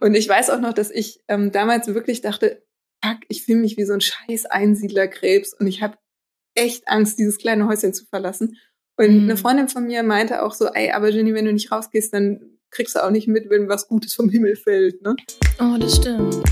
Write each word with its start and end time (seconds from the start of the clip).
Und 0.00 0.14
ich 0.14 0.28
weiß 0.28 0.50
auch 0.50 0.60
noch, 0.60 0.72
dass 0.72 0.90
ich 0.90 1.20
ähm, 1.28 1.52
damals 1.52 1.86
wirklich 1.88 2.22
dachte, 2.22 2.62
fuck, 3.04 3.18
ich 3.28 3.44
fühle 3.44 3.60
mich 3.60 3.76
wie 3.76 3.84
so 3.84 3.92
ein 3.92 4.00
scheiß 4.00 4.46
Einsiedlerkrebs 4.46 5.54
und 5.54 5.66
ich 5.66 5.82
habe 5.82 5.98
echt 6.54 6.88
Angst, 6.88 7.18
dieses 7.18 7.38
kleine 7.38 7.66
Häuschen 7.68 7.94
zu 7.94 8.06
verlassen. 8.06 8.56
Und 8.96 9.14
mhm. 9.14 9.22
eine 9.24 9.36
Freundin 9.36 9.68
von 9.68 9.86
mir 9.86 10.02
meinte 10.02 10.42
auch 10.42 10.54
so, 10.54 10.66
ey, 10.66 10.90
aber 10.90 11.10
Jenny, 11.10 11.34
wenn 11.34 11.44
du 11.44 11.52
nicht 11.52 11.70
rausgehst, 11.70 12.12
dann 12.12 12.58
kriegst 12.70 12.96
du 12.96 13.04
auch 13.04 13.10
nicht 13.10 13.28
mit, 13.28 13.50
wenn 13.50 13.68
was 13.68 13.88
Gutes 13.88 14.14
vom 14.14 14.28
Himmel 14.28 14.56
fällt, 14.56 15.02
ne? 15.02 15.16
Oh, 15.60 15.76
das 15.78 15.96
stimmt. 15.96 16.42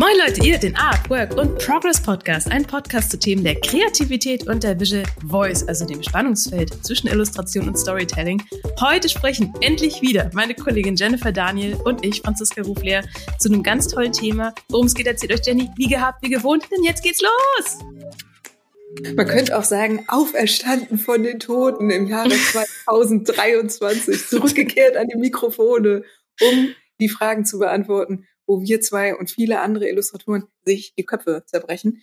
Moin 0.00 0.14
Leute, 0.24 0.46
ihr 0.46 0.56
den 0.58 0.76
Art, 0.76 1.10
Work 1.10 1.36
und 1.36 1.58
Progress 1.58 2.00
Podcast, 2.00 2.52
ein 2.52 2.64
Podcast 2.64 3.10
zu 3.10 3.18
Themen 3.18 3.42
der 3.42 3.56
Kreativität 3.60 4.46
und 4.46 4.62
der 4.62 4.78
Visual 4.78 5.02
Voice, 5.26 5.66
also 5.66 5.84
dem 5.84 6.04
Spannungsfeld 6.04 6.86
zwischen 6.86 7.08
Illustration 7.08 7.66
und 7.66 7.76
Storytelling. 7.76 8.40
Heute 8.80 9.08
sprechen 9.08 9.52
endlich 9.60 10.00
wieder 10.00 10.30
meine 10.34 10.54
Kollegin 10.54 10.94
Jennifer 10.94 11.32
Daniel 11.32 11.74
und 11.84 12.06
ich, 12.06 12.20
Franziska 12.20 12.62
Ruflehr, 12.62 13.04
zu 13.40 13.48
einem 13.48 13.64
ganz 13.64 13.88
tollen 13.88 14.12
Thema. 14.12 14.54
Worum 14.68 14.86
es 14.86 14.94
geht, 14.94 15.08
erzählt 15.08 15.32
euch 15.32 15.44
Jenny, 15.44 15.68
wie 15.76 15.88
gehabt, 15.88 16.22
wie 16.22 16.30
gewohnt, 16.30 16.68
denn 16.70 16.84
jetzt 16.84 17.02
geht's 17.02 17.20
los! 17.20 17.78
Man 19.16 19.26
könnte 19.26 19.58
auch 19.58 19.64
sagen, 19.64 20.04
auferstanden 20.06 20.96
von 20.98 21.24
den 21.24 21.40
Toten 21.40 21.90
im 21.90 22.06
Jahre 22.06 22.30
2023, 22.52 24.28
zurückgekehrt 24.28 24.96
an 24.96 25.08
die 25.08 25.18
Mikrofone, 25.18 26.04
um 26.40 26.68
die 27.00 27.08
Fragen 27.08 27.44
zu 27.44 27.58
beantworten 27.58 28.28
wo 28.48 28.62
wir 28.62 28.80
zwei 28.80 29.14
und 29.14 29.30
viele 29.30 29.60
andere 29.60 29.88
Illustratoren 29.88 30.48
sich 30.64 30.94
die 30.96 31.04
Köpfe 31.04 31.44
zerbrechen. 31.46 32.02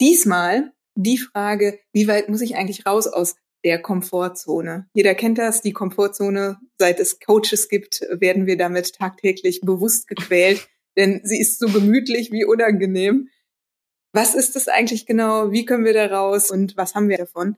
Diesmal 0.00 0.72
die 0.94 1.18
Frage, 1.18 1.78
wie 1.92 2.08
weit 2.08 2.28
muss 2.28 2.40
ich 2.40 2.56
eigentlich 2.56 2.86
raus 2.86 3.06
aus 3.06 3.36
der 3.64 3.82
Komfortzone? 3.82 4.88
Jeder 4.94 5.14
kennt 5.14 5.38
das, 5.38 5.60
die 5.60 5.72
Komfortzone, 5.72 6.58
seit 6.78 7.00
es 7.00 7.20
Coaches 7.20 7.68
gibt, 7.68 8.00
werden 8.10 8.46
wir 8.46 8.56
damit 8.56 8.94
tagtäglich 8.94 9.60
bewusst 9.60 10.08
gequält, 10.08 10.68
denn 10.96 11.20
sie 11.24 11.40
ist 11.40 11.58
so 11.58 11.66
gemütlich 11.66 12.30
wie 12.32 12.44
unangenehm. 12.44 13.28
Was 14.14 14.34
ist 14.34 14.56
das 14.56 14.68
eigentlich 14.68 15.06
genau? 15.06 15.52
Wie 15.52 15.64
können 15.64 15.84
wir 15.84 15.94
da 15.94 16.06
raus 16.06 16.50
und 16.50 16.76
was 16.76 16.94
haben 16.94 17.08
wir 17.08 17.18
davon? 17.18 17.56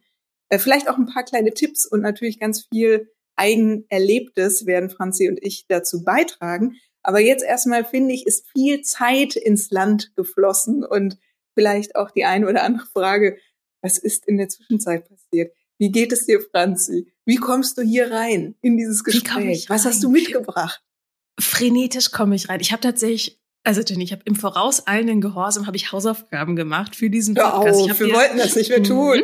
Äh, 0.48 0.58
vielleicht 0.58 0.88
auch 0.88 0.96
ein 0.96 1.06
paar 1.06 1.24
kleine 1.24 1.52
Tipps 1.52 1.84
und 1.84 2.00
natürlich 2.00 2.38
ganz 2.38 2.66
viel 2.72 3.10
Eigenerlebtes 3.36 4.64
werden 4.64 4.90
Franzi 4.90 5.28
und 5.28 5.42
ich 5.42 5.66
dazu 5.66 6.04
beitragen. 6.04 6.76
Aber 7.04 7.20
jetzt 7.20 7.44
erstmal 7.44 7.84
finde 7.84 8.14
ich, 8.14 8.26
ist 8.26 8.48
viel 8.50 8.80
Zeit 8.80 9.36
ins 9.36 9.70
Land 9.70 10.16
geflossen 10.16 10.84
und 10.84 11.18
vielleicht 11.54 11.94
auch 11.94 12.10
die 12.10 12.24
eine 12.24 12.48
oder 12.48 12.64
andere 12.64 12.86
Frage, 12.86 13.38
was 13.82 13.98
ist 13.98 14.26
in 14.26 14.38
der 14.38 14.48
Zwischenzeit 14.48 15.08
passiert? 15.08 15.54
Wie 15.78 15.92
geht 15.92 16.12
es 16.12 16.26
dir, 16.26 16.40
Franzi? 16.40 17.12
Wie 17.24 17.36
kommst 17.36 17.78
du 17.78 17.82
hier 17.82 18.10
rein 18.10 18.54
in 18.62 18.76
dieses 18.76 19.04
Gespräch? 19.04 19.68
Was 19.68 19.84
hast 19.84 20.02
du 20.02 20.08
mitgebracht? 20.08 20.82
Frenetisch 21.38 22.10
komme 22.10 22.34
ich 22.34 22.48
rein. 22.48 22.60
Ich 22.60 22.72
habe 22.72 22.80
tatsächlich 22.80 23.40
also 23.66 23.80
Jenny, 23.80 24.04
ich 24.04 24.12
habe 24.12 24.22
im 24.26 24.36
vorauseilenden 24.36 25.22
Gehorsam 25.22 25.66
habe 25.66 25.76
ich 25.78 25.90
Hausaufgaben 25.90 26.54
gemacht 26.54 26.94
für 26.94 27.08
diesen 27.08 27.34
Podcast. 27.34 27.90
Auf, 27.90 27.98
wir 27.98 28.12
wollten 28.12 28.36
das 28.36 28.54
nicht 28.54 28.68
mehr 28.68 28.80
mhm. 28.80 28.84
tun. 28.84 29.22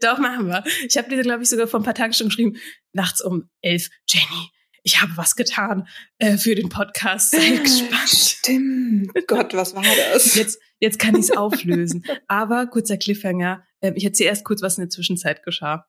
Doch, 0.00 0.18
machen 0.18 0.46
wir. 0.46 0.62
Ich 0.88 0.96
habe 0.96 1.08
dir, 1.08 1.20
glaube 1.22 1.42
ich, 1.42 1.48
sogar 1.48 1.66
vor 1.66 1.80
ein 1.80 1.82
paar 1.82 1.94
Tagen 1.94 2.12
schon 2.12 2.28
geschrieben, 2.28 2.56
nachts 2.92 3.20
um 3.20 3.50
elf, 3.62 3.90
Jenny, 4.08 4.50
ich 4.82 5.00
habe 5.00 5.12
was 5.16 5.36
getan 5.36 5.86
äh, 6.18 6.36
für 6.36 6.54
den 6.54 6.68
Podcast. 6.68 7.32
Sei 7.32 7.56
gespannt. 7.56 8.08
Stimmt. 8.08 9.12
Gott, 9.26 9.54
was 9.54 9.74
war 9.74 9.84
das? 10.12 10.34
Jetzt, 10.34 10.60
jetzt 10.78 10.98
kann 10.98 11.14
ich 11.14 11.22
es 11.22 11.36
auflösen. 11.36 12.04
Aber 12.28 12.66
kurzer 12.66 12.96
Cliffhanger. 12.96 13.64
Äh, 13.80 13.92
ich 13.96 14.04
erzähle 14.04 14.30
erst 14.30 14.44
kurz, 14.44 14.62
was 14.62 14.78
in 14.78 14.82
der 14.82 14.90
Zwischenzeit 14.90 15.42
geschah. 15.42 15.86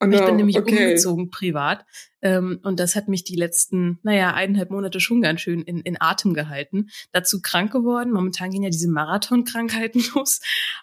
Oh 0.00 0.06
no, 0.06 0.16
ich 0.18 0.24
bin 0.24 0.36
nämlich 0.36 0.58
okay. 0.58 0.86
umgezogen 0.86 1.30
privat 1.30 1.86
ähm, 2.20 2.58
und 2.64 2.80
das 2.80 2.96
hat 2.96 3.08
mich 3.08 3.22
die 3.22 3.36
letzten, 3.36 4.00
naja, 4.02 4.34
eineinhalb 4.34 4.70
Monate 4.70 4.98
schon 4.98 5.22
ganz 5.22 5.40
schön 5.40 5.62
in, 5.62 5.80
in 5.80 6.00
Atem 6.00 6.34
gehalten. 6.34 6.88
Dazu 7.12 7.40
krank 7.40 7.72
geworden. 7.72 8.12
Momentan 8.12 8.50
gehen 8.50 8.64
ja 8.64 8.70
diese 8.70 8.90
Marathonkrankheiten 8.90 10.04
los, 10.14 10.40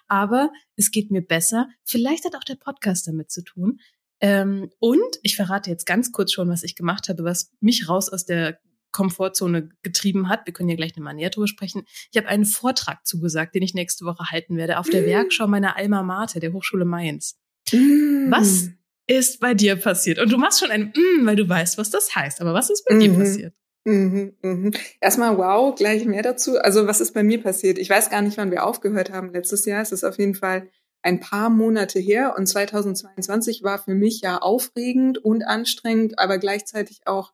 aber 0.08 0.50
es 0.76 0.90
geht 0.90 1.10
mir 1.10 1.22
besser. 1.22 1.68
Vielleicht 1.84 2.24
hat 2.24 2.34
auch 2.36 2.44
der 2.44 2.56
Podcast 2.56 3.06
damit 3.06 3.30
zu 3.30 3.42
tun. 3.42 3.80
Ähm, 4.22 4.70
und 4.78 5.18
ich 5.22 5.34
verrate 5.34 5.68
jetzt 5.68 5.84
ganz 5.84 6.12
kurz 6.12 6.32
schon, 6.32 6.48
was 6.48 6.62
ich 6.62 6.76
gemacht 6.76 7.08
habe, 7.08 7.24
was 7.24 7.50
mich 7.60 7.88
raus 7.88 8.08
aus 8.08 8.24
der 8.24 8.58
Komfortzone 8.92 9.70
getrieben 9.82 10.28
hat. 10.28 10.46
Wir 10.46 10.52
können 10.52 10.68
ja 10.68 10.76
gleich 10.76 10.94
nochmal 10.96 11.14
näher 11.14 11.30
drüber 11.30 11.48
sprechen. 11.48 11.82
Ich 12.12 12.16
habe 12.16 12.28
einen 12.28 12.44
Vortrag 12.44 13.04
zugesagt, 13.04 13.54
den 13.54 13.62
ich 13.62 13.74
nächste 13.74 14.04
Woche 14.04 14.30
halten 14.30 14.56
werde, 14.56 14.78
auf 14.78 14.88
der 14.88 15.04
Werkschau 15.06 15.48
meiner 15.48 15.76
Alma 15.76 16.02
Mater, 16.02 16.38
der 16.38 16.52
Hochschule 16.52 16.84
Mainz. 16.84 17.36
Mm. 17.72 18.30
Was 18.30 18.68
ist 19.08 19.40
bei 19.40 19.54
dir 19.54 19.76
passiert? 19.76 20.20
Und 20.20 20.30
du 20.30 20.38
machst 20.38 20.60
schon 20.60 20.70
ein 20.70 20.92
mm, 20.94 21.26
weil 21.26 21.36
du 21.36 21.48
weißt, 21.48 21.76
was 21.76 21.90
das 21.90 22.14
heißt. 22.14 22.40
Aber 22.40 22.54
was 22.54 22.70
ist 22.70 22.84
bei 22.86 22.94
mhm. 22.94 23.00
dir 23.00 23.12
passiert? 23.14 23.54
Mhm, 23.84 24.36
mhm. 24.42 24.70
Erstmal 25.00 25.36
wow, 25.36 25.74
gleich 25.74 26.04
mehr 26.04 26.22
dazu. 26.22 26.58
Also 26.58 26.86
was 26.86 27.00
ist 27.00 27.12
bei 27.12 27.24
mir 27.24 27.42
passiert? 27.42 27.78
Ich 27.78 27.90
weiß 27.90 28.10
gar 28.10 28.22
nicht, 28.22 28.36
wann 28.36 28.52
wir 28.52 28.64
aufgehört 28.64 29.10
haben 29.10 29.32
letztes 29.32 29.64
Jahr. 29.64 29.82
Es 29.82 29.90
ist 29.90 30.04
auf 30.04 30.18
jeden 30.18 30.36
Fall 30.36 30.68
ein 31.02 31.20
paar 31.20 31.50
Monate 31.50 31.98
her 31.98 32.34
und 32.38 32.46
2022 32.46 33.62
war 33.62 33.78
für 33.78 33.94
mich 33.94 34.20
ja 34.20 34.38
aufregend 34.38 35.18
und 35.18 35.42
anstrengend, 35.42 36.18
aber 36.18 36.38
gleichzeitig 36.38 37.02
auch 37.06 37.32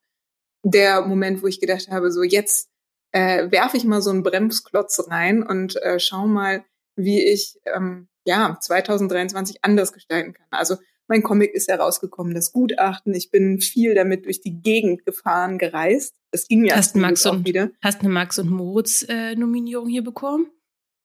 der 0.63 1.03
Moment, 1.03 1.43
wo 1.43 1.47
ich 1.47 1.61
gedacht 1.61 1.89
habe, 1.91 2.11
so 2.11 2.23
jetzt 2.23 2.71
äh, 3.13 3.51
werfe 3.51 3.77
ich 3.77 3.85
mal 3.85 4.03
so 4.03 4.11
einen 4.11 4.23
Bremsklotz 4.23 5.09
rein 5.09 5.43
und 5.43 5.81
äh, 5.83 6.01
schau 6.01 6.27
mal, 6.27 6.65
wie 6.97 7.23
ich 7.23 7.59
ähm, 7.65 8.09
ja 8.25 8.59
2023 8.61 9.59
anders 9.63 9.93
gestalten 9.93 10.35
kann. 10.35 10.47
Also 10.51 10.77
mein 11.07 11.23
Comic 11.23 11.55
ist 11.55 11.69
herausgekommen, 11.69 12.35
das 12.35 12.53
Gutachten. 12.53 13.15
Ich 13.15 13.31
bin 13.31 13.61
viel 13.61 13.95
damit 13.95 14.27
durch 14.27 14.43
die 14.43 14.61
Gegend 14.61 15.07
gefahren, 15.07 15.57
gereist. 15.57 16.15
Das 16.31 16.47
ging 16.47 16.67
ja 16.67 16.77
hast 16.77 16.97
Max 16.97 17.25
auch 17.25 17.33
und, 17.33 17.47
wieder. 17.47 17.71
Hast 17.83 18.01
eine 18.01 18.11
Max 18.11 18.39
und 18.39 18.51
Moritz 18.51 19.07
äh, 19.09 19.35
Nominierung 19.35 19.89
hier 19.89 20.05
bekommen? 20.05 20.51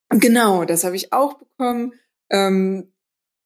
Genau, 0.10 0.66
das 0.66 0.84
habe 0.84 0.98
ich 0.98 1.14
auch 1.14 1.36
bekommen. 1.36 1.94
Ähm, 2.34 2.92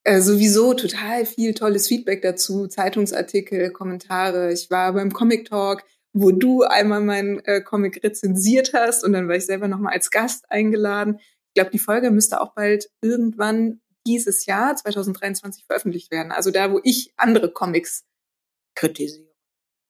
äh, 0.06 0.22
sowieso 0.22 0.74
total 0.74 1.26
viel 1.26 1.54
tolles 1.54 1.90
Feedback 1.90 2.22
dazu, 2.22 2.68
Zeitungsartikel, 2.68 3.72
Kommentare. 3.72 4.54
Ich 4.54 4.72
war 4.72 4.94
beim 4.94 5.12
Comic 5.12 5.50
Talk, 5.50 5.84
wo 6.14 6.32
du 6.32 6.64
einmal 6.64 7.02
meinen 7.02 7.40
äh, 7.44 7.62
Comic 7.62 8.02
rezensiert 8.04 8.74
hast 8.74 9.04
und 9.04 9.12
dann 9.12 9.28
war 9.28 9.36
ich 9.36 9.46
selber 9.46 9.68
nochmal 9.68 9.94
als 9.94 10.10
Gast 10.10 10.50
eingeladen. 10.50 11.20
Ich 11.20 11.54
glaube, 11.56 11.72
die 11.72 11.80
Folge 11.80 12.10
müsste 12.10 12.40
auch 12.40 12.54
bald 12.54 12.90
irgendwann 13.02 13.82
dieses 14.06 14.46
Jahr, 14.46 14.76
2023, 14.78 15.66
veröffentlicht 15.66 16.10
werden. 16.10 16.32
Also 16.32 16.52
da, 16.52 16.72
wo 16.72 16.80
ich 16.84 17.14
andere 17.18 17.52
Comics 17.52 18.06
kritisiere. 18.76 19.28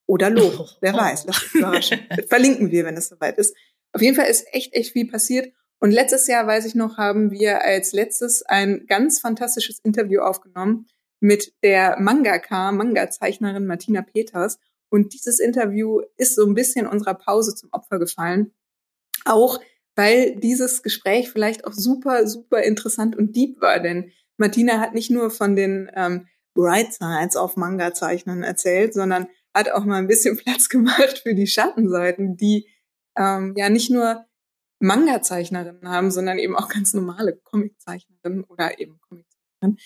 Oder 0.07 0.31
lobe. 0.31 0.67
Wer 0.81 0.95
weiß, 0.95 1.25
lass 1.25 1.43
uns 1.43 1.53
überraschen. 1.53 1.99
Verlinken 2.27 2.71
wir, 2.71 2.85
wenn 2.85 2.97
es 2.97 3.09
soweit 3.09 3.37
ist. 3.37 3.55
Auf 3.93 4.01
jeden 4.01 4.15
Fall 4.15 4.27
ist 4.27 4.47
echt, 4.51 4.73
echt 4.73 4.93
viel 4.93 5.07
passiert. 5.07 5.53
Und 5.79 5.91
letztes 5.91 6.27
Jahr, 6.27 6.47
weiß 6.47 6.65
ich 6.65 6.75
noch, 6.75 6.97
haben 6.97 7.31
wir 7.31 7.63
als 7.63 7.93
letztes 7.93 8.43
ein 8.43 8.85
ganz 8.87 9.19
fantastisches 9.19 9.79
Interview 9.79 10.21
aufgenommen 10.21 10.87
mit 11.19 11.53
der 11.63 11.97
Mangaka, 11.99 12.71
Manga-Zeichnerin 12.71 13.65
Martina 13.65 14.01
Peters. 14.01 14.59
Und 14.89 15.13
dieses 15.13 15.39
Interview 15.39 16.01
ist 16.15 16.35
so 16.35 16.45
ein 16.45 16.53
bisschen 16.53 16.87
unserer 16.87 17.13
Pause 17.13 17.53
zum 17.55 17.69
Opfer 17.71 17.99
gefallen. 17.99 18.53
Auch 19.25 19.59
weil 19.97 20.35
dieses 20.35 20.83
Gespräch 20.83 21.29
vielleicht 21.31 21.65
auch 21.65 21.73
super, 21.73 22.27
super 22.27 22.61
interessant 22.61 23.15
und 23.15 23.35
deep 23.35 23.59
war. 23.61 23.79
Denn 23.79 24.11
Martina 24.37 24.79
hat 24.79 24.93
nicht 24.93 25.09
nur 25.09 25.31
von 25.31 25.55
den 25.55 25.91
ähm, 25.95 26.27
Bright 26.53 26.93
Sides 26.93 27.35
auf 27.35 27.57
Manga-Zeichnen 27.57 28.43
erzählt, 28.43 28.93
sondern 28.93 29.27
hat 29.55 29.71
auch 29.71 29.85
mal 29.85 29.97
ein 29.97 30.07
bisschen 30.07 30.37
Platz 30.43 30.69
gemacht 30.69 31.21
für 31.23 31.33
die 31.33 31.47
Schattenseiten, 31.47 32.37
die 32.37 32.67
ähm, 33.17 33.53
ja 33.57 33.69
nicht 33.69 33.89
nur 33.89 34.26
Manga-Zeichnerinnen 34.79 35.89
haben, 35.89 36.11
sondern 36.11 36.37
eben 36.37 36.55
auch 36.55 36.69
ganz 36.69 36.93
normale 36.93 37.37
Comic-Zeichnerinnen 37.37 38.43
oder 38.43 38.79
eben 38.79 38.99
Comic-Zeichnerinnen. 39.01 39.79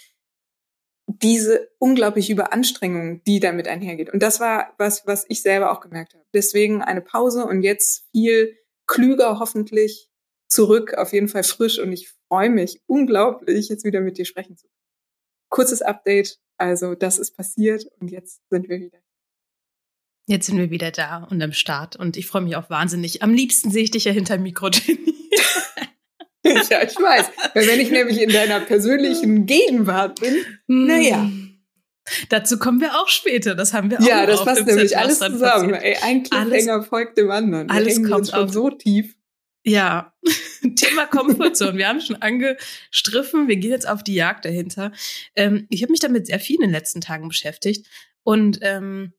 Diese 1.07 1.69
unglaubliche 1.77 2.33
Überanstrengung, 2.33 3.23
die 3.23 3.39
damit 3.39 3.67
einhergeht. 3.67 4.11
Und 4.11 4.21
das 4.21 4.39
war 4.39 4.73
was, 4.77 5.05
was 5.05 5.25
ich 5.27 5.41
selber 5.41 5.71
auch 5.71 5.81
gemerkt 5.81 6.13
habe. 6.13 6.25
Deswegen 6.33 6.81
eine 6.81 7.01
Pause 7.01 7.45
und 7.45 7.63
jetzt 7.63 8.07
viel 8.11 8.57
klüger 8.87 9.39
hoffentlich 9.39 10.09
zurück, 10.47 10.93
auf 10.95 11.13
jeden 11.13 11.27
Fall 11.27 11.43
frisch 11.43 11.79
und 11.79 11.91
ich 11.93 12.09
freue 12.27 12.49
mich 12.49 12.81
unglaublich, 12.85 13.69
jetzt 13.69 13.85
wieder 13.85 14.01
mit 14.01 14.17
dir 14.17 14.25
sprechen 14.25 14.57
zu 14.57 14.67
können. 14.67 14.81
Kurzes 15.49 15.81
Update, 15.81 16.39
also 16.57 16.95
das 16.95 17.17
ist 17.17 17.35
passiert 17.35 17.85
und 17.99 18.11
jetzt 18.11 18.41
sind 18.49 18.67
wir 18.69 18.79
wieder 18.79 18.99
Jetzt 20.27 20.47
sind 20.47 20.57
wir 20.57 20.69
wieder 20.69 20.91
da 20.91 21.27
und 21.29 21.41
am 21.41 21.51
Start 21.51 21.95
und 21.95 22.15
ich 22.15 22.27
freue 22.27 22.41
mich 22.41 22.55
auch 22.55 22.69
wahnsinnig. 22.69 23.23
Am 23.23 23.33
liebsten 23.33 23.71
sehe 23.71 23.83
ich 23.83 23.91
dich 23.91 24.05
ja 24.05 24.11
hinter 24.11 24.37
Mikro, 24.37 24.69
Jenny. 24.73 25.15
ja, 26.69 26.83
ich 26.83 26.95
weiß. 26.95 27.27
Weil 27.53 27.67
wenn 27.67 27.79
ich 27.79 27.91
nämlich 27.91 28.21
in 28.21 28.29
deiner 28.29 28.59
persönlichen 28.61 29.45
Gegenwart 29.45 30.19
bin, 30.19 30.35
mm. 30.67 30.87
naja. 30.87 31.29
Dazu 32.29 32.57
kommen 32.57 32.81
wir 32.81 32.95
auch 32.95 33.07
später. 33.07 33.55
Das 33.55 33.73
haben 33.73 33.91
wir 33.91 33.99
auch. 33.99 34.05
Ja, 34.05 34.25
das 34.25 34.43
passt 34.43 34.65
nämlich 34.65 34.97
alles 34.97 35.19
zusammen. 35.19 35.73
Ey, 35.73 35.97
ein 36.01 36.23
Cliffhanger 36.23 36.83
folgt 36.83 37.17
dem 37.17 37.29
anderen. 37.29 37.69
Wir 37.69 37.75
alles 37.75 38.03
kommt 38.03 38.29
schon 38.29 38.45
auf. 38.45 38.51
so 38.51 38.69
tief. 38.69 39.15
Ja, 39.63 40.13
Thema 40.75 41.05
Komfortzone. 41.05 41.77
wir 41.77 41.87
haben 41.87 42.01
schon 42.01 42.15
angestriffen. 42.15 43.47
Wir 43.47 43.57
gehen 43.57 43.71
jetzt 43.71 43.87
auf 43.87 44.03
die 44.03 44.15
Jagd 44.15 44.45
dahinter. 44.45 44.91
Ähm, 45.35 45.67
ich 45.69 45.83
habe 45.83 45.91
mich 45.91 45.99
damit 45.99 46.25
sehr 46.27 46.39
viel 46.39 46.55
in 46.55 46.63
den 46.63 46.71
letzten 46.71 47.01
Tagen 47.01 47.27
beschäftigt 47.27 47.87
und 48.23 48.59
ähm, 48.61 49.13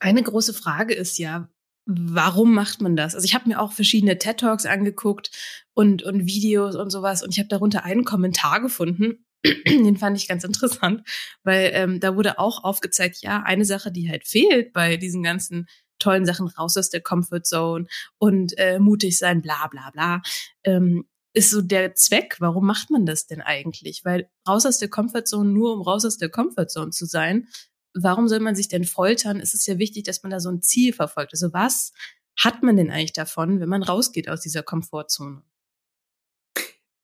eine 0.00 0.22
große 0.22 0.54
Frage 0.54 0.94
ist 0.94 1.18
ja, 1.18 1.48
warum 1.86 2.54
macht 2.54 2.80
man 2.80 2.96
das? 2.96 3.14
Also 3.14 3.24
ich 3.24 3.34
habe 3.34 3.48
mir 3.48 3.60
auch 3.60 3.72
verschiedene 3.72 4.18
TED 4.18 4.38
Talks 4.38 4.66
angeguckt 4.66 5.30
und 5.74 6.02
und 6.02 6.26
Videos 6.26 6.76
und 6.76 6.90
sowas 6.90 7.22
und 7.22 7.30
ich 7.30 7.38
habe 7.38 7.48
darunter 7.48 7.84
einen 7.84 8.04
Kommentar 8.04 8.60
gefunden, 8.60 9.24
den 9.66 9.96
fand 9.96 10.16
ich 10.16 10.28
ganz 10.28 10.44
interessant, 10.44 11.02
weil 11.42 11.70
ähm, 11.74 12.00
da 12.00 12.16
wurde 12.16 12.38
auch 12.38 12.62
aufgezeigt, 12.62 13.18
ja, 13.22 13.42
eine 13.42 13.64
Sache, 13.64 13.90
die 13.90 14.08
halt 14.08 14.26
fehlt 14.26 14.72
bei 14.72 14.96
diesen 14.96 15.22
ganzen 15.22 15.66
tollen 15.98 16.26
Sachen 16.26 16.48
raus 16.48 16.76
aus 16.76 16.90
der 16.90 17.00
Comfort 17.00 17.42
Zone 17.44 17.86
und 18.18 18.56
äh, 18.58 18.78
mutig 18.78 19.18
sein, 19.18 19.42
bla 19.42 19.66
bla 19.68 19.90
bla, 19.90 20.22
ähm, 20.64 21.04
ist 21.34 21.50
so 21.50 21.62
der 21.62 21.94
Zweck. 21.94 22.36
Warum 22.40 22.66
macht 22.66 22.90
man 22.90 23.06
das 23.06 23.26
denn 23.26 23.40
eigentlich? 23.40 24.04
Weil 24.04 24.28
raus 24.46 24.66
aus 24.66 24.78
der 24.78 24.90
Comfort 24.90 25.24
Zone 25.24 25.50
nur 25.50 25.74
um 25.74 25.82
raus 25.82 26.04
aus 26.04 26.18
der 26.18 26.28
Comfort 26.28 26.68
Zone 26.68 26.90
zu 26.90 27.06
sein, 27.06 27.48
warum 27.94 28.28
soll 28.28 28.40
man 28.40 28.54
sich 28.54 28.68
denn 28.68 28.84
foltern? 28.84 29.40
Es 29.40 29.54
ist 29.54 29.66
ja 29.66 29.78
wichtig, 29.78 30.04
dass 30.04 30.22
man 30.22 30.30
da 30.30 30.40
so 30.40 30.50
ein 30.50 30.62
Ziel 30.62 30.92
verfolgt. 30.92 31.32
Also 31.32 31.52
was 31.52 31.92
hat 32.38 32.62
man 32.62 32.76
denn 32.76 32.90
eigentlich 32.90 33.12
davon, 33.12 33.60
wenn 33.60 33.68
man 33.68 33.82
rausgeht 33.82 34.28
aus 34.28 34.40
dieser 34.40 34.62
Komfortzone? 34.62 35.42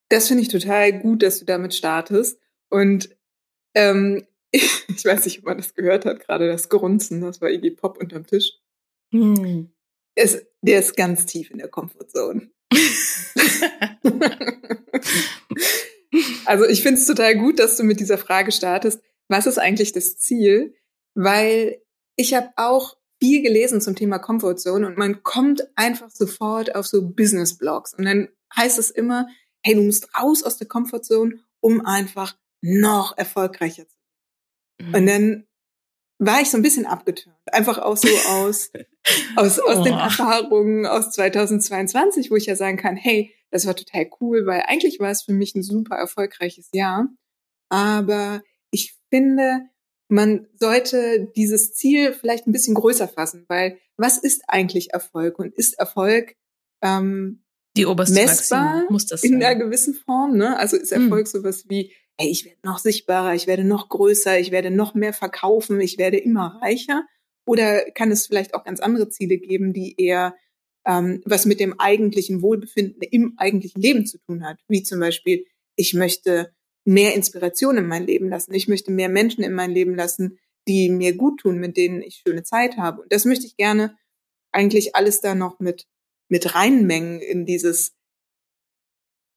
Das 0.09 0.29
finde 0.29 0.43
ich 0.43 0.49
total 0.49 0.99
gut, 1.01 1.23
dass 1.23 1.39
du 1.39 1.45
damit 1.45 1.75
startest. 1.75 2.41
Und 2.71 3.17
ähm, 3.75 4.27
ich 4.51 5.05
weiß 5.05 5.25
nicht, 5.27 5.41
ob 5.41 5.45
man 5.45 5.59
das 5.59 5.75
gehört 5.75 6.05
hat, 6.05 6.21
gerade 6.21 6.49
das 6.49 6.69
Grunzen, 6.69 7.21
das 7.21 7.41
war 7.41 7.51
Iggy 7.51 7.73
Pop 7.73 7.99
unterm 7.99 8.27
Tisch. 8.27 8.53
Hm. 9.13 9.71
Es, 10.15 10.47
der 10.63 10.81
ist 10.81 10.97
ganz 10.97 11.27
tief 11.27 11.51
in 11.51 11.59
der 11.59 11.69
Komfortzone. 11.69 12.51
also 16.45 16.65
ich 16.67 16.83
finde 16.83 17.01
es 17.01 17.07
total 17.07 17.37
gut, 17.37 17.59
dass 17.59 17.77
du 17.77 17.85
mit 17.85 18.01
dieser 18.01 18.19
Frage 18.19 18.53
startest. 18.53 19.01
Was 19.29 19.47
ist 19.47 19.59
eigentlich 19.59 19.93
das 19.93 20.17
Ziel? 20.17 20.75
Weil 21.15 21.83
ich 22.17 22.35
habe 22.35 22.51
auch 22.57 22.97
viel 23.21 23.43
gelesen 23.43 23.81
zum 23.81 23.97
Thema 23.97 24.19
Comfortzone 24.19 24.87
und 24.87 24.97
man 24.97 25.23
kommt 25.23 25.69
einfach 25.77 26.11
sofort 26.11 26.75
auf 26.75 26.87
so 26.87 27.09
Business-Blogs 27.09 27.95
und 27.95 28.05
dann 28.05 28.29
heißt 28.57 28.79
es 28.79 28.91
immer, 28.91 29.29
hey, 29.63 29.75
du 29.75 29.83
musst 29.83 30.09
raus 30.17 30.43
aus 30.43 30.57
der 30.57 30.69
Comfortzone, 30.69 31.41
um 31.61 31.85
einfach 31.85 32.37
noch 32.61 33.17
erfolgreicher 33.19 33.89
zu 33.89 33.95
sein. 33.95 34.89
Mhm. 34.89 34.95
Und 34.95 35.07
dann 35.07 35.47
war 36.19 36.41
ich 36.41 36.51
so 36.51 36.57
ein 36.57 36.63
bisschen 36.63 36.87
abgeturnt. 36.87 37.37
Einfach 37.47 37.79
auch 37.79 37.97
so 37.97 38.09
aus, 38.29 38.71
aus, 39.37 39.61
aus 39.61 39.79
oh. 39.79 39.85
den 39.85 39.95
Erfahrungen 39.95 40.87
aus 40.87 41.11
2022, 41.11 42.31
wo 42.31 42.37
ich 42.37 42.47
ja 42.47 42.57
sagen 42.57 42.77
kann, 42.77 42.97
hey, 42.97 43.35
das 43.51 43.67
war 43.67 43.77
total 43.77 44.11
cool, 44.21 44.47
weil 44.47 44.63
eigentlich 44.67 45.01
war 45.01 45.11
es 45.11 45.23
für 45.23 45.33
mich 45.33 45.55
ein 45.55 45.63
super 45.63 45.97
erfolgreiches 45.97 46.69
Jahr. 46.73 47.09
Aber 47.71 48.43
ich 48.71 48.99
finde, 49.11 49.69
man 50.09 50.47
sollte 50.59 51.31
dieses 51.37 51.75
Ziel 51.75 52.13
vielleicht 52.13 52.47
ein 52.47 52.53
bisschen 52.53 52.75
größer 52.75 53.09
fassen, 53.09 53.45
weil 53.49 53.79
was 53.97 54.19
ist 54.19 54.43
eigentlich 54.49 54.93
Erfolg? 54.93 55.39
Und 55.39 55.55
ist 55.55 55.79
Erfolg 55.79 56.35
ähm, 56.83 57.43
die 57.77 57.87
oberste 57.87 58.15
messbar 58.15 58.85
muss 58.91 59.07
das 59.07 59.23
sein. 59.23 59.35
in 59.35 59.43
einer 59.43 59.55
gewissen 59.55 59.95
Form? 59.95 60.37
Ne? 60.37 60.59
Also 60.59 60.77
ist 60.77 60.93
hm. 60.93 61.05
Erfolg 61.05 61.27
hm. 61.27 61.41
sowas 61.41 61.65
wie, 61.69 61.93
hey, 62.19 62.29
ich 62.29 62.45
werde 62.45 62.59
noch 62.65 62.79
sichtbarer, 62.79 63.35
ich 63.35 63.47
werde 63.47 63.65
noch 63.65 63.89
größer, 63.89 64.39
ich 64.39 64.51
werde 64.51 64.71
noch 64.71 64.95
mehr 64.95 65.13
verkaufen, 65.13 65.81
ich 65.81 65.99
werde 65.99 66.17
immer 66.17 66.59
reicher? 66.63 67.05
Oder 67.47 67.91
kann 67.93 68.11
es 68.11 68.27
vielleicht 68.27 68.55
auch 68.55 68.65
ganz 68.65 68.81
andere 68.81 69.09
Ziele 69.09 69.39
geben, 69.39 69.73
die 69.73 69.95
eher 69.99 70.35
ähm, 70.87 71.23
was 71.25 71.47
mit 71.47 71.61
dem 71.61 71.79
eigentlichen 71.79 72.43
Wohlbefinden 72.43 73.03
im 73.03 73.35
eigentlichen 73.39 73.81
Leben 73.81 74.07
zu 74.07 74.19
tun 74.19 74.45
hat? 74.45 74.59
Wie 74.69 74.83
zum 74.83 75.01
Beispiel, 75.01 75.45
ich 75.77 75.95
möchte 75.95 76.53
mehr 76.89 77.15
Inspiration 77.15 77.77
in 77.77 77.87
mein 77.87 78.07
Leben 78.07 78.31
lassen. 78.31 78.55
Ich 78.55 78.67
möchte 78.67 78.91
mehr 78.91 79.11
Menschen 79.11 79.45
in 79.45 79.53
mein 79.53 79.73
Leben 79.73 79.95
lassen, 79.95 80.39
die 80.67 80.89
mir 80.89 81.15
gut 81.17 81.41
tun, 81.41 81.59
mit 81.59 81.77
denen 81.77 82.01
ich 82.01 82.23
schöne 82.27 82.45
Zeit 82.45 82.79
habe. 82.79 83.03
Und 83.03 83.13
das 83.13 83.27
möchte 83.27 83.45
ich 83.45 83.59
gerne 83.59 83.95
eigentlich 84.53 84.97
alles 84.97 85.21
da 85.21 85.35
noch 85.35 85.61
mit, 85.61 85.87
mit 86.31 86.55
reinmengen 86.55 87.21
in 87.21 87.45
dieses, 87.45 87.95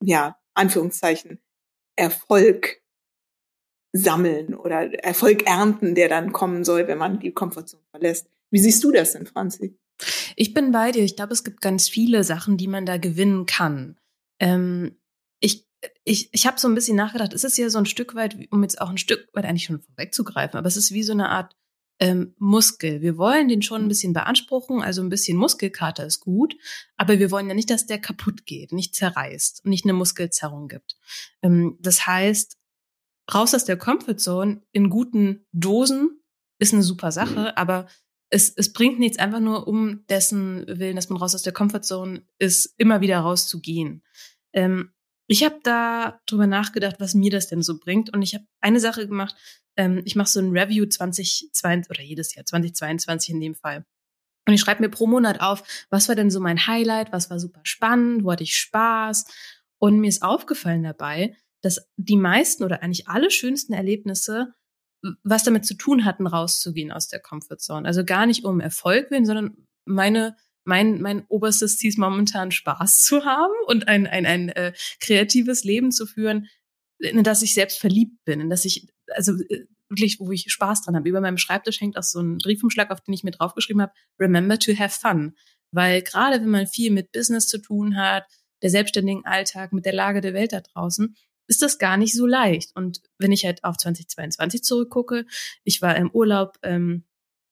ja, 0.01 0.39
Anführungszeichen, 0.53 1.41
Erfolg 1.97 2.81
sammeln 3.91 4.55
oder 4.55 4.93
Erfolg 5.03 5.45
ernten, 5.45 5.93
der 5.93 6.07
dann 6.07 6.31
kommen 6.31 6.63
soll, 6.63 6.87
wenn 6.87 6.97
man 6.97 7.19
die 7.19 7.33
Komfortzone 7.33 7.83
verlässt. 7.91 8.29
Wie 8.49 8.59
siehst 8.59 8.81
du 8.81 8.91
das 8.91 9.11
denn, 9.11 9.25
Franzi? 9.25 9.77
Ich 10.37 10.53
bin 10.53 10.71
bei 10.71 10.93
dir. 10.93 11.03
Ich 11.03 11.17
glaube, 11.17 11.33
es 11.33 11.43
gibt 11.43 11.59
ganz 11.59 11.89
viele 11.89 12.23
Sachen, 12.23 12.55
die 12.55 12.69
man 12.69 12.85
da 12.85 12.95
gewinnen 12.95 13.45
kann. 13.45 13.99
Ähm, 14.39 14.97
ich 15.41 15.67
ich, 16.03 16.29
ich 16.33 16.47
habe 16.47 16.59
so 16.59 16.67
ein 16.67 16.75
bisschen 16.75 16.97
nachgedacht, 16.97 17.33
es 17.33 17.43
ist 17.43 17.57
ja 17.57 17.69
so 17.69 17.77
ein 17.77 17.85
Stück 17.85 18.15
weit, 18.15 18.37
um 18.51 18.63
jetzt 18.63 18.81
auch 18.81 18.89
ein 18.89 18.97
Stück 18.97 19.27
weit 19.33 19.45
eigentlich 19.45 19.65
schon 19.65 19.81
vorwegzugreifen, 19.81 20.57
aber 20.57 20.67
es 20.67 20.77
ist 20.77 20.91
wie 20.91 21.03
so 21.03 21.13
eine 21.13 21.29
Art 21.29 21.55
ähm, 21.99 22.33
Muskel. 22.39 23.01
Wir 23.01 23.17
wollen 23.17 23.47
den 23.47 23.61
schon 23.61 23.83
ein 23.83 23.87
bisschen 23.87 24.13
beanspruchen, 24.13 24.81
also 24.81 25.01
ein 25.01 25.09
bisschen 25.09 25.37
Muskelkater 25.37 26.05
ist 26.05 26.19
gut, 26.19 26.55
aber 26.97 27.19
wir 27.19 27.31
wollen 27.31 27.47
ja 27.47 27.53
nicht, 27.53 27.69
dass 27.69 27.85
der 27.85 27.99
kaputt 27.99 28.45
geht, 28.45 28.71
nicht 28.71 28.95
zerreißt 28.95 29.63
und 29.63 29.69
nicht 29.69 29.85
eine 29.85 29.93
Muskelzerrung 29.93 30.67
gibt. 30.67 30.97
Ähm, 31.41 31.77
das 31.79 32.05
heißt, 32.07 32.57
raus 33.33 33.53
aus 33.53 33.65
der 33.65 33.77
Comfortzone 33.77 34.63
in 34.71 34.89
guten 34.89 35.45
Dosen 35.51 36.21
ist 36.59 36.73
eine 36.73 36.83
super 36.83 37.11
Sache, 37.11 37.57
aber 37.57 37.87
es, 38.29 38.51
es 38.55 38.73
bringt 38.73 38.99
nichts 38.99 39.19
einfach 39.19 39.39
nur 39.39 39.67
um 39.67 40.05
dessen 40.07 40.65
Willen, 40.67 40.95
dass 40.95 41.09
man 41.09 41.19
raus 41.19 41.35
aus 41.35 41.43
der 41.43 41.53
Comfortzone 41.53 42.23
ist, 42.39 42.73
immer 42.77 43.01
wieder 43.01 43.19
rauszugehen. 43.19 44.03
Ähm, 44.53 44.91
ich 45.31 45.43
habe 45.43 45.59
da 45.63 46.19
drüber 46.25 46.47
nachgedacht, 46.47 46.97
was 46.99 47.13
mir 47.13 47.31
das 47.31 47.47
denn 47.47 47.61
so 47.61 47.79
bringt. 47.79 48.13
Und 48.13 48.21
ich 48.21 48.33
habe 48.35 48.45
eine 48.59 48.79
Sache 48.79 49.07
gemacht. 49.07 49.35
Ähm, 49.77 50.01
ich 50.05 50.15
mache 50.15 50.29
so 50.29 50.39
ein 50.39 50.51
Review 50.51 50.85
2022 50.85 51.89
oder 51.89 52.01
jedes 52.01 52.35
Jahr 52.35 52.45
2022 52.45 53.29
in 53.29 53.41
dem 53.41 53.55
Fall. 53.55 53.85
Und 54.47 54.53
ich 54.53 54.61
schreibe 54.61 54.81
mir 54.81 54.89
pro 54.89 55.07
Monat 55.07 55.39
auf, 55.39 55.63
was 55.89 56.07
war 56.09 56.15
denn 56.15 56.31
so 56.31 56.39
mein 56.39 56.67
Highlight, 56.67 57.11
was 57.11 57.29
war 57.29 57.39
super 57.39 57.61
spannend, 57.63 58.23
wo 58.23 58.31
hatte 58.31 58.43
ich 58.43 58.57
Spaß. 58.57 59.25
Und 59.79 59.99
mir 59.99 60.09
ist 60.09 60.21
aufgefallen 60.21 60.83
dabei, 60.83 61.37
dass 61.61 61.89
die 61.95 62.17
meisten 62.17 62.63
oder 62.63 62.83
eigentlich 62.83 63.07
alle 63.07 63.31
schönsten 63.31 63.73
Erlebnisse 63.73 64.53
was 65.23 65.43
damit 65.43 65.65
zu 65.65 65.73
tun 65.75 66.05
hatten, 66.05 66.27
rauszugehen 66.27 66.91
aus 66.91 67.07
der 67.07 67.19
Comfortzone. 67.19 67.87
Also 67.87 68.05
gar 68.05 68.25
nicht 68.25 68.45
um 68.45 68.59
Erfolg 68.59 69.09
willen, 69.11 69.25
sondern 69.25 69.67
meine 69.85 70.35
mein, 70.63 71.01
mein 71.01 71.25
oberstes 71.27 71.77
Ziel 71.77 71.89
ist 71.89 71.97
momentan 71.97 72.51
Spaß 72.51 73.03
zu 73.03 73.25
haben 73.25 73.53
und 73.67 73.87
ein, 73.87 74.07
ein, 74.07 74.25
ein 74.25 74.49
äh, 74.49 74.73
kreatives 74.99 75.63
Leben 75.63 75.91
zu 75.91 76.05
führen, 76.05 76.47
in 76.99 77.23
das 77.23 77.41
ich 77.41 77.53
selbst 77.53 77.79
verliebt 77.79 78.23
bin, 78.25 78.41
in 78.41 78.49
das 78.49 78.65
ich, 78.65 78.87
also 79.07 79.33
äh, 79.49 79.65
wirklich, 79.89 80.19
wo 80.19 80.31
ich 80.31 80.51
Spaß 80.51 80.83
dran 80.83 80.95
habe. 80.95 81.09
Über 81.09 81.21
meinem 81.21 81.37
Schreibtisch 81.37 81.81
hängt 81.81 81.97
auch 81.97 82.03
so 82.03 82.21
ein 82.21 82.37
Briefumschlag, 82.37 82.91
auf 82.91 83.01
den 83.01 83.13
ich 83.13 83.23
mir 83.23 83.31
draufgeschrieben 83.31 83.81
habe, 83.81 83.93
Remember 84.19 84.57
to 84.57 84.73
have 84.77 84.97
fun. 84.99 85.35
Weil 85.71 86.01
gerade 86.01 86.41
wenn 86.41 86.49
man 86.49 86.67
viel 86.67 86.91
mit 86.91 87.11
Business 87.11 87.47
zu 87.47 87.59
tun 87.59 87.97
hat, 87.97 88.25
der 88.61 88.69
selbstständigen 88.69 89.25
Alltag, 89.25 89.73
mit 89.73 89.85
der 89.85 89.93
Lage 89.93 90.21
der 90.21 90.33
Welt 90.33 90.53
da 90.53 90.61
draußen, 90.61 91.15
ist 91.47 91.61
das 91.61 91.77
gar 91.77 91.97
nicht 91.97 92.15
so 92.15 92.25
leicht. 92.25 92.75
Und 92.75 93.01
wenn 93.17 93.31
ich 93.31 93.45
halt 93.45 93.63
auf 93.63 93.77
2022 93.77 94.63
zurückgucke, 94.63 95.25
ich 95.63 95.81
war 95.81 95.95
im 95.97 96.11
Urlaub 96.11 96.57
ähm, 96.63 97.03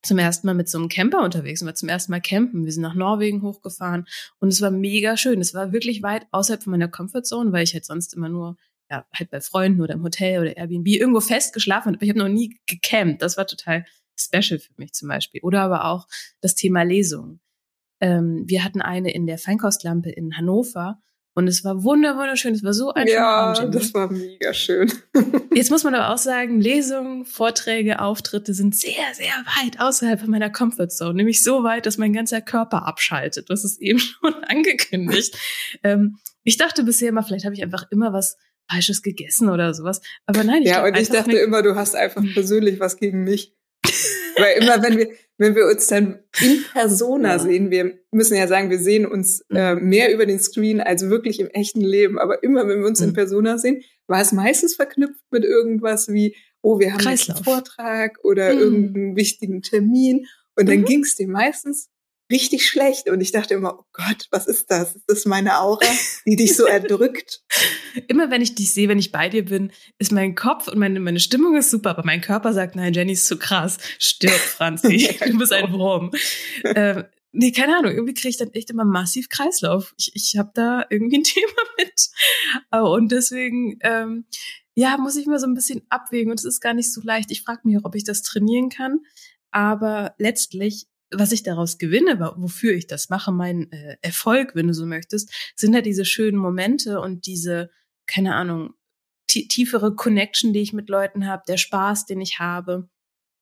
zum 0.01 0.17
ersten 0.17 0.47
Mal 0.47 0.53
mit 0.53 0.69
so 0.69 0.77
einem 0.77 0.89
Camper 0.89 1.23
unterwegs 1.23 1.61
und 1.61 1.67
war 1.67 1.75
zum 1.75 1.89
ersten 1.89 2.11
Mal 2.11 2.21
campen. 2.21 2.65
Wir 2.65 2.71
sind 2.71 2.83
nach 2.83 2.95
Norwegen 2.95 3.41
hochgefahren 3.41 4.07
und 4.39 4.49
es 4.49 4.61
war 4.61 4.71
mega 4.71 5.17
schön. 5.17 5.41
Es 5.41 5.53
war 5.53 5.73
wirklich 5.73 6.03
weit 6.03 6.25
außerhalb 6.31 6.63
von 6.63 6.71
meiner 6.71 6.87
Comfortzone, 6.87 7.51
weil 7.51 7.63
ich 7.63 7.73
halt 7.73 7.85
sonst 7.85 8.13
immer 8.13 8.29
nur 8.29 8.57
ja 8.89 9.05
halt 9.13 9.29
bei 9.29 9.41
Freunden 9.41 9.81
oder 9.81 9.93
im 9.93 10.03
Hotel 10.03 10.41
oder 10.41 10.57
Airbnb 10.57 10.87
irgendwo 10.87 11.19
fest 11.19 11.53
geschlafen 11.53 11.93
habe. 11.93 12.03
Ich 12.03 12.09
habe 12.09 12.19
noch 12.19 12.29
nie 12.29 12.59
gecampt. 12.65 13.21
Das 13.21 13.37
war 13.37 13.45
total 13.45 13.85
special 14.17 14.59
für 14.59 14.73
mich 14.77 14.93
zum 14.93 15.07
Beispiel. 15.07 15.41
Oder 15.41 15.61
aber 15.61 15.85
auch 15.85 16.07
das 16.41 16.55
Thema 16.55 16.83
Lesung. 16.83 17.39
Ähm, 18.01 18.43
wir 18.47 18.63
hatten 18.63 18.81
eine 18.81 19.13
in 19.13 19.27
der 19.27 19.37
Feinkostlampe 19.37 20.09
in 20.09 20.37
Hannover 20.37 20.99
und 21.39 21.47
es 21.47 21.63
war 21.63 21.83
wunder 21.83 22.17
wunderschön. 22.17 22.53
Es 22.53 22.63
war 22.65 22.73
so 22.73 22.93
ein 22.93 23.07
Ja, 23.07 23.53
Abend, 23.53 23.73
das 23.73 23.93
war 23.93 24.11
mega 24.11 24.53
schön. 24.53 24.91
Jetzt 25.55 25.71
muss 25.71 25.85
man 25.85 25.95
aber 25.95 26.13
auch 26.13 26.17
sagen, 26.17 26.59
Lesungen, 26.59 27.23
Vorträge, 27.23 28.01
Auftritte 28.01 28.53
sind 28.53 28.75
sehr, 28.75 29.13
sehr 29.13 29.31
weit 29.61 29.79
außerhalb 29.79 30.19
von 30.19 30.29
meiner 30.29 30.49
Comfortzone. 30.49 31.13
Nämlich 31.13 31.41
so 31.41 31.63
weit, 31.63 31.85
dass 31.85 31.97
mein 31.97 32.11
ganzer 32.11 32.41
Körper 32.41 32.85
abschaltet. 32.85 33.49
Das 33.49 33.63
ist 33.63 33.81
eben 33.81 33.99
schon 33.99 34.33
angekündigt. 34.43 35.37
ähm, 35.83 36.17
ich 36.43 36.57
dachte 36.57 36.83
bisher 36.83 37.07
immer, 37.07 37.23
vielleicht 37.23 37.45
habe 37.45 37.55
ich 37.55 37.63
einfach 37.63 37.85
immer 37.89 38.11
was 38.11 38.35
Falsches 38.69 39.01
gegessen 39.01 39.49
oder 39.49 39.73
sowas. 39.73 40.01
Aber 40.25 40.43
nein, 40.43 40.63
ich 40.63 40.69
Ja, 40.69 40.83
und 40.83 40.97
ich 40.97 41.09
dachte 41.09 41.37
immer, 41.37 41.61
du 41.61 41.75
hast 41.75 41.95
einfach 41.95 42.23
persönlich 42.33 42.81
was 42.81 42.97
gegen 42.97 43.23
mich. 43.23 43.55
Weil 44.37 44.61
immer, 44.61 44.83
wenn 44.83 44.97
wir, 44.97 45.09
wenn 45.39 45.55
wir 45.55 45.65
uns 45.67 45.87
dann 45.87 46.19
in 46.41 46.63
Persona 46.73 47.29
ja. 47.29 47.39
sehen, 47.39 47.71
wir 47.71 47.97
müssen 48.11 48.35
ja 48.35 48.45
sagen, 48.47 48.69
wir 48.69 48.77
sehen 48.77 49.05
uns 49.05 49.43
mhm. 49.49 49.55
äh, 49.55 49.75
mehr 49.75 50.13
über 50.13 50.25
den 50.25 50.37
Screen 50.37 50.81
als 50.81 51.09
wirklich 51.09 51.39
im 51.39 51.47
echten 51.47 51.81
Leben. 51.81 52.19
Aber 52.19 52.43
immer, 52.43 52.67
wenn 52.67 52.81
wir 52.81 52.87
uns 52.87 52.99
mhm. 52.99 53.07
in 53.07 53.13
Persona 53.13 53.57
sehen, 53.57 53.81
war 54.07 54.21
es 54.21 54.33
meistens 54.33 54.75
verknüpft 54.75 55.23
mit 55.31 55.45
irgendwas 55.45 56.09
wie, 56.09 56.35
oh, 56.61 56.77
wir 56.79 56.93
haben 56.93 57.07
einen 57.07 57.17
Vortrag 57.17 58.19
oder 58.23 58.53
mhm. 58.53 58.59
irgendeinen 58.59 59.15
wichtigen 59.15 59.61
Termin. 59.61 60.25
Und 60.57 60.67
dann 60.67 60.81
mhm. 60.81 60.85
ging 60.85 61.03
es 61.03 61.15
dir 61.15 61.27
meistens 61.29 61.89
richtig 62.29 62.67
schlecht. 62.67 63.09
Und 63.09 63.21
ich 63.21 63.31
dachte 63.31 63.53
immer, 63.53 63.79
oh 63.79 63.85
Gott, 63.93 64.27
was 64.31 64.47
ist 64.47 64.69
das? 64.71 64.95
Ist 64.95 65.05
das 65.07 65.25
meine 65.25 65.59
Aura, 65.59 65.85
die 66.25 66.35
dich 66.35 66.55
so 66.55 66.65
erdrückt? 66.67 67.41
Immer 68.07 68.29
wenn 68.29 68.41
ich 68.41 68.55
dich 68.55 68.71
sehe, 68.71 68.87
wenn 68.87 68.99
ich 68.99 69.11
bei 69.11 69.29
dir 69.29 69.45
bin, 69.45 69.71
ist 69.97 70.11
mein 70.11 70.35
Kopf 70.35 70.67
und 70.67 70.77
meine, 70.77 70.99
meine 70.99 71.19
Stimmung 71.19 71.55
ist 71.55 71.71
super, 71.71 71.91
aber 71.91 72.03
mein 72.05 72.21
Körper 72.21 72.53
sagt, 72.53 72.75
nein, 72.75 72.93
Jenny 72.93 73.13
ist 73.13 73.27
zu 73.27 73.37
krass. 73.37 73.77
Stirb, 73.97 74.33
Franzi. 74.33 75.17
du 75.25 75.37
bist 75.37 75.53
ein 75.53 75.71
Wurm. 75.71 76.11
äh, 76.63 77.03
nee, 77.31 77.51
keine 77.51 77.77
Ahnung, 77.77 77.93
irgendwie 77.93 78.13
kriege 78.13 78.29
ich 78.29 78.37
dann 78.37 78.53
echt 78.53 78.69
immer 78.69 78.85
massiv 78.85 79.29
Kreislauf. 79.29 79.93
Ich, 79.97 80.11
ich 80.13 80.37
habe 80.37 80.51
da 80.53 80.85
irgendwie 80.89 81.19
ein 81.19 81.23
Thema 81.23 81.61
mit. 81.77 82.09
Und 82.71 83.11
deswegen, 83.11 83.79
ähm, 83.81 84.25
ja, 84.75 84.97
muss 84.97 85.17
ich 85.17 85.25
mir 85.25 85.39
so 85.39 85.47
ein 85.47 85.55
bisschen 85.55 85.81
abwägen 85.89 86.31
und 86.31 86.39
es 86.39 86.45
ist 86.45 86.61
gar 86.61 86.73
nicht 86.73 86.93
so 86.93 87.01
leicht. 87.01 87.31
Ich 87.31 87.41
frage 87.41 87.61
mich 87.63 87.77
auch, 87.77 87.85
ob 87.85 87.95
ich 87.95 88.03
das 88.03 88.21
trainieren 88.21 88.69
kann. 88.69 88.99
Aber 89.51 90.13
letztlich, 90.19 90.87
was 91.11 91.31
ich 91.31 91.43
daraus 91.43 91.77
gewinne, 91.77 92.19
wofür 92.37 92.73
ich 92.73 92.87
das 92.87 93.09
mache, 93.09 93.31
mein 93.31 93.71
äh, 93.71 93.97
Erfolg, 94.01 94.55
wenn 94.55 94.67
du 94.67 94.73
so 94.73 94.85
möchtest, 94.85 95.31
sind 95.55 95.73
ja 95.73 95.81
diese 95.81 96.05
schönen 96.05 96.37
Momente 96.37 97.01
und 97.01 97.25
diese, 97.25 97.71
keine 98.05 98.35
Ahnung, 98.35 98.73
tiefere 99.27 99.95
Connection, 99.95 100.53
die 100.53 100.61
ich 100.61 100.73
mit 100.73 100.89
Leuten 100.89 101.27
habe, 101.27 101.43
der 101.47 101.57
Spaß, 101.57 102.05
den 102.05 102.21
ich 102.21 102.39
habe. 102.39 102.89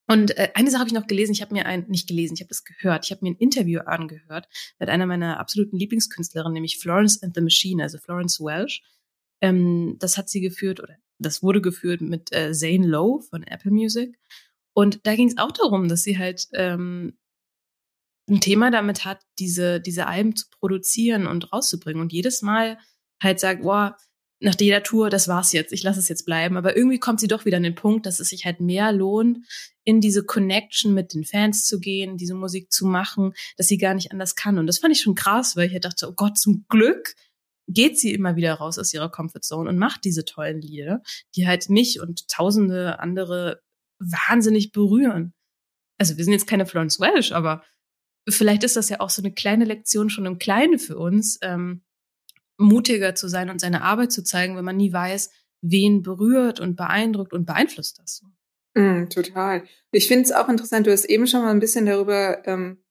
Und 0.08 0.38
äh, 0.38 0.50
eine 0.54 0.70
Sache 0.70 0.80
habe 0.80 0.90
ich 0.90 0.94
noch 0.94 1.08
gelesen, 1.08 1.34
ich 1.34 1.42
habe 1.42 1.54
mir 1.54 1.66
ein, 1.66 1.86
nicht 1.88 2.08
gelesen, 2.08 2.36
ich 2.36 2.42
habe 2.42 2.52
es 2.52 2.64
gehört, 2.64 3.06
ich 3.06 3.12
habe 3.12 3.24
mir 3.24 3.32
ein 3.32 3.38
Interview 3.38 3.82
angehört 3.82 4.48
mit 4.80 4.90
einer 4.90 5.06
meiner 5.06 5.40
absoluten 5.40 5.78
Lieblingskünstlerinnen, 5.78 6.54
nämlich 6.54 6.78
Florence 6.78 7.22
and 7.22 7.36
the 7.36 7.42
Machine, 7.42 7.84
also 7.84 7.98
Florence 7.98 8.40
Welsh. 8.40 8.82
Ähm, 9.42 9.98
das 10.00 10.18
hat 10.18 10.30
sie 10.30 10.42
geführt, 10.42 10.80
oder 10.82 10.98
das 11.20 11.44
wurde 11.44 11.62
geführt 11.62 12.02
mit 12.02 12.34
äh, 12.34 12.54
Zane 12.54 12.88
Lowe 12.88 13.22
von 13.22 13.44
Apple 13.44 13.72
Music. 13.72 14.18
Und 14.74 15.06
da 15.06 15.16
ging 15.16 15.28
es 15.28 15.38
auch 15.38 15.52
darum, 15.52 15.88
dass 15.90 16.04
sie 16.04 16.18
halt 16.18 16.48
ähm, 16.54 17.18
ein 18.30 18.42
Thema 18.42 18.72
damit 18.72 19.06
hat, 19.06 19.22
diese, 19.40 19.80
diese 19.80 20.08
Alben 20.08 20.36
zu 20.36 20.46
produzieren 20.60 21.28
und 21.28 21.52
rauszubringen. 21.54 22.02
Und 22.02 22.12
jedes 22.12 22.42
Mal 22.42 22.78
halt 23.22 23.40
sagt, 23.40 23.64
boah, 23.64 23.98
nach 24.40 24.56
jeder 24.60 24.84
Tour, 24.84 25.10
das 25.10 25.28
war's 25.28 25.52
jetzt, 25.52 25.74
ich 25.74 25.82
lasse 25.82 26.00
es 26.00 26.10
jetzt 26.10 26.26
bleiben. 26.26 26.58
Aber 26.58 26.76
irgendwie 26.78 27.00
kommt 27.00 27.20
sie 27.20 27.28
doch 27.28 27.46
wieder 27.46 27.58
an 27.58 27.64
den 27.64 27.76
Punkt, 27.76 28.06
dass 28.06 28.20
es 28.20 28.30
sich 28.30 28.46
halt 28.46 28.60
mehr 28.60 28.92
lohnt, 28.92 29.40
in 29.84 30.02
diese 30.02 30.24
Connection 30.24 30.94
mit 30.94 31.14
den 31.14 31.24
Fans 31.24 31.66
zu 31.66 31.80
gehen, 31.80 32.18
diese 32.18 32.36
Musik 32.36 32.72
zu 32.72 32.86
machen, 32.86 33.34
dass 33.56 33.68
sie 33.68 33.78
gar 33.78 33.94
nicht 33.94 34.12
anders 34.12 34.36
kann. 34.36 34.60
Und 34.60 34.68
das 34.68 34.80
fand 34.80 34.94
ich 34.94 35.02
schon 35.02 35.16
krass, 35.16 35.56
weil 35.56 35.68
ich 35.68 35.74
halt 35.74 35.86
dachte, 35.86 36.08
oh 36.10 36.14
Gott, 36.14 36.38
zum 36.38 36.66
Glück 36.70 37.16
geht 37.68 38.00
sie 38.00 38.14
immer 38.14 38.36
wieder 38.36 38.54
raus 38.54 38.78
aus 38.78 38.94
ihrer 38.94 39.10
Comfortzone 39.10 39.70
und 39.70 39.78
macht 39.78 40.06
diese 40.06 40.24
tollen 40.24 40.62
Lieder, 40.62 41.02
die 41.36 41.48
halt 41.48 41.70
mich 41.70 42.00
und 42.00 42.28
tausende 42.28 43.00
andere 43.00 43.62
wahnsinnig 44.00 44.72
berühren. 44.72 45.34
Also 45.98 46.18
wir 46.18 46.24
sind 46.24 46.34
jetzt 46.34 46.48
keine 46.48 46.66
Florence 46.66 47.00
Welsh, 47.00 47.32
aber 47.32 47.64
vielleicht 48.30 48.64
ist 48.64 48.76
das 48.76 48.90
ja 48.90 49.00
auch 49.00 49.10
so 49.10 49.22
eine 49.22 49.32
kleine 49.32 49.66
Lektion 49.66 50.10
schon 50.10 50.26
im 50.26 50.38
Kleinen 50.38 50.80
für 50.80 50.98
uns, 50.98 51.40
ähm, 51.42 51.82
mutiger 52.58 53.16
zu 53.16 53.28
sein 53.28 53.50
und 53.50 53.62
seine 53.62 53.84
Arbeit 53.84 54.12
zu 54.12 54.24
zeigen, 54.24 54.58
wenn 54.58 54.66
man 54.66 54.78
nie 54.78 54.92
weiß, 54.92 55.30
wen 55.62 56.02
berührt 56.02 56.60
und 56.60 56.76
beeindruckt 56.76 57.34
und 57.34 57.46
beeinflusst 57.46 58.00
das. 58.00 58.24
Mm, 58.76 59.06
total. 59.10 59.64
Ich 59.92 60.08
finde 60.08 60.24
es 60.24 60.32
auch 60.32 60.50
interessant, 60.50 60.88
du 60.88 60.92
hast 60.92 61.06
eben 61.06 61.28
schon 61.28 61.42
mal 61.42 61.52
ein 61.52 61.60
bisschen 61.60 61.86
darüber 61.86 62.46
ähm, 62.48 62.84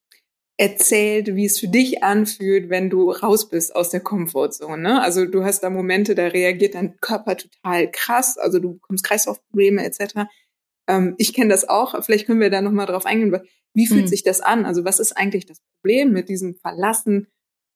erzählt, 0.57 1.35
wie 1.35 1.45
es 1.45 1.61
für 1.61 1.69
dich 1.69 2.02
anfühlt, 2.02 2.71
wenn 2.71 2.88
du 2.88 3.11
raus 3.11 3.49
bist 3.49 3.76
aus 3.76 3.90
der 3.90 4.00
Komfortzone. 4.00 4.83
Ne? 4.83 5.02
Also 5.02 5.26
du 5.26 5.45
hast 5.45 5.61
da 5.61 5.71
Momente, 5.71 6.14
da 6.14 6.26
reagiert 6.28 6.75
dein 6.75 6.97
Körper 7.00 7.37
total 7.37 7.90
krass, 7.90 8.38
also 8.38 8.59
du 8.59 8.75
bekommst 8.75 9.05
Kreislaufprobleme 9.05 9.85
etc. 9.85 10.28
Ähm, 10.88 11.14
ich 11.19 11.35
kenne 11.35 11.50
das 11.50 11.69
auch, 11.69 12.02
vielleicht 12.05 12.26
können 12.26 12.40
wir 12.40 12.50
da 12.50 12.62
nochmal 12.62 12.87
drauf 12.87 13.07
eingehen. 13.07 13.37
Wie 13.75 13.87
fühlt 13.87 14.05
mhm. 14.05 14.09
sich 14.09 14.23
das 14.23 14.40
an? 14.40 14.64
Also 14.64 14.85
was 14.85 15.00
ist 15.00 15.12
eigentlich 15.12 15.47
das 15.47 15.61
Problem 15.61 16.12
mit 16.12 16.28
diesem 16.28 16.55
Verlassen 16.55 17.28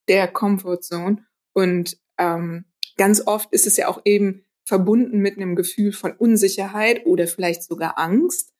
der 0.07 0.27
Komfortzone? 0.27 1.25
Und 1.53 1.97
ähm, 2.17 2.65
ganz 2.97 3.25
oft 3.25 3.51
ist 3.53 3.67
es 3.67 3.77
ja 3.77 3.87
auch 3.87 4.01
eben 4.05 4.45
verbunden 4.65 5.19
mit 5.19 5.37
einem 5.37 5.55
Gefühl 5.55 5.91
von 5.91 6.13
Unsicherheit 6.13 7.05
oder 7.05 7.27
vielleicht 7.27 7.63
sogar 7.63 7.97
Angst. 7.97 8.53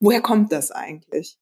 Woher 0.00 0.20
kommt 0.20 0.52
das 0.52 0.70
eigentlich? 0.70 1.38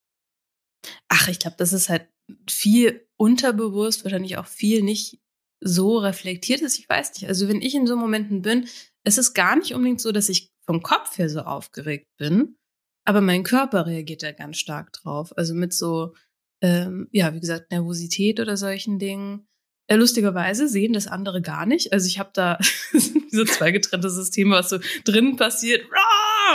Ach, 1.09 1.29
ich 1.29 1.39
glaube, 1.39 1.57
das 1.59 1.73
ist 1.73 1.89
halt 1.89 2.09
viel 2.49 3.07
unterbewusst, 3.17 4.05
wahrscheinlich 4.05 4.37
auch 4.37 4.47
viel 4.47 4.83
nicht 4.83 5.21
so 5.61 5.99
reflektiert 5.99 6.61
ist. 6.61 6.79
Ich 6.79 6.89
weiß 6.89 7.15
nicht. 7.15 7.29
Also 7.29 7.49
wenn 7.49 7.63
ich 7.63 7.75
in 7.75 7.87
so 7.87 7.97
Momenten 7.97 8.43
bin, 8.43 8.69
es 9.05 9.19
ist 9.19 9.35
gar 9.35 9.57
nicht 9.57 9.75
unbedingt 9.75 10.01
so, 10.01 10.13
dass 10.13 10.29
ich 10.29 10.53
vom 10.69 10.83
Kopf 10.83 11.17
her 11.17 11.31
so 11.31 11.41
aufgeregt 11.41 12.09
bin, 12.19 12.59
aber 13.07 13.23
mein 13.23 13.43
Körper 13.43 13.87
reagiert 13.87 14.23
da 14.23 14.33
ganz 14.33 14.59
stark 14.59 14.93
drauf. 14.93 15.33
Also 15.35 15.55
mit 15.55 15.73
so, 15.73 16.15
ähm, 16.61 17.09
ja, 17.11 17.33
wie 17.33 17.41
gesagt, 17.41 17.71
Nervosität 17.71 18.39
oder 18.39 18.59
solchen 18.59 18.99
Dingen. 18.99 19.49
Äh, 19.87 19.97
lustigerweise 19.97 20.69
sehen 20.69 20.93
das 20.93 21.07
andere 21.07 21.41
gar 21.41 21.65
nicht. 21.65 21.95
Also 21.95 22.07
ich 22.07 22.19
habe 22.19 22.33
da 22.35 22.59
so 23.31 23.47
zwei 23.47 23.71
getrennte 23.71 24.11
Systeme, 24.11 24.57
was 24.57 24.69
so 24.69 24.79
drinnen 25.07 25.37
passiert 25.37 25.87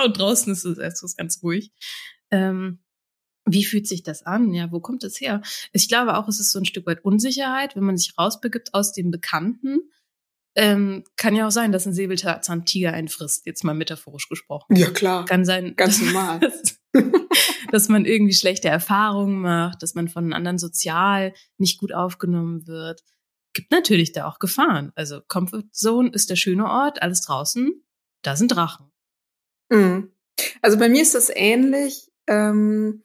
und 0.06 0.16
draußen 0.16 0.54
ist 0.54 0.64
es 0.64 0.78
erst 0.78 1.18
ganz 1.18 1.42
ruhig. 1.42 1.72
Ähm, 2.30 2.84
wie 3.46 3.66
fühlt 3.66 3.88
sich 3.88 4.04
das 4.04 4.22
an? 4.22 4.54
Ja, 4.54 4.72
wo 4.72 4.80
kommt 4.80 5.04
es 5.04 5.20
her? 5.20 5.42
Ich 5.72 5.90
glaube 5.90 6.18
auch, 6.18 6.28
es 6.28 6.40
ist 6.40 6.52
so 6.52 6.60
ein 6.60 6.66
Stück 6.66 6.86
weit 6.86 7.04
Unsicherheit, 7.04 7.76
wenn 7.76 7.84
man 7.84 7.98
sich 7.98 8.14
rausbegibt 8.16 8.76
aus 8.76 8.94
dem 8.94 9.10
Bekannten. 9.10 9.80
Ähm, 10.56 11.04
kann 11.18 11.36
ja 11.36 11.48
auch 11.48 11.52
sein, 11.52 11.72
dass 11.72 11.86
ein 11.86 11.94
Säbelzahntiger 11.94 12.94
einen 12.94 13.08
frisst, 13.08 13.46
jetzt 13.46 13.64
mal 13.64 13.74
metaphorisch 13.74 14.30
gesprochen. 14.30 14.76
Ja, 14.76 14.90
klar. 14.90 15.26
Kann 15.26 15.46
sein. 15.46 15.76
Ganz 15.76 16.00
normal. 16.06 16.40
dass 17.72 17.90
man 17.90 18.06
irgendwie 18.06 18.36
schlechte 18.36 18.68
Erfahrungen 18.68 19.42
macht, 19.42 19.82
dass 19.82 19.96
man 19.96 20.08
von 20.08 20.32
anderen 20.32 20.60
sozial 20.60 21.34
nicht 21.58 21.80
gut 21.80 21.94
aufgenommen 21.94 22.68
wird. 22.68 23.04
Gibt 23.54 23.72
natürlich 23.72 24.12
da 24.12 24.28
auch 24.28 24.38
Gefahren. 24.38 24.92
Also 24.96 25.22
Comfort 25.28 25.72
Zone 25.72 26.10
ist 26.14 26.30
der 26.30 26.36
schöne 26.36 26.66
Ort, 26.66 27.02
alles 27.02 27.22
draußen, 27.22 27.84
da 28.22 28.36
sind 28.36 28.50
Drachen. 28.50 28.92
Mhm. 29.70 30.12
Also 30.62 30.78
bei 30.78 30.90
mir 30.90 31.02
ist 31.02 31.16
das 31.16 31.32
ähnlich. 31.34 32.12
Ähm 32.28 33.04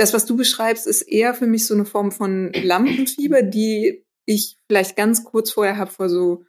das, 0.00 0.14
was 0.14 0.24
du 0.24 0.34
beschreibst, 0.34 0.86
ist 0.86 1.02
eher 1.02 1.34
für 1.34 1.46
mich 1.46 1.66
so 1.66 1.74
eine 1.74 1.84
Form 1.84 2.10
von 2.10 2.52
Lampenfieber, 2.54 3.42
die 3.42 4.06
ich 4.24 4.56
vielleicht 4.66 4.96
ganz 4.96 5.24
kurz 5.24 5.50
vorher 5.50 5.76
habe 5.76 5.90
vor 5.90 6.08
so 6.08 6.44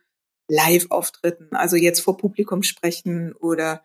Live-Auftritten, 0.51 1.55
also 1.55 1.77
jetzt 1.77 2.01
vor 2.01 2.17
Publikum 2.17 2.62
sprechen 2.62 3.34
oder 3.34 3.84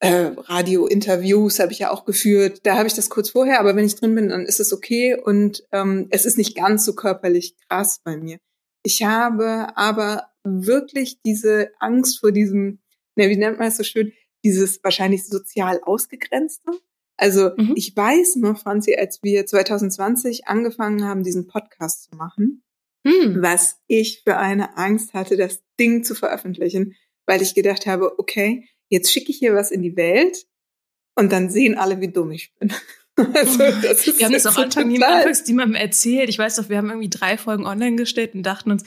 äh, 0.00 0.32
Radio-Interviews 0.36 1.60
habe 1.60 1.72
ich 1.72 1.78
ja 1.78 1.90
auch 1.90 2.04
geführt. 2.04 2.60
Da 2.64 2.76
habe 2.76 2.88
ich 2.88 2.94
das 2.94 3.08
kurz 3.08 3.30
vorher, 3.30 3.60
aber 3.60 3.76
wenn 3.76 3.86
ich 3.86 3.94
drin 3.94 4.14
bin, 4.14 4.28
dann 4.28 4.44
ist 4.44 4.60
es 4.60 4.72
okay 4.72 5.14
und 5.14 5.62
ähm, 5.72 6.08
es 6.10 6.26
ist 6.26 6.36
nicht 6.36 6.56
ganz 6.56 6.84
so 6.84 6.94
körperlich 6.94 7.56
krass 7.68 8.00
bei 8.02 8.16
mir. 8.16 8.38
Ich 8.82 9.04
habe 9.04 9.68
aber 9.76 10.28
wirklich 10.42 11.20
diese 11.24 11.70
Angst 11.78 12.20
vor 12.20 12.32
diesem, 12.32 12.80
ne, 13.14 13.28
wie 13.28 13.36
nennt 13.36 13.58
man 13.58 13.68
das 13.68 13.76
so 13.76 13.84
schön, 13.84 14.12
dieses 14.44 14.82
wahrscheinlich 14.82 15.26
sozial 15.26 15.80
ausgegrenzte. 15.82 16.72
Also 17.16 17.50
mhm. 17.56 17.72
ich 17.76 17.96
weiß 17.96 18.36
noch, 18.36 18.58
Franzi, 18.58 18.96
als 18.96 19.22
wir 19.22 19.46
2020 19.46 20.48
angefangen 20.48 21.04
haben, 21.04 21.22
diesen 21.22 21.46
Podcast 21.46 22.04
zu 22.04 22.16
machen, 22.16 22.62
mhm. 23.06 23.42
was 23.42 23.78
ich 23.86 24.22
für 24.24 24.36
eine 24.36 24.76
Angst 24.76 25.14
hatte, 25.14 25.36
das 25.36 25.62
Ding 25.78 26.04
zu 26.04 26.14
veröffentlichen, 26.14 26.96
weil 27.26 27.42
ich 27.42 27.54
gedacht 27.54 27.86
habe, 27.86 28.18
okay, 28.18 28.68
jetzt 28.88 29.12
schicke 29.12 29.30
ich 29.30 29.38
hier 29.38 29.54
was 29.54 29.70
in 29.70 29.82
die 29.82 29.96
Welt 29.96 30.46
und 31.14 31.32
dann 31.32 31.50
sehen 31.50 31.76
alle, 31.76 32.00
wie 32.00 32.08
dumm 32.08 32.32
ich 32.32 32.54
bin. 32.58 32.72
Also, 33.18 33.56
das 33.56 34.06
ist 34.06 34.18
wir 34.18 34.26
haben 34.26 34.34
das 34.34 34.44
auch 34.44 34.58
Anfang 34.58 34.92
anfangs 35.02 35.46
niemandem 35.46 35.74
erzählt. 35.74 36.28
Ich 36.28 36.38
weiß 36.38 36.56
doch, 36.56 36.68
wir 36.68 36.76
haben 36.76 36.90
irgendwie 36.90 37.08
drei 37.08 37.38
Folgen 37.38 37.64
online 37.64 37.96
gestellt 37.96 38.34
und 38.34 38.42
dachten 38.42 38.70
uns, 38.70 38.84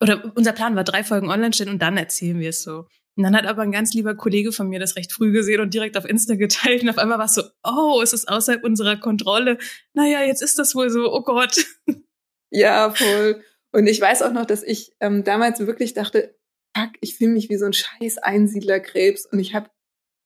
oder 0.00 0.30
unser 0.36 0.52
Plan 0.52 0.76
war 0.76 0.84
drei 0.84 1.02
Folgen 1.02 1.28
online 1.28 1.52
stellen 1.52 1.70
und 1.70 1.82
dann 1.82 1.96
erzählen 1.96 2.38
wir 2.38 2.50
es 2.50 2.62
so. 2.62 2.86
Und 3.16 3.24
dann 3.24 3.34
hat 3.36 3.46
aber 3.46 3.62
ein 3.62 3.72
ganz 3.72 3.92
lieber 3.92 4.14
Kollege 4.14 4.52
von 4.52 4.68
mir 4.68 4.78
das 4.78 4.94
recht 4.94 5.10
früh 5.10 5.32
gesehen 5.32 5.60
und 5.60 5.74
direkt 5.74 5.96
auf 5.96 6.04
Insta 6.04 6.36
geteilt. 6.36 6.82
Und 6.82 6.88
auf 6.88 6.98
einmal 6.98 7.18
war 7.18 7.24
es 7.24 7.34
so, 7.34 7.42
oh, 7.64 8.00
es 8.00 8.12
ist 8.12 8.28
außerhalb 8.28 8.62
unserer 8.62 8.96
Kontrolle. 8.96 9.58
Naja, 9.92 10.22
jetzt 10.22 10.40
ist 10.40 10.56
das 10.56 10.76
wohl 10.76 10.88
so, 10.88 11.12
oh 11.12 11.22
Gott. 11.22 11.66
Ja, 12.50 12.92
voll. 12.92 13.42
Und 13.74 13.86
ich 13.86 14.00
weiß 14.00 14.22
auch 14.22 14.32
noch, 14.32 14.46
dass 14.46 14.62
ich 14.62 14.92
ähm, 15.00 15.24
damals 15.24 15.58
wirklich 15.60 15.94
dachte, 15.94 16.36
fuck, 16.76 16.90
ich 17.00 17.16
fühle 17.16 17.32
mich 17.32 17.48
wie 17.48 17.56
so 17.56 17.66
ein 17.66 17.72
scheiß 17.72 18.18
Einsiedlerkrebs 18.18 19.26
und 19.26 19.38
ich 19.38 19.54
habe 19.54 19.70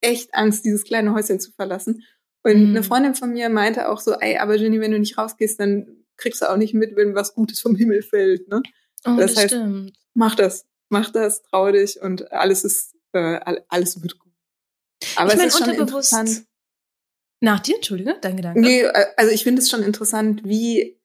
echt 0.00 0.34
Angst, 0.34 0.64
dieses 0.64 0.84
kleine 0.84 1.14
Häuschen 1.14 1.40
zu 1.40 1.52
verlassen. 1.52 2.04
Und 2.44 2.62
mhm. 2.62 2.68
eine 2.70 2.82
Freundin 2.82 3.14
von 3.14 3.32
mir 3.32 3.48
meinte 3.48 3.88
auch 3.88 4.00
so, 4.00 4.12
ey, 4.12 4.38
aber 4.38 4.56
Jenny, 4.56 4.80
wenn 4.80 4.92
du 4.92 4.98
nicht 4.98 5.18
rausgehst, 5.18 5.58
dann 5.58 6.04
kriegst 6.16 6.42
du 6.42 6.50
auch 6.50 6.56
nicht 6.56 6.74
mit, 6.74 6.96
wenn 6.96 7.14
was 7.14 7.34
Gutes 7.34 7.60
vom 7.60 7.74
Himmel 7.74 8.02
fällt. 8.02 8.48
Ne? 8.48 8.62
Oh, 9.06 9.16
das, 9.16 9.34
das 9.34 9.36
heißt, 9.36 9.54
stimmt. 9.54 9.92
mach 10.14 10.34
das 10.34 10.68
mach 10.88 11.10
das, 11.10 11.42
trau 11.42 11.70
dich 11.70 12.00
und 12.00 12.32
alles 12.32 12.64
ist, 12.64 12.94
äh, 13.12 13.40
alles 13.68 14.02
wird 14.02 14.18
gut. 14.18 14.32
Aber 15.16 15.30
ich 15.30 15.38
mein, 15.38 15.48
es 15.48 15.54
ist 15.54 15.64
schon 15.64 15.74
interessant. 15.74 16.44
Nach 17.40 17.60
dir, 17.60 17.76
Entschuldige, 17.76 18.16
dein 18.20 18.36
Gedanke. 18.36 18.60
Nee, 18.60 18.80
äh, 18.82 19.06
also 19.16 19.32
ich 19.32 19.44
finde 19.44 19.62
es 19.62 19.70
schon 19.70 19.82
interessant, 19.82 20.42
wie, 20.44 21.00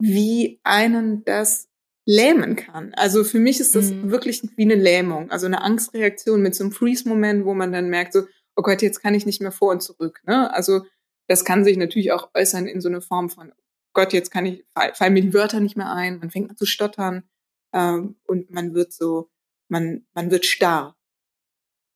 wie 0.00 0.60
einen 0.64 1.24
das 1.24 1.68
lähmen 2.06 2.54
kann. 2.54 2.94
Also 2.94 3.24
für 3.24 3.40
mich 3.40 3.60
ist 3.60 3.74
das 3.74 3.90
mhm. 3.90 4.10
wirklich 4.10 4.42
wie 4.56 4.62
eine 4.62 4.76
Lähmung, 4.76 5.30
also 5.30 5.46
eine 5.46 5.60
Angstreaktion 5.60 6.40
mit 6.40 6.54
so 6.54 6.64
einem 6.64 6.72
Freeze-Moment, 6.72 7.44
wo 7.44 7.52
man 7.52 7.72
dann 7.72 7.90
merkt, 7.90 8.12
so, 8.12 8.22
oh 8.54 8.62
Gott, 8.62 8.80
jetzt 8.80 9.02
kann 9.02 9.14
ich 9.14 9.26
nicht 9.26 9.42
mehr 9.42 9.52
vor 9.52 9.72
und 9.72 9.82
zurück. 9.82 10.22
Ne? 10.24 10.52
Also 10.54 10.86
das 11.26 11.44
kann 11.44 11.64
sich 11.64 11.76
natürlich 11.76 12.12
auch 12.12 12.30
äußern 12.34 12.66
in 12.66 12.80
so 12.80 12.88
eine 12.88 13.00
Form 13.00 13.28
von, 13.28 13.50
oh 13.50 13.90
Gott, 13.92 14.12
jetzt 14.12 14.30
kann 14.30 14.46
ich, 14.46 14.64
fallen 14.94 15.14
mir 15.14 15.22
die 15.22 15.34
Wörter 15.34 15.58
nicht 15.58 15.76
mehr 15.76 15.92
ein, 15.92 16.20
man 16.20 16.30
fängt 16.30 16.48
an 16.48 16.56
zu 16.56 16.64
stottern 16.64 17.24
ähm, 17.72 18.16
und 18.24 18.50
man 18.50 18.72
wird 18.74 18.92
so, 18.92 19.28
man, 19.68 20.06
man 20.14 20.30
wird 20.30 20.46
starr. 20.46 20.96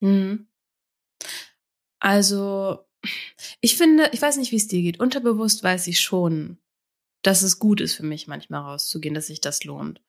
Mhm. 0.01 0.47
Also, 1.99 2.79
ich 3.61 3.77
finde, 3.77 4.09
ich 4.11 4.21
weiß 4.21 4.37
nicht, 4.37 4.51
wie 4.51 4.57
es 4.57 4.67
dir 4.67 4.81
geht. 4.81 4.99
Unterbewusst 4.99 5.63
weiß 5.63 5.87
ich 5.87 5.99
schon, 5.99 6.57
dass 7.21 7.41
es 7.41 7.59
gut 7.59 7.81
ist 7.81 7.93
für 7.93 8.05
mich, 8.05 8.27
manchmal 8.27 8.61
rauszugehen, 8.61 9.13
dass 9.13 9.27
sich 9.27 9.41
das 9.41 9.63
lohnt. 9.63 10.01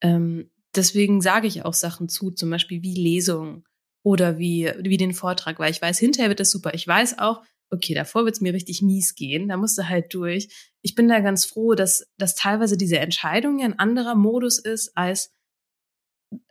Ähm, 0.00 0.50
deswegen 0.74 1.20
sage 1.20 1.46
ich 1.46 1.64
auch 1.64 1.74
Sachen 1.74 2.08
zu, 2.08 2.30
zum 2.30 2.50
Beispiel 2.50 2.82
wie 2.82 2.94
Lesungen 2.94 3.64
oder 4.02 4.38
wie, 4.38 4.72
wie 4.78 4.96
den 4.96 5.12
Vortrag, 5.12 5.58
weil 5.58 5.70
ich 5.70 5.82
weiß, 5.82 5.98
hinterher 5.98 6.30
wird 6.30 6.40
das 6.40 6.50
super. 6.50 6.74
Ich 6.74 6.86
weiß 6.86 7.18
auch, 7.18 7.42
okay, 7.70 7.94
davor 7.94 8.24
wird 8.24 8.34
es 8.34 8.40
mir 8.40 8.52
richtig 8.52 8.82
mies 8.82 9.14
gehen, 9.14 9.48
da 9.48 9.56
musst 9.56 9.78
du 9.78 9.88
halt 9.88 10.12
durch. 10.14 10.48
Ich 10.82 10.94
bin 10.94 11.08
da 11.08 11.20
ganz 11.20 11.44
froh, 11.44 11.74
dass, 11.74 12.06
dass 12.18 12.34
teilweise 12.34 12.76
diese 12.76 12.98
Entscheidung 12.98 13.58
ja 13.58 13.66
ein 13.66 13.78
anderer 13.78 14.14
Modus 14.14 14.58
ist, 14.58 14.96
als, 14.96 15.32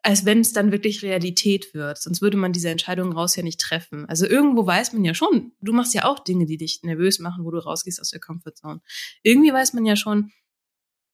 als 0.04 0.26
wenn 0.26 0.42
es 0.42 0.54
dann 0.54 0.72
wirklich 0.72 1.04
Realität 1.04 1.74
wird. 1.74 2.00
Sonst 2.00 2.22
würde 2.22 2.38
man 2.38 2.52
diese 2.52 2.70
Entscheidung 2.70 3.14
raus 3.14 3.36
ja 3.36 3.44
nicht 3.44 3.60
treffen. 3.60 4.06
Also 4.08 4.26
irgendwo 4.26 4.66
weiß 4.66 4.94
man 4.94 5.06
ja 5.06 5.14
schon, 5.14 5.54
du 5.62 5.74
machst 5.74 5.94
ja 5.94 6.06
auch 6.06 6.20
Dinge, 6.20 6.46
die 6.46 6.58
dich 6.58 6.84
nervös 6.84 7.20
machen, 7.20 7.46
wo 7.46 7.52
du 7.52 7.60
rausgehst 7.60 8.02
aus 8.02 8.10
der 8.10 8.20
Comfortzone. 8.20 8.82
Irgendwie 9.24 9.54
weiß 9.54 9.74
man 9.74 9.86
ja 9.86 9.96
schon, 9.96 10.32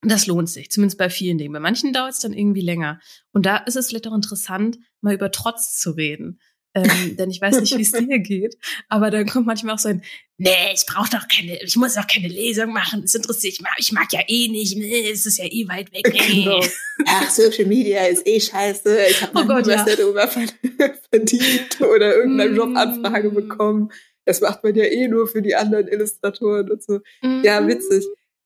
das 0.01 0.27
lohnt 0.27 0.49
sich, 0.49 0.69
zumindest 0.71 0.97
bei 0.97 1.09
vielen 1.09 1.37
Dingen. 1.37 1.53
Bei 1.53 1.59
manchen 1.59 1.93
dauert 1.93 2.13
es 2.13 2.19
dann 2.19 2.33
irgendwie 2.33 2.61
länger. 2.61 2.99
Und 3.31 3.45
da 3.45 3.57
ist 3.57 3.75
es 3.75 3.87
vielleicht 3.87 4.07
auch 4.07 4.15
interessant, 4.15 4.77
mal 5.01 5.13
über 5.13 5.31
Trotz 5.31 5.77
zu 5.79 5.91
reden. 5.91 6.39
Ähm, 6.75 7.15
denn 7.17 7.31
ich 7.31 7.41
weiß 7.41 7.59
nicht, 7.61 7.77
wie 7.77 7.81
es 7.81 7.91
dir 7.93 8.19
geht, 8.19 8.57
aber 8.89 9.09
dann 9.09 9.25
kommt 9.25 9.47
manchmal 9.47 9.75
auch 9.75 9.79
so 9.79 9.89
ein, 9.89 10.03
nee, 10.37 10.49
ich 10.73 10.85
brauche 10.85 11.09
doch 11.09 11.27
keine, 11.27 11.61
ich 11.63 11.75
muss 11.77 11.95
doch 11.95 12.05
keine 12.05 12.27
Lesung 12.27 12.73
machen, 12.73 13.01
das 13.01 13.15
interessiert 13.15 13.61
mich, 13.61 13.69
ich 13.77 13.91
mag 13.93 14.11
ja 14.11 14.19
eh 14.27 14.49
nicht, 14.49 14.77
nee, 14.77 15.09
es 15.09 15.25
ist 15.25 15.37
ja 15.37 15.45
eh 15.45 15.67
weit 15.67 15.91
weg. 15.93 16.11
Nee. 16.11 16.43
Genau. 16.43 16.61
Ach, 17.07 17.29
Social 17.29 17.65
Media 17.65 18.05
ist 18.05 18.27
eh 18.27 18.39
scheiße, 18.39 18.97
ich 19.09 19.21
habe 19.21 19.31
oh 19.39 19.45
Gott, 19.45 19.67
was 19.67 19.89
ja. 19.89 19.95
darüber 19.95 20.27
verdient 21.09 21.81
oder 21.81 22.15
irgendeine 22.17 22.51
mm. 22.51 22.55
Jobanfrage 22.55 23.29
bekommen. 23.31 23.91
Das 24.25 24.41
macht 24.41 24.63
man 24.63 24.75
ja 24.75 24.83
eh 24.83 25.07
nur 25.07 25.27
für 25.27 25.41
die 25.41 25.55
anderen 25.55 25.87
Illustratoren 25.87 26.69
und 26.69 26.83
so. 26.83 26.99
Mm. 27.21 27.43
Ja, 27.43 27.65
witzig 27.67 28.03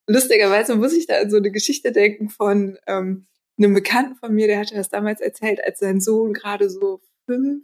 lustigerweise 0.10 0.76
muss 0.76 0.94
ich 0.94 1.08
da 1.08 1.20
an 1.20 1.30
so 1.30 1.38
eine 1.38 1.52
Geschichte 1.52 1.92
denken 1.92 2.30
von 2.30 2.78
ähm, 2.88 3.28
einem 3.58 3.74
Bekannten 3.74 4.16
von 4.16 4.34
mir, 4.34 4.48
der 4.48 4.60
hatte 4.60 4.76
das 4.76 4.90
damals 4.90 5.22
erzählt, 5.22 5.64
als 5.64 5.80
sein 5.80 6.02
Sohn 6.02 6.34
gerade 6.34 6.70
so 6.70 7.02
fünf 7.26 7.64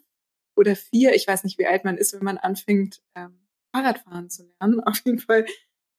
oder 0.55 0.75
vier, 0.75 1.13
ich 1.13 1.27
weiß 1.27 1.43
nicht, 1.43 1.57
wie 1.59 1.67
alt 1.67 1.83
man 1.83 1.97
ist, 1.97 2.13
wenn 2.13 2.23
man 2.23 2.37
anfängt, 2.37 3.01
ähm, 3.15 3.39
Fahrradfahren 3.73 4.29
zu 4.29 4.43
lernen. 4.43 4.79
Auf 4.85 5.01
jeden 5.05 5.19
Fall 5.19 5.45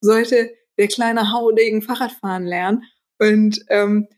sollte 0.00 0.54
der 0.78 0.88
kleine 0.88 1.32
Haudegen 1.32 1.82
Fahrradfahren 1.82 2.46
lernen. 2.46 2.84
Und 3.18 3.64
ähm, 3.68 4.08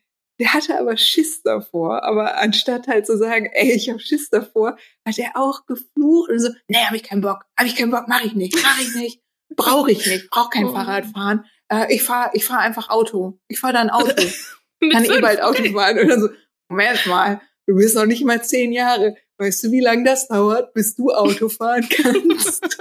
der 0.40 0.52
hatte 0.54 0.78
aber 0.78 0.96
Schiss 0.96 1.42
davor. 1.42 2.04
Aber 2.04 2.38
anstatt 2.38 2.88
halt 2.88 3.06
zu 3.06 3.16
sagen, 3.16 3.48
ey, 3.52 3.72
ich 3.72 3.90
hab 3.90 4.00
Schiss 4.00 4.30
davor, 4.30 4.76
hat 5.06 5.18
er 5.18 5.32
auch 5.34 5.66
geflucht 5.66 6.30
und 6.30 6.38
so, 6.38 6.50
nee, 6.68 6.78
hab 6.78 6.94
ich 6.94 7.02
keinen 7.02 7.22
Bock, 7.22 7.44
hab 7.56 7.66
ich 7.66 7.76
keinen 7.76 7.90
Bock, 7.90 8.04
mach 8.06 8.24
ich 8.24 8.34
nicht, 8.34 8.56
mach 8.62 8.80
ich 8.80 8.94
nicht, 8.94 9.22
brauche 9.56 9.90
ich 9.90 10.06
nicht, 10.06 10.30
brauch 10.30 10.50
kein 10.50 10.66
oh. 10.66 10.72
Fahrradfahren 10.72 11.44
äh, 11.68 11.94
ich 11.94 12.02
fahre 12.02 12.30
ich 12.34 12.44
fahr 12.44 12.60
einfach 12.60 12.88
Auto. 12.88 13.38
Ich 13.48 13.60
fahre 13.60 13.74
dann 13.74 13.90
Auto. 13.90 14.10
Kann 14.92 15.04
eh 15.04 15.20
bald 15.20 15.42
Auto 15.42 15.62
fahren. 15.72 15.98
Und 15.98 16.08
dann 16.08 16.20
so, 16.20 16.28
Moment 16.68 17.06
mal, 17.06 17.40
du 17.66 17.74
bist 17.76 17.94
noch 17.94 18.06
nicht 18.06 18.24
mal 18.24 18.42
zehn 18.42 18.72
Jahre. 18.72 19.16
Weißt 19.38 19.64
du, 19.64 19.70
wie 19.70 19.80
lange 19.80 20.04
das 20.04 20.28
dauert, 20.28 20.74
bis 20.74 20.96
du 20.96 21.10
Auto 21.10 21.48
fahren 21.48 21.88
kannst? 21.88 22.78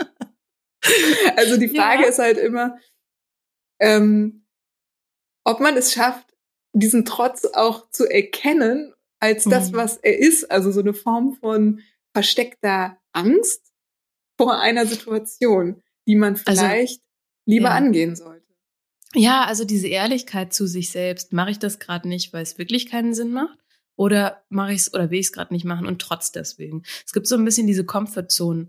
also 1.35 1.57
die 1.57 1.69
Frage 1.69 2.03
ja. 2.03 2.09
ist 2.09 2.19
halt 2.19 2.37
immer, 2.37 2.77
ähm, 3.79 4.45
ob 5.43 5.59
man 5.59 5.77
es 5.77 5.93
schafft, 5.93 6.35
diesen 6.73 7.05
Trotz 7.05 7.45
auch 7.45 7.89
zu 7.91 8.05
erkennen 8.05 8.93
als 9.19 9.45
das, 9.45 9.71
mhm. 9.71 9.75
was 9.77 9.97
er 9.97 10.17
ist. 10.17 10.49
Also 10.51 10.71
so 10.71 10.79
eine 10.79 10.93
Form 10.93 11.35
von 11.35 11.81
versteckter 12.13 12.99
Angst 13.13 13.71
vor 14.37 14.59
einer 14.59 14.85
Situation, 14.85 15.81
die 16.07 16.15
man 16.15 16.33
also, 16.33 16.43
vielleicht 16.45 17.01
also, 17.01 17.01
lieber 17.45 17.69
ja. 17.69 17.75
angehen 17.75 18.15
sollte. 18.15 18.45
Ja, 19.13 19.45
also 19.45 19.63
diese 19.63 19.87
Ehrlichkeit 19.87 20.53
zu 20.53 20.67
sich 20.67 20.91
selbst, 20.91 21.33
mache 21.33 21.51
ich 21.51 21.59
das 21.59 21.79
gerade 21.79 22.07
nicht, 22.07 22.33
weil 22.33 22.43
es 22.43 22.57
wirklich 22.57 22.89
keinen 22.89 23.13
Sinn 23.13 23.31
macht? 23.31 23.57
Oder 23.97 24.43
mache 24.49 24.73
ich 24.73 24.81
es 24.81 24.93
oder 24.93 25.09
will 25.09 25.19
ich 25.19 25.25
es 25.25 25.33
gerade 25.33 25.53
nicht 25.53 25.65
machen 25.65 25.87
und 25.87 25.99
trotz 25.99 26.31
deswegen? 26.31 26.83
Es 27.05 27.11
gibt 27.11 27.27
so 27.27 27.35
ein 27.35 27.43
bisschen 27.43 27.67
diese 27.67 27.83
Comfortzone, 27.83 28.67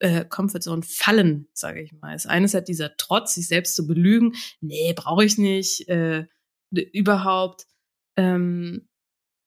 äh, 0.00 0.24
Comfortzone 0.24 0.82
Fallen, 0.82 1.48
sage 1.52 1.82
ich 1.82 1.92
mal. 1.92 2.14
Das 2.14 2.26
eine 2.26 2.46
ist 2.46 2.54
halt 2.54 2.66
dieser 2.66 2.96
Trotz, 2.96 3.34
sich 3.34 3.46
selbst 3.46 3.76
zu 3.76 3.86
belügen. 3.86 4.34
Nee, 4.60 4.94
brauche 4.96 5.24
ich 5.24 5.36
nicht, 5.38 5.86
äh, 5.88 6.26
überhaupt. 6.70 7.66
Ähm, 8.16 8.88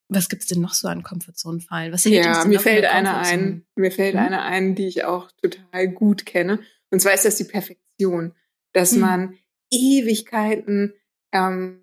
was 0.08 0.30
gibt's 0.30 0.46
denn 0.46 0.62
noch 0.62 0.74
so 0.74 0.88
an 0.88 1.02
Comfortzone-Fallen? 1.02 1.92
Was 1.92 2.04
ja, 2.06 2.46
mir 2.46 2.60
fällt 2.60 2.86
eine 2.86 3.18
ein, 3.18 3.66
mir 3.76 3.92
fällt 3.92 4.14
hm? 4.14 4.20
eine 4.20 4.44
ein, 4.44 4.76
die 4.76 4.86
ich 4.86 5.06
auch 5.06 5.32
total 5.42 5.88
gut 5.88 6.28
kenne. 6.28 6.60
Und 6.92 7.00
zwar 7.00 7.14
ist 7.14 7.26
das 7.26 7.38
die 7.38 7.46
Perfektion, 7.46 8.36
dass 8.74 8.92
hm. 8.92 9.00
man 9.00 9.38
Ewigkeiten, 9.72 10.94
ähm, 11.32 11.83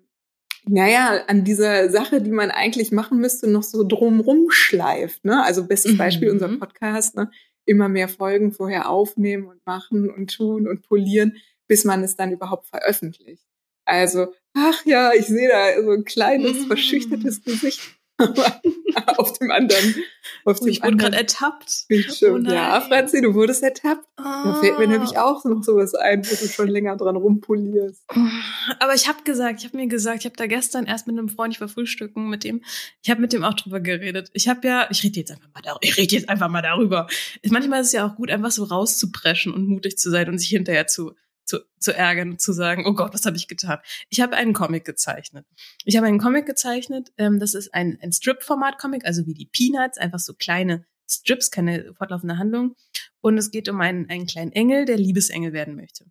naja, 0.67 1.23
an 1.27 1.43
dieser 1.43 1.89
Sache, 1.89 2.21
die 2.21 2.31
man 2.31 2.51
eigentlich 2.51 2.91
machen 2.91 3.19
müsste, 3.19 3.49
noch 3.49 3.63
so 3.63 3.83
drumrum 3.87 4.49
schleift. 4.49 5.25
Ne? 5.25 5.43
Also 5.43 5.65
bestes 5.65 5.97
Beispiel 5.97 6.27
mhm. 6.29 6.33
unser 6.35 6.57
Podcast, 6.57 7.15
ne? 7.15 7.31
immer 7.65 7.89
mehr 7.89 8.07
Folgen 8.07 8.51
vorher 8.51 8.89
aufnehmen 8.89 9.47
und 9.47 9.65
machen 9.65 10.09
und 10.09 10.35
tun 10.35 10.67
und 10.67 10.81
polieren, 10.81 11.37
bis 11.67 11.85
man 11.85 12.03
es 12.03 12.15
dann 12.15 12.31
überhaupt 12.31 12.67
veröffentlicht. 12.67 13.45
Also, 13.85 14.33
ach 14.53 14.85
ja, 14.85 15.11
ich 15.13 15.25
sehe 15.25 15.49
da 15.49 15.81
so 15.81 15.91
ein 15.91 16.05
kleines, 16.05 16.65
verschüchtertes 16.65 17.43
Gesicht 17.43 17.81
auf 19.17 19.33
dem 19.33 19.51
anderen. 19.51 19.95
Auf 20.45 20.57
oh, 20.61 20.65
dem 20.65 20.71
ich 20.71 20.83
wurde 20.83 20.97
gerade 20.97 21.17
ertappt. 21.17 21.85
Bildschirm. 21.87 22.45
Oh 22.47 22.51
ja, 22.51 22.81
Franzi, 22.81 23.21
du 23.21 23.33
wurdest 23.33 23.63
ertappt. 23.63 24.05
Oh. 24.19 24.23
Da 24.23 24.59
fällt 24.61 24.79
mir 24.79 24.87
nämlich 24.87 25.17
ah. 25.17 25.25
auch 25.25 25.45
noch 25.45 25.63
sowas 25.63 25.95
ein, 25.95 26.25
wo 26.25 26.29
du 26.29 26.47
schon 26.47 26.67
länger 26.67 26.97
dran 26.97 27.15
rumpolierst. 27.15 28.03
Aber 28.79 28.93
ich 28.93 29.07
habe 29.07 29.23
gesagt, 29.23 29.59
ich 29.59 29.65
habe 29.65 29.77
mir 29.77 29.87
gesagt, 29.87 30.19
ich 30.19 30.25
habe 30.25 30.35
da 30.35 30.47
gestern 30.47 30.85
erst 30.85 31.07
mit 31.07 31.17
einem 31.17 31.29
Freund, 31.29 31.53
ich 31.53 31.61
war 31.61 31.67
frühstücken 31.67 32.29
mit 32.29 32.43
dem, 32.43 32.63
ich 33.01 33.09
habe 33.09 33.21
mit 33.21 33.33
dem 33.33 33.43
auch 33.43 33.53
drüber 33.53 33.79
geredet. 33.79 34.29
Ich 34.33 34.47
habe 34.47 34.67
ja, 34.67 34.87
ich 34.89 35.03
rede 35.03 35.19
jetzt 35.19 35.31
einfach 35.31 35.49
mal 35.53 35.61
darüber, 35.61 35.79
ich 35.81 35.97
rede 35.97 36.15
jetzt 36.15 36.29
einfach 36.29 36.49
mal 36.49 36.61
darüber. 36.61 37.07
Manchmal 37.49 37.81
ist 37.81 37.87
es 37.87 37.93
ja 37.93 38.07
auch 38.07 38.15
gut, 38.15 38.31
einfach 38.31 38.51
so 38.51 38.63
rauszupreschen 38.63 39.53
und 39.53 39.67
mutig 39.67 39.97
zu 39.97 40.09
sein 40.09 40.29
und 40.29 40.37
sich 40.37 40.49
hinterher 40.49 40.87
zu 40.87 41.13
zu, 41.51 41.59
zu 41.79 41.93
ärgern, 41.93 42.39
zu 42.39 42.53
sagen, 42.53 42.85
oh 42.87 42.93
Gott, 42.93 43.13
was 43.13 43.25
habe 43.25 43.35
ich 43.35 43.49
getan? 43.49 43.79
Ich 44.09 44.21
habe 44.21 44.37
einen 44.37 44.53
Comic 44.53 44.85
gezeichnet. 44.85 45.45
Ich 45.83 45.97
habe 45.97 46.07
einen 46.07 46.19
Comic 46.19 46.45
gezeichnet, 46.45 47.11
ähm, 47.17 47.39
das 47.39 47.55
ist 47.55 47.73
ein, 47.73 47.97
ein 48.01 48.13
Strip-Format-Comic, 48.13 49.05
also 49.05 49.25
wie 49.25 49.33
die 49.33 49.47
Peanuts, 49.47 49.97
einfach 49.97 50.19
so 50.19 50.33
kleine 50.33 50.85
Strips, 51.09 51.51
keine 51.51 51.93
fortlaufende 51.93 52.37
Handlung. 52.37 52.75
Und 53.19 53.37
es 53.37 53.51
geht 53.51 53.67
um 53.67 53.81
einen, 53.81 54.09
einen 54.09 54.27
kleinen 54.27 54.53
Engel, 54.53 54.85
der 54.85 54.97
Liebesengel 54.97 55.51
werden 55.51 55.75
möchte. 55.75 56.05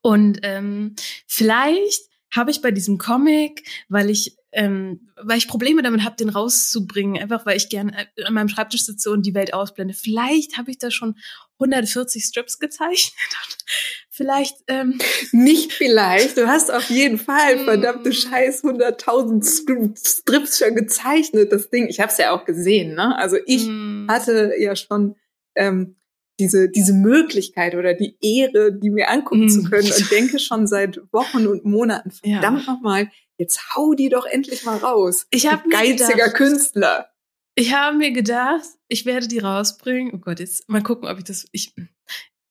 Und 0.00 0.38
ähm, 0.42 0.94
vielleicht 1.26 2.08
habe 2.34 2.50
ich 2.50 2.62
bei 2.62 2.70
diesem 2.70 2.96
Comic, 2.96 3.68
weil 3.88 4.08
ich 4.08 4.38
ähm, 4.54 5.10
weil 5.16 5.38
ich 5.38 5.48
Probleme 5.48 5.82
damit 5.82 6.04
habe, 6.04 6.16
den 6.16 6.28
rauszubringen, 6.28 7.20
einfach 7.20 7.44
weil 7.44 7.56
ich 7.56 7.68
gerne 7.68 8.06
äh, 8.16 8.24
an 8.24 8.34
meinem 8.34 8.48
Schreibtisch 8.48 8.84
sitze 8.84 9.10
und 9.10 9.26
die 9.26 9.34
Welt 9.34 9.52
ausblende. 9.52 9.94
Vielleicht 9.94 10.56
habe 10.56 10.70
ich 10.70 10.78
da 10.78 10.92
schon 10.92 11.16
140 11.58 12.24
Strips 12.24 12.58
gezeichnet. 12.60 13.14
vielleicht 14.10 14.56
ähm, 14.68 14.98
nicht 15.32 15.72
vielleicht. 15.72 16.36
Du 16.36 16.46
hast 16.46 16.72
auf 16.72 16.88
jeden 16.88 17.18
Fall 17.18 17.58
hm. 17.58 17.64
verdammte 17.64 18.12
Scheiß 18.12 18.62
100.000 18.62 19.98
Strips 20.06 20.58
schon 20.58 20.76
gezeichnet. 20.76 21.50
Das 21.50 21.70
Ding, 21.70 21.88
ich 21.88 21.98
habe 21.98 22.12
es 22.12 22.18
ja 22.18 22.30
auch 22.30 22.44
gesehen. 22.44 22.94
Ne? 22.94 23.18
Also 23.18 23.36
ich 23.46 23.66
mm. 23.66 24.06
hatte 24.08 24.52
ja 24.56 24.76
schon 24.76 25.16
ähm, 25.56 25.96
diese, 26.38 26.68
diese 26.68 26.92
Möglichkeit 26.92 27.74
oder 27.74 27.94
die 27.94 28.16
Ehre, 28.20 28.72
die 28.72 28.90
mir 28.90 29.10
angucken 29.10 29.46
mm. 29.46 29.48
zu 29.48 29.64
können 29.64 29.90
und 29.90 30.10
denke 30.12 30.38
schon 30.38 30.66
seit 30.68 31.00
Wochen 31.12 31.46
und 31.46 31.64
Monaten, 31.64 32.12
verdammt 32.12 32.66
ja. 32.66 32.72
nochmal, 32.72 33.10
jetzt 33.38 33.74
hau 33.74 33.94
die 33.94 34.08
doch 34.08 34.26
endlich 34.26 34.64
mal 34.64 34.78
raus. 34.78 35.26
Ich 35.30 35.50
habe 35.50 35.68
geiziger 35.68 36.14
gedacht, 36.14 36.34
Künstler. 36.34 37.10
Ich 37.56 37.72
habe 37.72 37.96
mir 37.96 38.12
gedacht, 38.12 38.64
ich 38.88 39.06
werde 39.06 39.28
die 39.28 39.38
rausbringen. 39.38 40.12
Oh 40.14 40.18
Gott, 40.18 40.40
jetzt 40.40 40.68
mal 40.68 40.82
gucken, 40.82 41.08
ob 41.08 41.18
ich 41.18 41.24
das, 41.24 41.46
ich, 41.52 41.74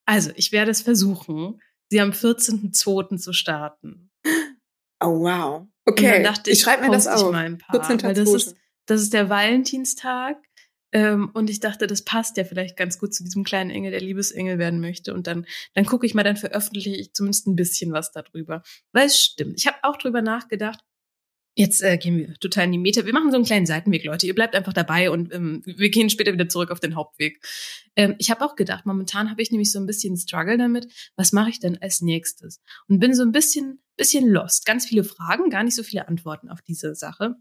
also 0.06 0.32
ich 0.36 0.52
werde 0.52 0.72
es 0.72 0.82
versuchen, 0.82 1.62
sie 1.90 2.00
am 2.00 2.12
14.02. 2.12 3.18
zu 3.18 3.34
starten. 3.34 4.12
Oh 5.04 5.20
wow. 5.20 5.68
Okay, 5.86 6.26
ich, 6.46 6.54
ich 6.54 6.62
schreibe 6.62 6.86
mir 6.86 6.92
das 6.92 7.08
auf. 7.08 7.32
Mal 7.32 7.46
ein 7.46 7.58
paar, 7.58 7.84
14. 7.84 8.04
Weil 8.04 8.14
das 8.14 8.34
ist, 8.34 8.56
das 8.86 9.02
ist 9.02 9.14
der 9.14 9.30
Valentinstag 9.30 10.38
ähm, 10.94 11.32
und 11.34 11.50
ich 11.50 11.60
dachte, 11.60 11.88
das 11.88 12.04
passt 12.04 12.38
ja 12.38 12.44
vielleicht 12.44 12.78
ganz 12.78 13.00
gut 13.00 13.16
zu 13.16 13.24
diesem 13.24 13.44
kleinen 13.44 13.72
Engel, 13.72 13.92
der 13.92 14.00
Liebesengel 14.00 14.60
werden 14.60 14.80
möchte. 14.80 15.14
Und 15.14 15.26
dann, 15.26 15.46
dann 15.74 15.86
gucke 15.86 16.06
ich 16.06 16.14
mal, 16.14 16.24
dann 16.24 16.38
veröffentliche 16.38 16.92
ich 16.92 17.14
zumindest 17.14 17.48
ein 17.48 17.56
bisschen 17.56 17.92
was 17.92 18.12
darüber. 18.12 18.62
Weil 18.92 19.08
es 19.08 19.20
stimmt. 19.20 19.58
Ich 19.58 19.66
habe 19.66 19.78
auch 19.82 19.98
drüber 19.98 20.22
nachgedacht. 20.22 20.80
Jetzt 21.56 21.84
äh, 21.84 21.98
gehen 21.98 22.18
wir 22.18 22.34
total 22.36 22.66
in 22.66 22.74
die 22.74 22.78
Meta. 22.78 23.06
Wir 23.06 23.14
machen 23.14 23.32
so 23.32 23.38
einen 23.38 23.46
kleinen 23.46 23.66
Seitenweg, 23.66 24.04
Leute. 24.04 24.28
Ihr 24.28 24.36
bleibt 24.36 24.56
einfach 24.56 24.74
dabei 24.74 25.10
und 25.10 25.34
ähm, 25.34 25.62
wir 25.66 25.90
gehen 25.90 26.10
später 26.10 26.34
wieder 26.34 26.50
zurück 26.50 26.72
auf 26.72 26.80
den 26.80 26.96
Hauptweg. 26.96 27.44
Ähm, 27.96 28.16
ich 28.20 28.30
habe 28.30 28.46
auch 28.46 28.56
gedacht, 28.56 28.86
momentan 28.86 29.30
habe 29.32 29.42
ich 29.42 29.52
nämlich 29.52 29.72
so 29.72 29.80
ein 29.80 29.86
bisschen 29.86 30.16
Struggle 30.16 30.58
damit. 30.58 30.88
Was 31.16 31.32
mache 31.32 31.50
ich 31.50 31.60
denn 31.60 31.80
als 31.82 32.02
nächstes? 32.02 32.62
Und 32.88 33.00
bin 33.00 33.16
so 33.16 33.24
ein 33.24 33.32
bisschen, 33.32 33.84
bisschen 33.98 34.30
lost. 34.30 34.66
Ganz 34.66 34.86
viele 34.86 35.04
Fragen, 35.04 35.50
gar 35.50 35.64
nicht 35.64 35.76
so 35.76 35.84
viele 35.84 36.08
Antworten 36.08 36.50
auf 36.50 36.62
diese 36.62 36.96
Sache. 36.96 37.36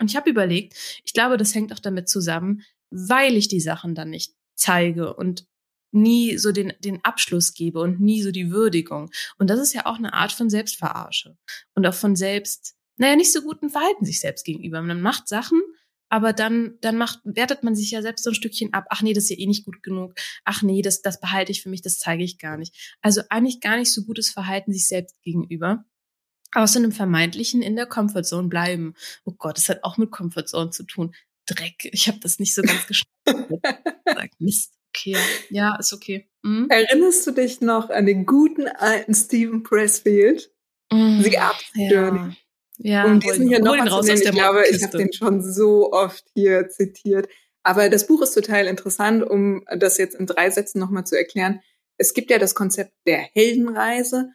Und 0.00 0.10
ich 0.10 0.16
habe 0.16 0.30
überlegt, 0.30 0.74
ich 1.04 1.12
glaube, 1.12 1.36
das 1.36 1.54
hängt 1.54 1.72
auch 1.72 1.78
damit 1.78 2.08
zusammen, 2.08 2.62
weil 2.94 3.36
ich 3.36 3.48
die 3.48 3.60
Sachen 3.60 3.94
dann 3.94 4.10
nicht 4.10 4.34
zeige 4.54 5.14
und 5.14 5.46
nie 5.90 6.38
so 6.38 6.52
den, 6.52 6.72
den 6.80 7.04
Abschluss 7.04 7.54
gebe 7.54 7.80
und 7.80 8.00
nie 8.00 8.22
so 8.22 8.30
die 8.30 8.50
Würdigung. 8.50 9.10
Und 9.38 9.48
das 9.48 9.60
ist 9.60 9.74
ja 9.74 9.86
auch 9.86 9.96
eine 9.96 10.12
Art 10.12 10.32
von 10.32 10.50
Selbstverarsche 10.50 11.36
und 11.74 11.86
auch 11.86 11.94
von 11.94 12.16
selbst, 12.16 12.74
naja, 12.96 13.16
nicht 13.16 13.32
so 13.32 13.42
guten 13.42 13.70
Verhalten 13.70 14.04
sich 14.04 14.20
selbst 14.20 14.44
gegenüber. 14.44 14.82
Man 14.82 15.00
macht 15.00 15.28
Sachen, 15.28 15.60
aber 16.08 16.32
dann, 16.32 16.78
dann 16.80 16.96
macht, 16.96 17.20
wertet 17.24 17.62
man 17.62 17.74
sich 17.74 17.90
ja 17.90 18.02
selbst 18.02 18.24
so 18.24 18.30
ein 18.30 18.34
Stückchen 18.34 18.72
ab. 18.72 18.86
Ach 18.90 19.02
nee, 19.02 19.12
das 19.12 19.24
ist 19.24 19.30
ja 19.30 19.38
eh 19.38 19.46
nicht 19.46 19.64
gut 19.64 19.82
genug. 19.82 20.14
Ach 20.44 20.62
nee, 20.62 20.82
das, 20.82 21.02
das 21.02 21.20
behalte 21.20 21.52
ich 21.52 21.62
für 21.62 21.68
mich, 21.68 21.82
das 21.82 21.98
zeige 21.98 22.22
ich 22.22 22.38
gar 22.38 22.56
nicht. 22.56 22.96
Also 23.00 23.22
eigentlich 23.30 23.60
gar 23.60 23.76
nicht 23.76 23.92
so 23.92 24.04
gutes 24.04 24.30
Verhalten 24.30 24.72
sich 24.72 24.86
selbst 24.86 25.20
gegenüber. 25.22 25.84
Aus 26.52 26.76
einem 26.76 26.92
vermeintlichen 26.92 27.62
in 27.62 27.74
der 27.74 27.86
Comfortzone 27.86 28.48
bleiben. 28.48 28.94
Oh 29.24 29.32
Gott, 29.32 29.56
das 29.56 29.68
hat 29.68 29.82
auch 29.82 29.96
mit 29.96 30.12
Comfortzone 30.12 30.70
zu 30.70 30.84
tun. 30.84 31.14
Dreck, 31.46 31.88
ich 31.92 32.08
habe 32.08 32.18
das 32.20 32.38
nicht 32.38 32.54
so 32.54 32.62
ganz 32.62 32.86
geschnallt. 32.86 34.32
Mist. 34.38 34.72
Okay, 34.96 35.16
ja, 35.50 35.76
ist 35.76 35.92
okay. 35.92 36.28
Mhm. 36.42 36.68
Erinnerst 36.70 37.26
du 37.26 37.32
dich 37.32 37.60
noch 37.60 37.90
an 37.90 38.06
den 38.06 38.26
guten 38.26 38.68
alten 38.68 39.12
Stephen 39.14 39.62
Pressfield? 39.64 40.52
Mhm. 40.92 41.22
The 41.22 41.38
Up 41.38 41.56
Journey. 41.74 42.36
Ja, 42.78 43.04
um 43.04 43.20
diesen 43.20 43.48
hier 43.48 43.60
noch 43.60 43.76
raus 43.76 43.92
aus 43.92 44.06
der 44.06 44.16
Ich 44.16 44.30
glaube, 44.30 44.64
ich 44.68 44.82
habe 44.82 44.98
den 44.98 45.12
schon 45.12 45.42
so 45.42 45.92
oft 45.92 46.24
hier 46.34 46.68
zitiert. 46.68 47.28
Aber 47.62 47.88
das 47.88 48.06
Buch 48.06 48.22
ist 48.22 48.34
total 48.34 48.66
interessant, 48.66 49.22
um 49.22 49.64
das 49.76 49.96
jetzt 49.96 50.14
in 50.14 50.26
drei 50.26 50.50
Sätzen 50.50 50.78
nochmal 50.80 51.06
zu 51.06 51.16
erklären. 51.16 51.60
Es 51.96 52.14
gibt 52.14 52.30
ja 52.30 52.38
das 52.38 52.54
Konzept 52.54 52.92
der 53.06 53.18
Heldenreise, 53.18 54.30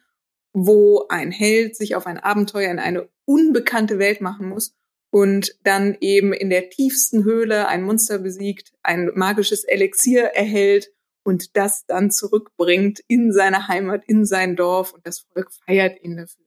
wo 0.52 1.06
ein 1.08 1.30
Held 1.30 1.76
sich 1.76 1.94
auf 1.94 2.06
ein 2.06 2.18
Abenteuer 2.18 2.70
in 2.70 2.78
eine 2.78 3.08
unbekannte 3.24 3.98
Welt 3.98 4.20
machen 4.20 4.48
muss 4.48 4.74
und 5.10 5.56
dann 5.64 5.96
eben 6.00 6.32
in 6.32 6.50
der 6.50 6.70
tiefsten 6.70 7.24
Höhle 7.24 7.68
ein 7.68 7.82
Monster 7.82 8.18
besiegt, 8.18 8.72
ein 8.82 9.10
magisches 9.14 9.64
Elixier 9.64 10.24
erhält 10.34 10.90
und 11.24 11.56
das 11.56 11.84
dann 11.86 12.10
zurückbringt 12.10 13.00
in 13.08 13.32
seine 13.32 13.68
Heimat, 13.68 14.04
in 14.06 14.24
sein 14.24 14.56
Dorf 14.56 14.92
und 14.92 15.06
das 15.06 15.20
Volk 15.20 15.52
feiert 15.66 16.02
ihn 16.02 16.16
dafür. 16.16 16.44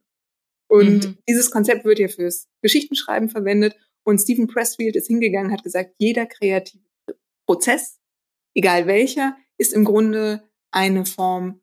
Und 0.67 1.06
mhm. 1.06 1.17
dieses 1.28 1.52
Konzept 1.52 1.86
wird 1.86 1.99
ja 1.99 2.08
fürs 2.08 2.47
Geschichtenschreiben 2.62 3.30
verwendet 3.30 3.76
und 4.04 4.19
Stephen 4.19 4.47
Pressfield 4.47 4.95
ist 4.95 5.08
hingegangen, 5.08 5.52
hat 5.52 5.63
gesagt, 5.63 5.93
jeder 5.97 6.26
kreative 6.26 6.84
Prozess, 7.45 7.99
egal 8.56 8.88
welcher, 8.88 9.36
ist 9.58 9.73
im 9.73 9.84
Grunde 9.84 10.49
eine 10.71 11.06
Form 11.06 11.62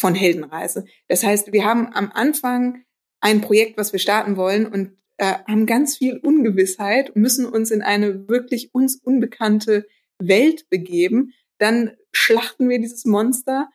von 0.00 0.14
Heldenreise. 0.14 0.84
Das 1.08 1.22
heißt, 1.22 1.52
wir 1.52 1.64
haben 1.64 1.92
am 1.92 2.10
Anfang 2.12 2.84
ein 3.20 3.40
Projekt, 3.40 3.78
was 3.78 3.92
wir 3.92 4.00
starten 4.00 4.36
wollen 4.36 4.66
und 4.66 4.98
äh, 5.16 5.34
haben 5.46 5.66
ganz 5.66 5.98
viel 5.98 6.18
Ungewissheit 6.18 7.14
müssen 7.14 7.46
uns 7.46 7.70
in 7.70 7.82
eine 7.82 8.28
wirklich 8.28 8.74
uns 8.74 8.96
unbekannte 8.96 9.86
Welt 10.18 10.68
begeben. 10.70 11.32
Dann 11.58 11.92
schlachten 12.12 12.68
wir 12.68 12.80
dieses 12.80 13.04
Monster, 13.04 13.68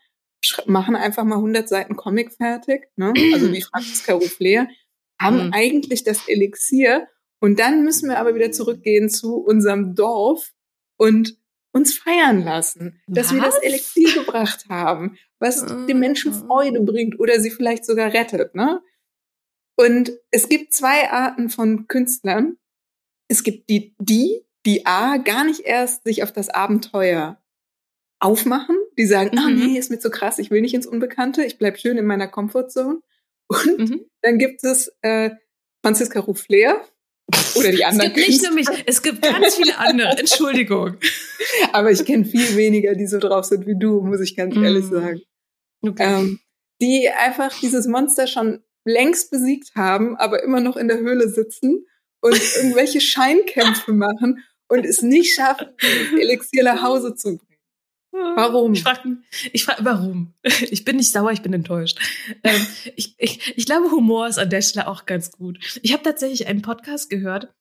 machen 0.65 0.95
einfach 0.95 1.23
mal 1.23 1.35
100 1.35 1.67
Seiten 1.67 1.95
Comic 1.95 2.33
fertig, 2.33 2.87
ne? 2.95 3.13
also 3.33 3.51
wie 3.51 3.61
Franziska 3.71 4.13
Ruffler, 4.13 4.67
haben 5.19 5.47
mhm. 5.47 5.53
eigentlich 5.53 6.03
das 6.03 6.27
Elixier 6.27 7.07
und 7.39 7.59
dann 7.59 7.83
müssen 7.83 8.09
wir 8.09 8.19
aber 8.19 8.35
wieder 8.35 8.51
zurückgehen 8.51 9.09
zu 9.09 9.37
unserem 9.37 9.95
Dorf 9.95 10.53
und 10.97 11.37
uns 11.71 11.97
feiern 11.97 12.43
lassen, 12.43 13.01
dass 13.07 13.27
was? 13.27 13.33
wir 13.33 13.41
das 13.41 13.57
Elixier 13.59 14.13
gebracht 14.13 14.65
haben, 14.69 15.17
was 15.39 15.65
den 15.65 15.99
Menschen 15.99 16.33
ah. 16.33 16.35
Freude 16.35 16.81
bringt 16.81 17.19
oder 17.19 17.39
sie 17.39 17.51
vielleicht 17.51 17.85
sogar 17.85 18.13
rettet. 18.13 18.55
Ne? 18.55 18.81
Und 19.79 20.11
es 20.29 20.49
gibt 20.49 20.73
zwei 20.73 21.09
Arten 21.09 21.49
von 21.49 21.87
Künstlern. 21.87 22.57
Es 23.29 23.43
gibt 23.43 23.69
die, 23.69 23.95
die, 23.97 24.45
die 24.65 24.85
A, 24.85 25.15
gar 25.15 25.45
nicht 25.45 25.61
erst 25.61 26.03
sich 26.03 26.21
auf 26.21 26.33
das 26.33 26.49
Abenteuer 26.49 27.41
aufmachen. 28.19 28.75
Die 28.97 29.05
sagen, 29.05 29.37
ah, 29.37 29.47
mhm. 29.47 29.61
ah 29.61 29.67
nee, 29.67 29.79
ist 29.79 29.89
mir 29.89 29.99
zu 29.99 30.09
krass, 30.09 30.37
ich 30.37 30.51
will 30.51 30.59
nicht 30.59 30.73
ins 30.73 30.85
Unbekannte, 30.85 31.45
ich 31.45 31.57
bleib 31.57 31.79
schön 31.79 31.97
in 31.97 32.05
meiner 32.05 32.27
Comfortzone. 32.27 32.99
Und 33.47 33.79
mhm. 33.79 34.05
dann 34.21 34.37
gibt 34.37 34.65
es 34.65 34.91
äh, 35.01 35.29
Franziska 35.81 36.19
Ruffler 36.19 36.85
oder 37.55 37.71
die 37.71 37.85
anderen. 37.85 38.11
Es 38.11 38.15
gibt 38.15 38.27
nicht 38.27 38.43
nur 38.43 38.51
mich, 38.51 38.67
es 38.85 39.01
gibt 39.01 39.21
ganz 39.21 39.55
viele 39.55 39.77
andere, 39.77 40.09
Entschuldigung. 40.17 40.97
Aber 41.71 41.89
ich 41.89 42.03
kenne 42.03 42.25
viel 42.25 42.57
weniger, 42.57 42.95
die 42.95 43.07
so 43.07 43.17
drauf 43.17 43.45
sind 43.45 43.65
wie 43.65 43.79
du, 43.79 44.01
muss 44.01 44.19
ich 44.19 44.35
ganz 44.35 44.55
mhm. 44.55 44.63
ehrlich 44.65 44.87
sagen. 44.87 45.21
Okay. 45.83 46.03
Ähm, 46.19 46.39
die 46.81 47.09
einfach 47.09 47.57
dieses 47.61 47.87
Monster 47.87 48.27
schon 48.27 48.61
längst 48.89 49.31
besiegt 49.31 49.75
haben, 49.75 50.15
aber 50.17 50.43
immer 50.43 50.59
noch 50.59 50.77
in 50.77 50.87
der 50.87 50.99
Höhle 50.99 51.29
sitzen 51.29 51.85
und 52.21 52.33
irgendwelche 52.55 53.01
Scheinkämpfe 53.01 53.93
machen 53.93 54.43
und 54.67 54.85
es 54.85 55.01
nicht 55.01 55.35
schaffen, 55.35 55.67
dieses 55.81 56.19
Elixier 56.19 56.63
nach 56.63 56.83
Hause 56.83 57.15
zu 57.15 57.37
bringen. 57.37 57.49
Warum? 58.11 58.73
Ich 58.73 58.83
frage, 58.83 59.17
ich 59.53 59.65
frag, 59.65 59.77
warum? 59.81 60.33
Ich 60.43 60.83
bin 60.83 60.97
nicht 60.97 61.11
sauer, 61.11 61.31
ich 61.31 61.43
bin 61.43 61.53
enttäuscht. 61.53 61.99
Ähm, 62.43 62.65
ich, 62.95 63.13
ich, 63.19 63.55
ich 63.55 63.65
glaube, 63.65 63.91
Humor 63.91 64.27
ist 64.27 64.39
an 64.39 64.49
der 64.49 64.61
Stelle 64.61 64.87
auch 64.87 65.05
ganz 65.05 65.31
gut. 65.31 65.59
Ich 65.83 65.93
habe 65.93 66.03
tatsächlich 66.03 66.47
einen 66.47 66.63
Podcast 66.63 67.09
gehört, 67.09 67.53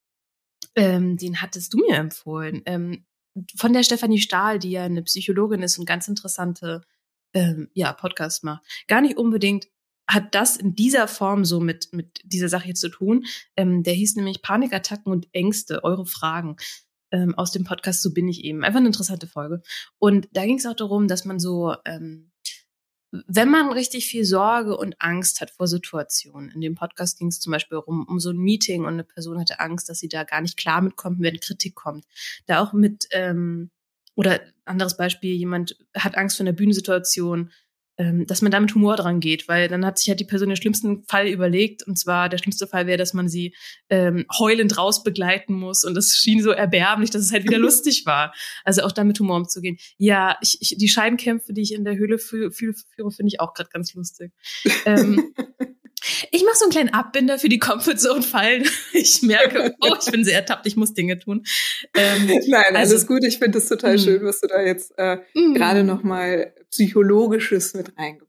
ähm, 0.75 1.19
den 1.19 1.43
hattest 1.43 1.75
du 1.75 1.79
mir 1.79 1.97
empfohlen, 1.97 2.63
ähm, 2.65 3.05
von 3.57 3.73
der 3.73 3.83
Stefanie 3.83 4.21
Stahl, 4.21 4.59
die 4.59 4.71
ja 4.71 4.85
eine 4.85 5.03
Psychologin 5.03 5.63
ist 5.63 5.79
und 5.79 5.85
ganz 5.85 6.09
interessante 6.09 6.83
ähm, 7.35 7.69
ja, 7.75 7.93
Podcast 7.93 8.43
macht. 8.43 8.65
Gar 8.89 9.03
nicht 9.03 9.17
unbedingt 9.17 9.69
hat 10.09 10.35
das 10.35 10.57
in 10.57 10.75
dieser 10.75 11.07
Form 11.07 11.45
so 11.45 11.61
mit, 11.61 11.93
mit 11.93 12.21
dieser 12.25 12.49
Sache 12.49 12.69
jetzt 12.69 12.81
zu 12.81 12.89
tun. 12.89 13.27
Ähm, 13.57 13.83
der 13.83 13.93
hieß 13.93 14.17
nämlich 14.17 14.43
Panikattacken 14.43 15.13
und 15.13 15.29
Ängste, 15.33 15.85
eure 15.85 16.07
Fragen. 16.07 16.57
Ähm, 17.11 17.35
aus 17.37 17.53
dem 17.53 17.65
Podcast 17.65 18.03
So 18.03 18.13
bin 18.13 18.29
ich 18.29 18.45
eben. 18.45 18.65
Einfach 18.65 18.79
eine 18.79 18.89
interessante 18.89 19.27
Folge. 19.27 19.63
Und 19.99 20.29
da 20.33 20.45
ging 20.45 20.59
es 20.59 20.67
auch 20.67 20.77
darum, 20.77 21.09
dass 21.09 21.25
man 21.25 21.39
so, 21.39 21.75
ähm, 21.85 22.31
wenn 23.11 23.51
man 23.51 23.73
richtig 23.73 24.07
viel 24.07 24.25
Sorge 24.25 24.77
und 24.77 24.97
Angst 24.99 25.41
hat 25.41 25.51
vor 25.51 25.67
Situationen, 25.67 26.51
in 26.51 26.61
dem 26.61 26.75
Podcast 26.75 27.19
ging 27.19 27.29
es 27.29 27.41
zum 27.41 27.53
Beispiel 27.53 27.79
um, 27.79 28.07
um 28.07 28.21
so 28.21 28.31
ein 28.31 28.37
Meeting 28.37 28.83
und 28.83 28.95
eine 28.95 29.05
Person 29.05 29.39
hatte 29.39 29.61
Angst, 29.61 29.89
dass 29.89 29.99
sie 29.99 30.09
da 30.09 30.25
gar 30.25 30.43
nicht 30.43 30.59
klar 30.59 30.83
mitkommt, 30.83 31.21
wenn 31.21 31.41
Kritik 31.41 31.75
kommt. 31.75 32.05
Da 32.47 32.63
auch 32.63 32.75
mit, 32.75 33.09
ähm, 33.13 33.71
oder 34.15 34.41
anderes 34.67 34.97
Beispiel, 34.97 35.35
jemand 35.35 35.77
hat 35.95 36.17
Angst 36.17 36.37
vor 36.37 36.45
einer 36.45 36.53
Bühnensituation, 36.53 37.51
dass 37.99 38.43
man 38.43 38.53
da 38.53 38.61
mit 38.61 38.75
Humor 38.75 38.97
dran 38.97 39.19
geht, 39.19 39.49
weil 39.49 39.67
dann 39.67 39.85
hat 39.85 39.99
sich 39.99 40.09
halt 40.09 40.21
die 40.21 40.25
Person 40.25 40.49
den 40.49 40.57
schlimmsten 40.57 41.03
Fall 41.09 41.27
überlegt 41.27 41.83
und 41.83 41.99
zwar 41.99 42.29
der 42.29 42.39
schlimmste 42.39 42.69
Fall 42.69 42.87
wäre, 42.87 42.97
dass 42.97 43.13
man 43.13 43.29
sie 43.29 43.55
ähm, 43.91 44.25
heulend 44.39 44.79
raus 44.79 45.03
begleiten 45.03 45.55
muss 45.55 45.85
und 45.85 45.95
das 45.95 46.17
schien 46.17 46.41
so 46.41 46.51
erbärmlich, 46.51 47.11
dass 47.11 47.23
es 47.23 47.33
halt 47.33 47.45
wieder 47.45 47.59
lustig 47.59 48.07
war. 48.07 48.33
Also 48.65 48.83
auch 48.83 48.93
da 48.93 49.03
mit 49.03 49.19
Humor 49.19 49.37
umzugehen. 49.37 49.79
Ja, 49.97 50.37
ich, 50.43 50.59
ich, 50.61 50.77
die 50.79 50.89
Scheidenkämpfe, 50.89 51.53
die 51.53 51.63
ich 51.63 51.75
in 51.75 51.85
der 51.85 51.97
Höhle 51.97 52.19
führe, 52.19 52.53
führe 52.53 52.75
finde 52.97 53.29
ich 53.29 53.41
auch 53.41 53.53
gerade 53.53 53.71
ganz 53.73 53.93
lustig. 53.95 54.33
ähm, 54.85 55.35
ich 56.31 56.45
mache 56.45 56.57
so 56.57 56.65
einen 56.65 56.73
kleinen 56.73 56.95
Abbinder 56.95 57.39
für 57.39 57.49
die 57.49 57.59
Comfortzone 57.59 58.23
fallen. 58.23 58.65
Ich 58.93 59.23
merke, 59.23 59.75
oh, 59.81 59.95
ich 60.01 60.11
bin 60.11 60.25
sehr 60.25 60.35
ertappt, 60.35 60.67
ich 60.67 60.77
muss 60.77 60.95
Dinge 60.95 61.19
tun. 61.19 61.45
Ähm, 61.95 62.27
Nein, 62.49 62.75
also, 62.75 62.95
alles 62.95 63.07
gut. 63.07 63.25
Ich 63.25 63.39
finde 63.39 63.59
es 63.59 63.69
total 63.69 63.95
mh. 63.97 64.03
schön, 64.03 64.25
was 64.25 64.41
du 64.41 64.49
da 64.49 64.61
jetzt 64.61 64.93
äh, 64.97 65.19
mh. 65.35 65.55
gerade 65.55 65.85
noch 65.85 66.03
mal 66.03 66.53
psychologisches 66.71 67.75
mit 67.75 67.97
reingebracht. 67.97 68.29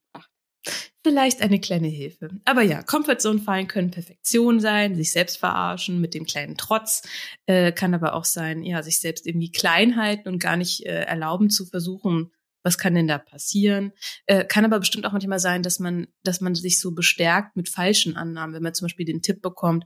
Vielleicht 1.03 1.41
eine 1.41 1.59
kleine 1.59 1.87
Hilfe. 1.87 2.29
Aber 2.45 2.61
ja, 2.61 2.83
Comfortzone 2.83 3.39
fallen 3.39 3.67
können 3.67 3.89
Perfektion 3.89 4.59
sein, 4.59 4.95
sich 4.95 5.11
selbst 5.11 5.37
verarschen 5.37 6.01
mit 6.01 6.13
dem 6.13 6.25
kleinen 6.25 6.57
Trotz, 6.57 7.03
äh, 7.45 7.71
kann 7.71 7.93
aber 7.93 8.13
auch 8.13 8.25
sein, 8.25 8.63
ja, 8.63 8.83
sich 8.83 8.99
selbst 8.99 9.25
irgendwie 9.25 9.51
klein 9.51 9.95
halten 9.95 10.27
und 10.27 10.39
gar 10.39 10.57
nicht 10.57 10.85
äh, 10.85 11.03
erlauben 11.03 11.49
zu 11.49 11.65
versuchen, 11.65 12.31
was 12.63 12.77
kann 12.77 12.95
denn 12.95 13.07
da 13.07 13.17
passieren? 13.17 13.93
Äh, 14.25 14.45
kann 14.45 14.65
aber 14.65 14.79
bestimmt 14.79 15.05
auch 15.05 15.11
manchmal 15.11 15.39
sein, 15.39 15.63
dass 15.63 15.79
man, 15.79 16.07
dass 16.23 16.41
man 16.41 16.55
sich 16.55 16.79
so 16.79 16.91
bestärkt 16.91 17.55
mit 17.55 17.69
falschen 17.69 18.15
Annahmen, 18.15 18.53
wenn 18.53 18.63
man 18.63 18.73
zum 18.73 18.85
Beispiel 18.85 19.05
den 19.05 19.21
Tipp 19.21 19.41
bekommt, 19.41 19.85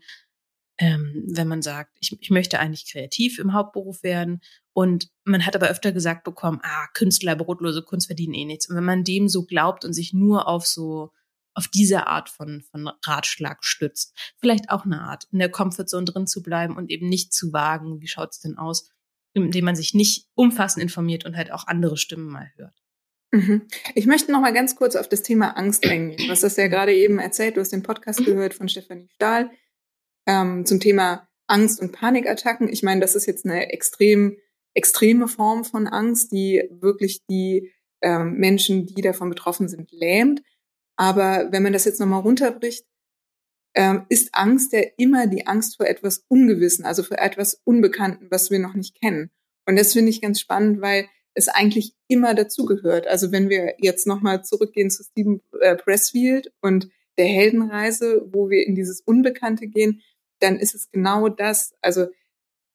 ähm, 0.79 1.25
wenn 1.27 1.47
man 1.47 1.61
sagt, 1.61 1.95
ich, 1.99 2.17
ich 2.19 2.29
möchte 2.31 2.59
eigentlich 2.59 2.91
kreativ 2.91 3.37
im 3.37 3.53
Hauptberuf 3.53 4.01
werden 4.01 4.41
und 4.73 5.09
man 5.23 5.45
hat 5.45 5.55
aber 5.55 5.69
öfter 5.69 5.91
gesagt 5.91 6.23
bekommen, 6.23 6.59
ah, 6.63 6.87
Künstler, 6.93 7.35
brotlose 7.35 7.83
Kunst 7.83 8.07
verdienen 8.07 8.33
eh 8.33 8.45
nichts. 8.45 8.69
Und 8.69 8.75
wenn 8.75 8.83
man 8.83 9.03
dem 9.03 9.29
so 9.29 9.45
glaubt 9.45 9.85
und 9.85 9.93
sich 9.93 10.13
nur 10.13 10.47
auf 10.47 10.65
so 10.65 11.11
auf 11.55 11.67
diese 11.67 12.07
Art 12.07 12.29
von, 12.29 12.63
von 12.71 12.89
Ratschlag 13.05 13.63
stützt. 13.63 14.17
Vielleicht 14.39 14.71
auch 14.71 14.85
eine 14.85 15.01
Art, 15.01 15.27
in 15.31 15.39
der 15.39 15.51
Comfortzone 15.51 16.05
drin 16.05 16.25
zu 16.25 16.41
bleiben 16.41 16.75
und 16.75 16.89
eben 16.89 17.07
nicht 17.07 17.31
zu 17.33 17.53
wagen, 17.53 18.01
wie 18.01 18.07
schaut's 18.07 18.39
denn 18.39 18.57
aus, 18.57 18.89
indem 19.33 19.65
man 19.65 19.75
sich 19.75 19.93
nicht 19.93 20.27
umfassend 20.35 20.83
informiert 20.83 21.25
und 21.25 21.35
halt 21.35 21.51
auch 21.51 21.67
andere 21.67 21.97
Stimmen 21.97 22.29
mal 22.29 22.51
hört. 22.55 22.75
Mhm. 23.31 23.63
Ich 23.95 24.05
möchte 24.05 24.31
noch 24.31 24.41
mal 24.41 24.53
ganz 24.53 24.75
kurz 24.75 24.95
auf 24.95 25.09
das 25.09 25.23
Thema 25.23 25.57
Angst 25.57 25.85
eingehen. 25.87 26.17
Du 26.17 26.29
hast 26.29 26.43
das 26.43 26.55
ja 26.55 26.67
gerade 26.67 26.93
eben 26.93 27.17
erzählt. 27.17 27.57
Du 27.57 27.61
hast 27.61 27.71
den 27.71 27.83
Podcast 27.83 28.19
mhm. 28.19 28.25
gehört 28.25 28.53
von 28.53 28.69
Stefanie 28.69 29.09
Stahl 29.15 29.49
ähm, 30.27 30.65
zum 30.65 30.79
Thema 30.79 31.27
Angst 31.47 31.81
und 31.81 31.91
Panikattacken. 31.91 32.69
Ich 32.69 32.83
meine, 32.83 33.01
das 33.01 33.15
ist 33.15 33.25
jetzt 33.25 33.45
eine 33.45 33.71
extrem 33.71 34.37
extreme 34.75 35.27
Form 35.27 35.65
von 35.65 35.87
Angst, 35.87 36.31
die 36.31 36.63
wirklich 36.71 37.25
die 37.29 37.71
ähm, 38.01 38.33
Menschen, 38.37 38.85
die 38.87 39.01
davon 39.01 39.29
betroffen 39.29 39.67
sind, 39.67 39.91
lähmt. 39.91 40.41
Aber 40.95 41.47
wenn 41.51 41.63
man 41.63 41.73
das 41.73 41.85
jetzt 41.85 41.99
nochmal 41.99 42.21
runterbricht, 42.21 42.85
ähm, 43.75 44.05
ist 44.09 44.33
Angst 44.33 44.73
ja 44.73 44.81
immer 44.97 45.27
die 45.27 45.47
Angst 45.47 45.77
vor 45.77 45.87
etwas 45.87 46.25
Ungewissen, 46.27 46.85
also 46.85 47.03
vor 47.03 47.19
etwas 47.19 47.61
Unbekannten, 47.63 48.27
was 48.29 48.51
wir 48.51 48.59
noch 48.59 48.75
nicht 48.75 48.99
kennen. 48.99 49.31
Und 49.65 49.77
das 49.77 49.93
finde 49.93 50.09
ich 50.09 50.21
ganz 50.21 50.39
spannend, 50.39 50.81
weil 50.81 51.07
es 51.33 51.47
eigentlich 51.47 51.95
immer 52.07 52.35
dazugehört. 52.35 53.07
Also 53.07 53.31
wenn 53.31 53.49
wir 53.49 53.75
jetzt 53.79 54.05
nochmal 54.05 54.43
zurückgehen 54.43 54.89
zu 54.89 55.03
Stephen 55.03 55.41
äh, 55.61 55.75
Pressfield 55.75 56.53
und 56.61 56.89
der 57.17 57.25
Heldenreise, 57.25 58.27
wo 58.31 58.49
wir 58.49 58.65
in 58.65 58.75
dieses 58.75 59.01
Unbekannte 59.01 59.67
gehen, 59.67 60.01
dann 60.39 60.59
ist 60.59 60.75
es 60.75 60.91
genau 60.91 61.29
das. 61.29 61.73
Also 61.81 62.07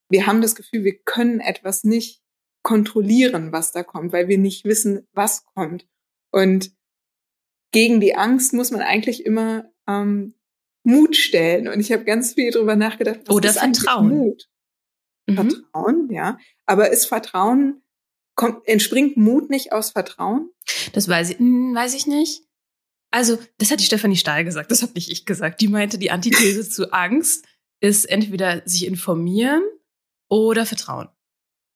wir 0.08 0.26
haben 0.26 0.40
das 0.40 0.54
Gefühl, 0.54 0.84
wir 0.84 0.98
können 0.98 1.40
etwas 1.40 1.84
nicht 1.84 2.22
kontrollieren, 2.62 3.52
was 3.52 3.72
da 3.72 3.82
kommt, 3.82 4.12
weil 4.12 4.28
wir 4.28 4.38
nicht 4.38 4.64
wissen, 4.64 5.06
was 5.12 5.44
kommt. 5.54 5.86
Und 6.30 6.72
gegen 7.72 8.00
die 8.00 8.14
Angst 8.14 8.52
muss 8.52 8.70
man 8.70 8.80
eigentlich 8.80 9.24
immer 9.24 9.70
ähm, 9.86 10.34
Mut 10.88 11.16
stellen. 11.16 11.68
Und 11.68 11.80
ich 11.80 11.92
habe 11.92 12.04
ganz 12.04 12.32
viel 12.32 12.50
darüber 12.50 12.74
nachgedacht. 12.74 13.20
Was 13.26 13.36
Oder 13.36 13.52
Vertrauen. 13.52 14.08
Mut? 14.08 14.48
Mhm. 15.26 15.34
Vertrauen, 15.34 16.08
ja. 16.10 16.38
Aber 16.64 16.90
ist 16.90 17.04
Vertrauen, 17.04 17.82
kommt, 18.34 18.66
entspringt 18.66 19.18
Mut 19.18 19.50
nicht 19.50 19.72
aus 19.72 19.90
Vertrauen? 19.90 20.50
Das 20.94 21.06
weiß 21.06 21.30
ich, 21.30 21.38
hm, 21.38 21.74
weiß 21.74 21.92
ich 21.94 22.06
nicht. 22.06 22.44
Also, 23.10 23.38
das 23.58 23.70
hat 23.70 23.80
die 23.80 23.84
Stefanie 23.84 24.16
Stahl 24.16 24.44
gesagt, 24.44 24.70
das 24.70 24.82
habe 24.82 24.92
nicht 24.94 25.10
ich 25.10 25.26
gesagt. 25.26 25.60
Die 25.60 25.68
meinte, 25.68 25.98
die 25.98 26.10
Antithese 26.10 26.68
zu 26.70 26.90
Angst 26.92 27.46
ist 27.80 28.06
entweder 28.06 28.62
sich 28.66 28.86
informieren 28.86 29.62
oder 30.30 30.64
Vertrauen. 30.64 31.08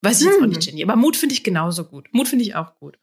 Weiß 0.03 0.21
ich 0.21 0.27
hm. 0.27 0.33
jetzt 0.33 0.43
auch 0.43 0.47
nicht, 0.47 0.63
hm. 0.63 0.79
Jenny. 0.79 0.83
Aber 0.85 0.97
Mut 0.97 1.17
finde 1.17 1.35
ich 1.35 1.45
genauso 1.45 1.85
gut. 1.85 2.09
Mut 2.13 2.29
finde 2.29 2.45
ich 2.45 2.55
auch 2.55 2.77
gut. 2.77 2.99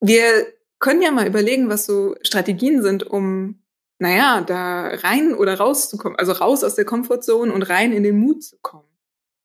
Wir 0.00 0.52
können 0.80 1.02
ja 1.02 1.12
mal 1.12 1.26
überlegen, 1.26 1.68
was 1.68 1.86
so 1.86 2.16
Strategien 2.22 2.82
sind, 2.82 3.04
um, 3.04 3.62
naja, 3.98 4.40
da 4.42 4.88
rein 4.88 5.34
oder 5.34 5.54
rauszukommen. 5.58 6.18
Also 6.18 6.32
raus 6.32 6.64
aus 6.64 6.74
der 6.74 6.84
Komfortzone 6.84 7.52
und 7.52 7.62
rein 7.62 7.92
in 7.92 8.02
den 8.02 8.18
Mut 8.18 8.42
zu 8.44 8.56
kommen. 8.62 8.88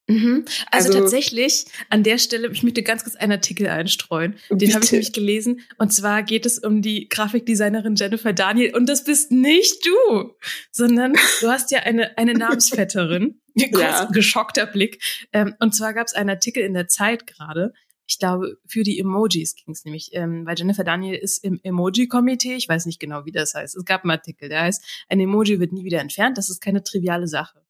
Mhm. 0.08 0.44
Also, 0.70 0.89
also, 0.89 1.00
tatsächlich, 1.00 1.66
an 1.89 2.04
der 2.04 2.18
Stelle, 2.18 2.50
ich 2.52 2.62
möchte 2.62 2.84
ganz 2.84 3.04
kurz 3.04 3.16
einen 3.16 3.32
Artikel 3.32 3.68
einstreuen. 3.68 4.36
Den 4.50 4.74
habe 4.74 4.84
ich 4.84 4.92
nämlich 4.92 5.13
gelesen. 5.13 5.62
Und 5.78 5.94
zwar 5.94 6.24
geht 6.24 6.46
es 6.46 6.60
um 6.60 6.82
die 6.82 7.08
Grafikdesignerin 7.08 7.96
Jennifer 7.96 8.34
Daniel. 8.34 8.76
Und 8.76 8.88
das 8.89 9.06
bist 9.06 9.32
nicht 9.32 9.86
du, 9.86 10.34
sondern 10.72 11.13
du 11.39 11.48
hast 11.48 11.72
ja 11.72 11.80
eine, 11.80 12.18
eine 12.18 12.34
Namensvetterin. 12.34 13.39
ja. 13.56 14.06
Geschockter 14.06 14.66
Blick. 14.66 15.02
Ähm, 15.32 15.56
und 15.60 15.74
zwar 15.74 15.94
gab 15.94 16.08
es 16.08 16.13
einen 16.13 16.32
Artikel 16.32 16.63
in 16.63 16.74
der 16.74 16.88
Zeit 16.88 17.28
gerade. 17.28 17.74
Ich 18.06 18.20
glaube, 18.20 18.58
für 18.68 18.84
die 18.84 19.00
Emojis 19.00 19.56
ging 19.56 19.74
es 19.74 19.86
nämlich, 19.86 20.10
ähm, 20.13 20.46
weil 20.46 20.58
Jennifer 20.58 20.84
Daniel 20.84 21.16
ist 21.16 21.44
im 21.44 21.60
Emoji-Komitee. 21.63 22.56
Ich 22.56 22.68
weiß 22.68 22.86
nicht 22.86 23.00
genau, 23.00 23.26
wie 23.26 23.32
das 23.32 23.54
heißt. 23.54 23.76
Es 23.76 23.86
gab 23.86 24.04
einen 24.04 24.12
Artikel, 24.12 24.50
der 24.50 24.62
heißt, 24.62 24.84
ein 25.08 25.20
Emoji 25.20 25.60
wird 25.60 25.72
nie 25.72 25.86
wieder 25.86 26.02
entfernt. 26.02 26.38
Das 26.38 26.50
ist 26.50 26.62
keine 26.62 26.84
triviale 26.84 27.28
Sache. 27.28 27.63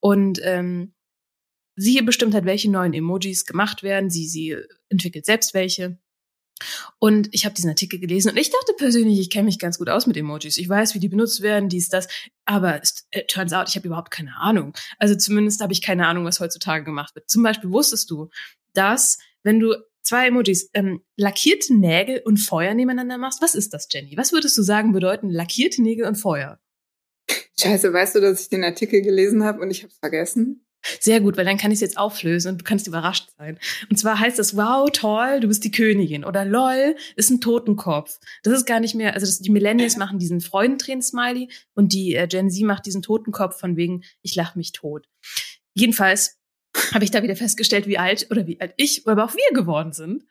Und 0.00 0.40
ähm, 0.42 0.94
sie 1.76 2.00
bestimmt 2.02 2.34
hat, 2.34 2.44
welche 2.44 2.70
neuen 2.70 2.92
Emojis 2.92 3.46
gemacht 3.46 3.82
werden. 3.82 4.10
Sie, 4.10 4.26
sie 4.28 4.56
entwickelt 4.88 5.26
selbst 5.26 5.54
welche. 5.54 5.98
Und 6.98 7.28
ich 7.32 7.44
habe 7.44 7.54
diesen 7.54 7.70
Artikel 7.70 7.98
gelesen 7.98 8.30
und 8.30 8.36
ich 8.36 8.50
dachte 8.50 8.72
persönlich, 8.76 9.18
ich 9.18 9.30
kenne 9.30 9.46
mich 9.46 9.58
ganz 9.58 9.78
gut 9.78 9.88
aus 9.88 10.06
mit 10.06 10.16
Emojis. 10.16 10.58
Ich 10.58 10.68
weiß, 10.68 10.94
wie 10.94 11.00
die 11.00 11.08
benutzt 11.08 11.42
werden, 11.42 11.68
dies, 11.68 11.88
das. 11.88 12.08
Aber 12.44 12.80
es 12.80 13.06
it 13.12 13.28
turns 13.28 13.52
out, 13.52 13.68
ich 13.68 13.76
habe 13.76 13.86
überhaupt 13.86 14.10
keine 14.10 14.36
Ahnung. 14.36 14.74
Also 14.98 15.16
zumindest 15.16 15.60
habe 15.60 15.72
ich 15.72 15.82
keine 15.82 16.06
Ahnung, 16.06 16.24
was 16.24 16.40
heutzutage 16.40 16.84
gemacht 16.84 17.14
wird. 17.14 17.28
Zum 17.28 17.42
Beispiel 17.42 17.70
wusstest 17.70 18.10
du, 18.10 18.30
dass 18.74 19.18
wenn 19.42 19.60
du 19.60 19.74
zwei 20.02 20.28
Emojis, 20.28 20.70
ähm, 20.74 21.02
lackierte 21.16 21.74
Nägel 21.74 22.22
und 22.24 22.38
Feuer 22.38 22.74
nebeneinander 22.74 23.18
machst, 23.18 23.42
was 23.42 23.54
ist 23.54 23.72
das, 23.72 23.88
Jenny? 23.90 24.16
Was 24.16 24.32
würdest 24.32 24.56
du 24.58 24.62
sagen 24.62 24.92
bedeuten 24.92 25.30
lackierte 25.30 25.82
Nägel 25.82 26.06
und 26.06 26.16
Feuer? 26.16 26.58
Scheiße, 27.58 27.92
weißt 27.92 28.16
du, 28.16 28.20
dass 28.20 28.42
ich 28.42 28.48
den 28.48 28.64
Artikel 28.64 29.02
gelesen 29.02 29.44
habe 29.44 29.60
und 29.60 29.70
ich 29.70 29.82
habe 29.82 29.92
es 29.92 29.98
vergessen? 29.98 30.66
Sehr 30.98 31.20
gut, 31.20 31.36
weil 31.36 31.44
dann 31.44 31.58
kann 31.58 31.70
ich 31.70 31.76
es 31.76 31.80
jetzt 31.80 31.96
auflösen 31.96 32.52
und 32.52 32.60
du 32.60 32.64
kannst 32.64 32.88
überrascht 32.88 33.28
sein. 33.38 33.58
Und 33.88 33.98
zwar 33.98 34.18
heißt 34.18 34.38
das, 34.38 34.56
wow, 34.56 34.90
toll, 34.92 35.38
du 35.38 35.46
bist 35.46 35.62
die 35.62 35.70
Königin. 35.70 36.24
Oder 36.24 36.44
lol, 36.44 36.96
ist 37.14 37.30
ein 37.30 37.40
Totenkopf. 37.40 38.18
Das 38.42 38.52
ist 38.52 38.66
gar 38.66 38.80
nicht 38.80 38.96
mehr, 38.96 39.14
also 39.14 39.24
das, 39.24 39.38
die 39.38 39.50
Millennials 39.50 39.96
machen 39.96 40.18
diesen 40.18 40.40
Freudentränen-Smiley 40.40 41.48
und 41.74 41.92
die 41.92 42.16
äh, 42.16 42.26
Gen 42.26 42.50
Z 42.50 42.64
macht 42.64 42.84
diesen 42.84 43.02
Totenkopf 43.02 43.60
von 43.60 43.76
wegen, 43.76 44.02
ich 44.22 44.34
lach 44.34 44.56
mich 44.56 44.72
tot. 44.72 45.06
Jedenfalls 45.74 46.41
habe 46.92 47.04
ich 47.04 47.10
da 47.10 47.22
wieder 47.22 47.36
festgestellt, 47.36 47.86
wie 47.86 47.98
alt 47.98 48.28
oder 48.30 48.46
wie 48.46 48.60
alt 48.60 48.74
ich, 48.76 49.06
aber 49.06 49.24
auch 49.24 49.34
wir 49.34 49.58
geworden 49.58 49.92
sind. 49.92 50.24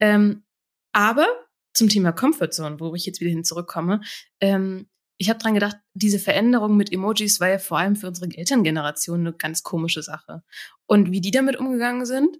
Ähm, 0.00 0.44
aber 0.92 1.26
zum 1.74 1.88
Thema 1.88 2.12
Comfortzone, 2.12 2.80
wo 2.80 2.94
ich 2.94 3.06
jetzt 3.06 3.20
wieder 3.20 3.30
hin 3.30 3.44
zurückkomme, 3.44 4.00
ähm, 4.40 4.88
ich 5.18 5.28
habe 5.28 5.38
dran 5.40 5.54
gedacht, 5.54 5.76
diese 5.94 6.20
Veränderung 6.20 6.76
mit 6.76 6.92
Emojis 6.92 7.40
war 7.40 7.48
ja 7.48 7.58
vor 7.58 7.78
allem 7.78 7.96
für 7.96 8.06
unsere 8.06 8.30
Elterngeneration 8.30 9.20
eine 9.20 9.32
ganz 9.32 9.64
komische 9.64 10.02
Sache. 10.02 10.44
Und 10.86 11.10
wie 11.10 11.20
die 11.20 11.32
damit 11.32 11.56
umgegangen 11.56 12.06
sind, 12.06 12.38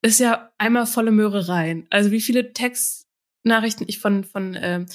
ist 0.00 0.20
ja 0.20 0.52
einmal 0.58 0.86
volle 0.86 1.10
Möhre 1.10 1.48
rein. 1.48 1.86
Also 1.90 2.12
wie 2.12 2.20
viele 2.20 2.52
Textnachrichten 2.52 3.86
ich 3.88 3.98
von 3.98 4.22
von 4.22 4.56
ähm, 4.60 4.86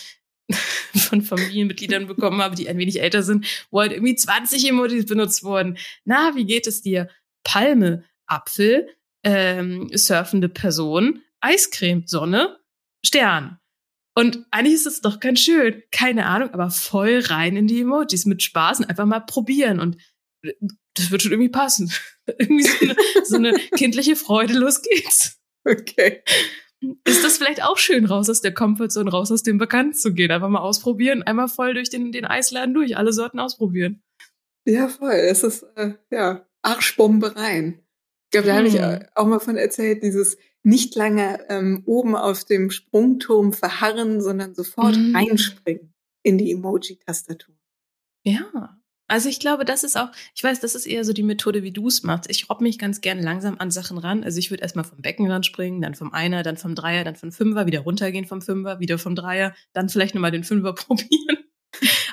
von 0.95 1.21
Familienmitgliedern 1.21 2.07
bekommen 2.07 2.41
habe, 2.41 2.55
die 2.55 2.69
ein 2.69 2.77
wenig 2.77 3.01
älter 3.01 3.21
sind, 3.21 3.45
wo 3.69 3.81
halt 3.81 3.91
irgendwie 3.91 4.15
20 4.15 4.67
Emojis 4.67 5.05
benutzt 5.05 5.43
wurden. 5.43 5.77
Na, 6.05 6.35
wie 6.35 6.45
geht 6.45 6.67
es 6.67 6.81
dir? 6.81 7.09
Palme, 7.43 8.05
Apfel, 8.25 8.87
ähm, 9.23 9.89
surfende 9.93 10.49
Person, 10.49 11.21
Eiscreme, 11.41 12.03
Sonne, 12.05 12.57
Stern. 13.05 13.59
Und 14.15 14.45
eigentlich 14.51 14.73
ist 14.75 14.87
es 14.87 15.01
doch 15.01 15.19
ganz 15.19 15.39
schön. 15.39 15.81
Keine 15.91 16.25
Ahnung, 16.25 16.49
aber 16.51 16.71
voll 16.71 17.19
rein 17.25 17.55
in 17.55 17.67
die 17.67 17.81
Emojis 17.81 18.25
mit 18.25 18.43
Spaß 18.43 18.79
und 18.79 18.85
einfach 18.85 19.05
mal 19.05 19.21
probieren. 19.21 19.79
Und 19.79 19.97
das 20.95 21.11
wird 21.11 21.21
schon 21.21 21.31
irgendwie 21.31 21.49
passen. 21.49 21.91
irgendwie 22.37 22.63
so 22.63 22.85
eine, 22.85 22.95
so 23.23 23.35
eine 23.37 23.53
kindliche 23.77 24.15
Freude, 24.15 24.53
los 24.53 24.81
geht's. 24.81 25.39
Okay. 25.65 26.23
Ist 27.05 27.23
das 27.23 27.37
vielleicht 27.37 27.63
auch 27.63 27.77
schön, 27.77 28.05
raus 28.05 28.29
aus 28.29 28.41
der 28.41 28.53
Comfortzone, 28.53 29.09
raus 29.09 29.31
aus 29.31 29.43
dem 29.43 29.57
Bekannt 29.57 29.97
zu 29.97 30.13
gehen? 30.13 30.31
Einfach 30.31 30.49
mal 30.49 30.59
ausprobieren, 30.59 31.23
einmal 31.23 31.49
voll 31.49 31.73
durch 31.73 31.89
den, 31.89 32.11
den 32.11 32.25
Eisladen 32.25 32.73
durch, 32.73 32.97
alle 32.97 33.11
Sorten 33.11 33.39
ausprobieren. 33.39 34.01
Ja, 34.65 34.87
voll. 34.87 35.11
Es 35.11 35.43
ist, 35.43 35.63
äh, 35.75 35.93
ja, 36.09 36.45
Arschbombe 36.61 37.35
rein. 37.35 37.81
Ich 38.25 38.31
glaube, 38.31 38.47
da 38.47 38.55
habe 38.55 38.67
ich 38.67 38.79
auch 39.15 39.25
mal 39.25 39.39
von 39.39 39.57
erzählt, 39.57 40.03
dieses 40.03 40.37
nicht 40.61 40.95
lange 40.95 41.39
ähm, 41.49 41.83
oben 41.85 42.15
auf 42.15 42.43
dem 42.43 42.69
Sprungturm 42.69 43.53
verharren, 43.53 44.21
sondern 44.21 44.53
sofort 44.53 44.97
mhm. 44.97 45.15
reinspringen 45.15 45.93
in 46.21 46.37
die 46.37 46.51
Emoji-Tastatur. 46.51 47.55
Ja. 48.23 48.79
Also 49.07 49.27
ich 49.27 49.39
glaube, 49.39 49.65
das 49.65 49.83
ist 49.83 49.97
auch, 49.97 50.09
ich 50.35 50.43
weiß, 50.43 50.59
das 50.59 50.75
ist 50.75 50.85
eher 50.85 51.03
so 51.03 51.13
die 51.13 51.23
Methode, 51.23 51.63
wie 51.63 51.71
du 51.71 51.87
es 51.87 52.03
machst. 52.03 52.29
Ich 52.29 52.47
robb 52.47 52.61
mich 52.61 52.77
ganz 52.77 53.01
gern 53.01 53.19
langsam 53.19 53.55
an 53.57 53.71
Sachen 53.71 53.97
ran. 53.97 54.23
Also 54.23 54.37
ich 54.37 54.51
würde 54.51 54.61
erstmal 54.61 54.85
vom 54.85 55.01
Beckenrand 55.01 55.47
springen, 55.47 55.81
dann 55.81 55.95
vom 55.95 56.13
Einer, 56.13 56.43
dann 56.43 56.57
vom 56.57 56.75
Dreier, 56.75 57.03
dann 57.03 57.15
vom 57.15 57.31
Fünfer, 57.31 57.65
wieder 57.65 57.79
runtergehen 57.79 58.25
vom 58.25 58.43
Fünfer, 58.43 58.79
wieder 58.79 58.99
vom 58.99 59.15
Dreier, 59.15 59.55
dann 59.73 59.89
vielleicht 59.89 60.13
nochmal 60.13 60.31
den 60.31 60.43
Fünfer 60.43 60.73
probieren. 60.75 61.37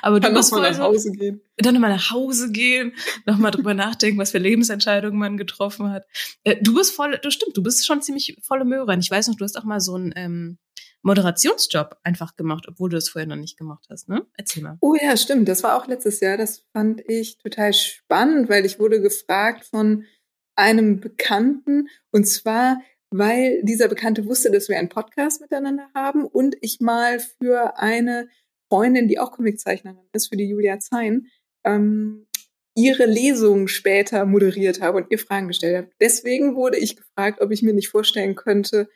Aber 0.07 0.21
dann 0.21 0.31
du 0.31 0.37
musst 0.37 0.53
mal 0.53 0.71
nach 0.71 0.79
Hause 0.79 1.11
gehen. 1.11 1.41
Dann 1.57 1.73
nochmal 1.73 1.89
nach 1.89 2.11
Hause 2.11 2.49
gehen, 2.49 2.93
nochmal 3.25 3.51
drüber 3.51 3.73
nachdenken, 3.73 4.17
was 4.17 4.31
für 4.31 4.37
Lebensentscheidungen 4.37 5.19
man 5.19 5.35
getroffen 5.35 5.89
hat. 5.91 6.05
Äh, 6.45 6.55
du 6.61 6.75
bist 6.75 6.95
voll, 6.95 7.19
du 7.21 7.29
stimmt, 7.29 7.57
du 7.57 7.61
bist 7.61 7.85
schon 7.85 8.01
ziemlich 8.01 8.37
volle 8.41 8.63
Möhre. 8.63 8.97
Ich 8.97 9.11
weiß 9.11 9.27
noch, 9.27 9.35
du 9.35 9.43
hast 9.43 9.57
auch 9.57 9.65
mal 9.65 9.81
so 9.81 9.95
einen 9.95 10.13
ähm, 10.15 10.57
Moderationsjob 11.01 11.97
einfach 12.03 12.37
gemacht, 12.37 12.67
obwohl 12.69 12.89
du 12.89 12.95
das 12.95 13.09
vorher 13.09 13.27
noch 13.27 13.35
nicht 13.35 13.57
gemacht 13.57 13.85
hast, 13.89 14.07
ne? 14.07 14.25
Erzähl 14.37 14.63
mal. 14.63 14.77
Oh 14.79 14.95
ja, 14.95 15.17
stimmt. 15.17 15.49
Das 15.49 15.61
war 15.61 15.75
auch 15.75 15.87
letztes 15.87 16.21
Jahr. 16.21 16.37
Das 16.37 16.63
fand 16.71 17.01
ich 17.05 17.37
total 17.39 17.73
spannend, 17.73 18.47
weil 18.47 18.65
ich 18.65 18.79
wurde 18.79 19.01
gefragt 19.01 19.65
von 19.65 20.05
einem 20.55 21.01
Bekannten 21.01 21.89
und 22.11 22.25
zwar 22.25 22.77
weil 23.09 23.61
dieser 23.63 23.87
Bekannte 23.87 24.25
wusste, 24.25 24.51
dass 24.51 24.67
wir 24.67 24.77
einen 24.77 24.89
Podcast 24.89 25.39
miteinander 25.39 25.89
haben 25.95 26.25
und 26.25 26.57
ich 26.59 26.81
mal 26.81 27.19
für 27.19 27.77
eine 27.77 28.27
Freundin, 28.69 29.07
die 29.07 29.19
auch 29.19 29.31
Comiczeichnerin 29.31 30.07
ist, 30.13 30.27
für 30.29 30.37
die 30.37 30.47
Julia 30.47 30.79
Zein, 30.79 31.27
ähm, 31.63 32.27
ihre 32.75 33.05
Lesung 33.05 33.67
später 33.67 34.25
moderiert 34.25 34.81
habe 34.81 34.97
und 34.97 35.11
ihr 35.11 35.19
Fragen 35.19 35.47
gestellt 35.47 35.77
habe. 35.77 35.89
Deswegen 35.99 36.55
wurde 36.55 36.77
ich 36.77 36.95
gefragt, 36.95 37.41
ob 37.41 37.51
ich 37.51 37.63
mir 37.63 37.73
nicht 37.73 37.89
vorstellen 37.89 38.35
könnte, 38.35 38.87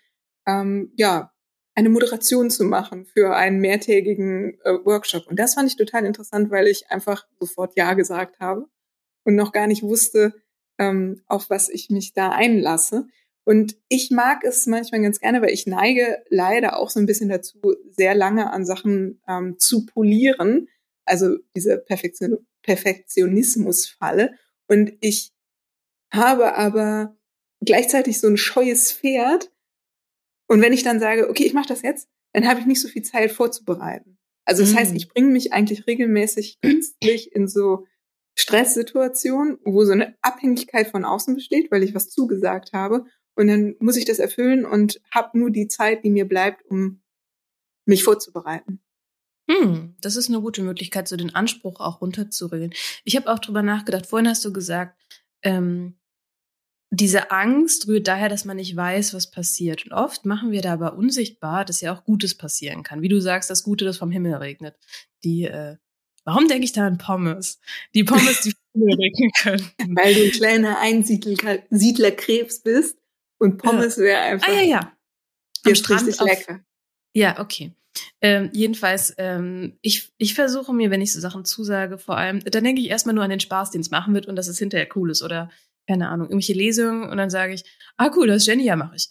ähm, 0.47 0.91
ja, 0.95 1.31
eine 1.73 1.89
Moderation 1.89 2.49
zu 2.49 2.63
machen 2.65 3.05
für 3.05 3.35
einen 3.35 3.59
mehrtägigen 3.59 4.59
äh, 4.63 4.73
Workshop. 4.83 5.27
Und 5.27 5.39
das 5.39 5.55
fand 5.55 5.69
ich 5.69 5.77
total 5.77 6.05
interessant, 6.05 6.51
weil 6.51 6.67
ich 6.67 6.91
einfach 6.91 7.25
sofort 7.39 7.73
Ja 7.75 7.93
gesagt 7.93 8.39
habe 8.39 8.67
und 9.23 9.35
noch 9.35 9.51
gar 9.51 9.67
nicht 9.67 9.81
wusste, 9.81 10.33
ähm, 10.77 11.21
auf 11.27 11.49
was 11.49 11.69
ich 11.69 11.89
mich 11.89 12.13
da 12.13 12.29
einlasse. 12.29 13.07
Und 13.43 13.75
ich 13.89 14.11
mag 14.11 14.43
es 14.43 14.67
manchmal 14.67 15.01
ganz 15.01 15.19
gerne, 15.19 15.41
weil 15.41 15.51
ich 15.51 15.65
neige 15.65 16.23
leider 16.29 16.77
auch 16.77 16.89
so 16.89 16.99
ein 16.99 17.05
bisschen 17.05 17.29
dazu, 17.29 17.59
sehr 17.89 18.13
lange 18.13 18.51
an 18.51 18.65
Sachen 18.65 19.21
ähm, 19.27 19.57
zu 19.57 19.85
polieren. 19.85 20.67
Also 21.05 21.37
diese 21.55 21.77
Perfektion 21.77 22.37
Perfektionismusfalle. 22.61 24.35
Und 24.67 24.93
ich 25.01 25.33
habe 26.13 26.55
aber 26.55 27.17
gleichzeitig 27.61 28.19
so 28.19 28.27
ein 28.27 28.37
scheues 28.37 28.91
Pferd. 28.91 29.51
Und 30.47 30.61
wenn 30.61 30.73
ich 30.73 30.83
dann 30.83 30.99
sage, 30.99 31.27
okay, 31.27 31.43
ich 31.43 31.53
mache 31.53 31.69
das 31.69 31.81
jetzt, 31.81 32.07
dann 32.33 32.47
habe 32.47 32.59
ich 32.59 32.67
nicht 32.67 32.81
so 32.81 32.87
viel 32.87 33.01
Zeit 33.01 33.31
vorzubereiten. 33.31 34.19
Also 34.45 34.61
das 34.61 34.73
mm. 34.73 34.77
heißt, 34.77 34.95
ich 34.95 35.09
bringe 35.09 35.29
mich 35.29 35.53
eigentlich 35.53 35.87
regelmäßig 35.87 36.59
künstlich 36.61 37.33
in 37.35 37.47
so 37.47 37.87
Stresssituationen, 38.35 39.57
wo 39.65 39.83
so 39.83 39.91
eine 39.91 40.15
Abhängigkeit 40.21 40.87
von 40.87 41.05
außen 41.05 41.35
besteht, 41.35 41.71
weil 41.71 41.83
ich 41.83 41.95
was 41.95 42.09
zugesagt 42.09 42.73
habe 42.73 43.05
und 43.35 43.47
dann 43.47 43.75
muss 43.79 43.97
ich 43.97 44.05
das 44.05 44.19
erfüllen 44.19 44.65
und 44.65 45.01
habe 45.11 45.37
nur 45.37 45.51
die 45.51 45.67
Zeit, 45.67 46.03
die 46.03 46.09
mir 46.09 46.27
bleibt, 46.27 46.65
um 46.69 47.01
mich 47.85 48.03
vorzubereiten. 48.03 48.81
Hm, 49.49 49.95
das 50.01 50.15
ist 50.15 50.29
eine 50.29 50.41
gute 50.41 50.61
Möglichkeit, 50.61 51.07
so 51.07 51.15
den 51.15 51.35
Anspruch 51.35 51.79
auch 51.79 52.01
runterzuregeln. 52.01 52.73
Ich 53.03 53.15
habe 53.15 53.31
auch 53.31 53.39
drüber 53.39 53.63
nachgedacht. 53.63 54.05
Vorhin 54.05 54.29
hast 54.29 54.45
du 54.45 54.53
gesagt, 54.53 54.97
ähm, 55.41 55.95
diese 56.89 57.31
Angst 57.31 57.87
rührt 57.87 58.07
daher, 58.07 58.29
dass 58.29 58.45
man 58.45 58.57
nicht 58.57 58.75
weiß, 58.75 59.13
was 59.13 59.31
passiert. 59.31 59.85
Und 59.85 59.93
oft 59.93 60.25
machen 60.25 60.51
wir 60.51 60.61
da 60.61 60.73
aber 60.73 60.95
unsichtbar, 60.95 61.63
dass 61.63 61.81
ja 61.81 61.93
auch 61.93 62.03
Gutes 62.03 62.35
passieren 62.35 62.83
kann. 62.83 63.01
Wie 63.01 63.09
du 63.09 63.21
sagst, 63.21 63.49
das 63.49 63.63
Gute, 63.63 63.85
das 63.85 63.97
vom 63.97 64.11
Himmel 64.11 64.35
regnet. 64.35 64.75
Die, 65.23 65.45
äh, 65.45 65.77
warum 66.25 66.47
denke 66.47 66.65
ich 66.65 66.73
da 66.73 66.85
an 66.85 66.97
Pommes? 66.97 67.59
Die 67.93 68.03
Pommes, 68.03 68.41
die 68.41 68.51
vom 68.51 68.81
Himmel 68.81 68.95
regnen 68.99 69.31
können. 69.41 69.95
Weil 69.95 70.13
du 70.13 70.25
ein 70.25 70.31
kleiner 70.31 70.79
Einsiedlerkrebs 70.79 72.59
bist 72.59 73.00
und 73.41 73.57
Pommes 73.57 73.95
ja. 73.97 74.03
wäre 74.03 74.21
einfach. 74.21 74.47
Ah 74.47 74.51
ja, 74.51 74.61
ja. 74.61 74.97
Am 75.65 75.75
Strand 75.75 76.07
richtig 76.07 76.21
lecker. 76.21 76.63
Ja, 77.13 77.39
okay. 77.39 77.75
Ähm, 78.21 78.49
jedenfalls, 78.53 79.13
ähm, 79.17 79.77
ich, 79.81 80.13
ich 80.17 80.35
versuche 80.35 80.73
mir, 80.73 80.91
wenn 80.91 81.01
ich 81.01 81.11
so 81.11 81.19
Sachen 81.19 81.43
zusage, 81.43 81.97
vor 81.97 82.17
allem, 82.17 82.39
dann 82.39 82.63
denke 82.63 82.81
ich 82.81 82.89
erstmal 82.89 83.15
nur 83.15 83.23
an 83.23 83.31
den 83.31 83.39
Spaß, 83.39 83.71
den 83.71 83.81
es 83.81 83.89
machen 83.89 84.13
wird 84.13 84.27
und 84.27 84.35
dass 84.35 84.47
es 84.47 84.59
hinterher 84.59 84.87
cool 84.95 85.09
ist 85.09 85.23
oder, 85.23 85.49
keine 85.87 86.09
Ahnung, 86.09 86.27
irgendwelche 86.27 86.53
Lesungen 86.53 87.09
und 87.09 87.17
dann 87.17 87.31
sage 87.31 87.53
ich, 87.53 87.63
ah 87.97 88.11
cool, 88.15 88.27
das 88.27 88.43
ist 88.43 88.47
Jenny, 88.47 88.63
ja, 88.63 88.75
mache 88.75 88.95
ich. 88.95 89.09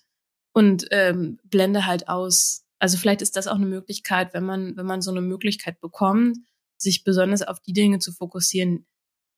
Und 0.53 0.87
ähm, 0.93 1.39
blende 1.45 1.87
halt 1.87 2.09
aus. 2.09 2.65
Also 2.79 2.97
vielleicht 2.97 3.23
ist 3.23 3.37
das 3.37 3.49
auch 3.49 3.57
eine 3.57 3.67
Möglichkeit, 3.67 4.33
wenn 4.33 4.45
man, 4.45 4.77
wenn 4.77 4.87
man 4.87 5.03
so 5.03 5.11
eine 5.11 5.21
Möglichkeit 5.21 5.81
bekommt, 5.81 6.39
sich 6.79 7.05
besonders 7.05 7.43
auf 7.43 7.61
die 7.61 7.75
Dinge 7.75 7.99
zu 7.99 8.13
fokussieren, 8.13 8.87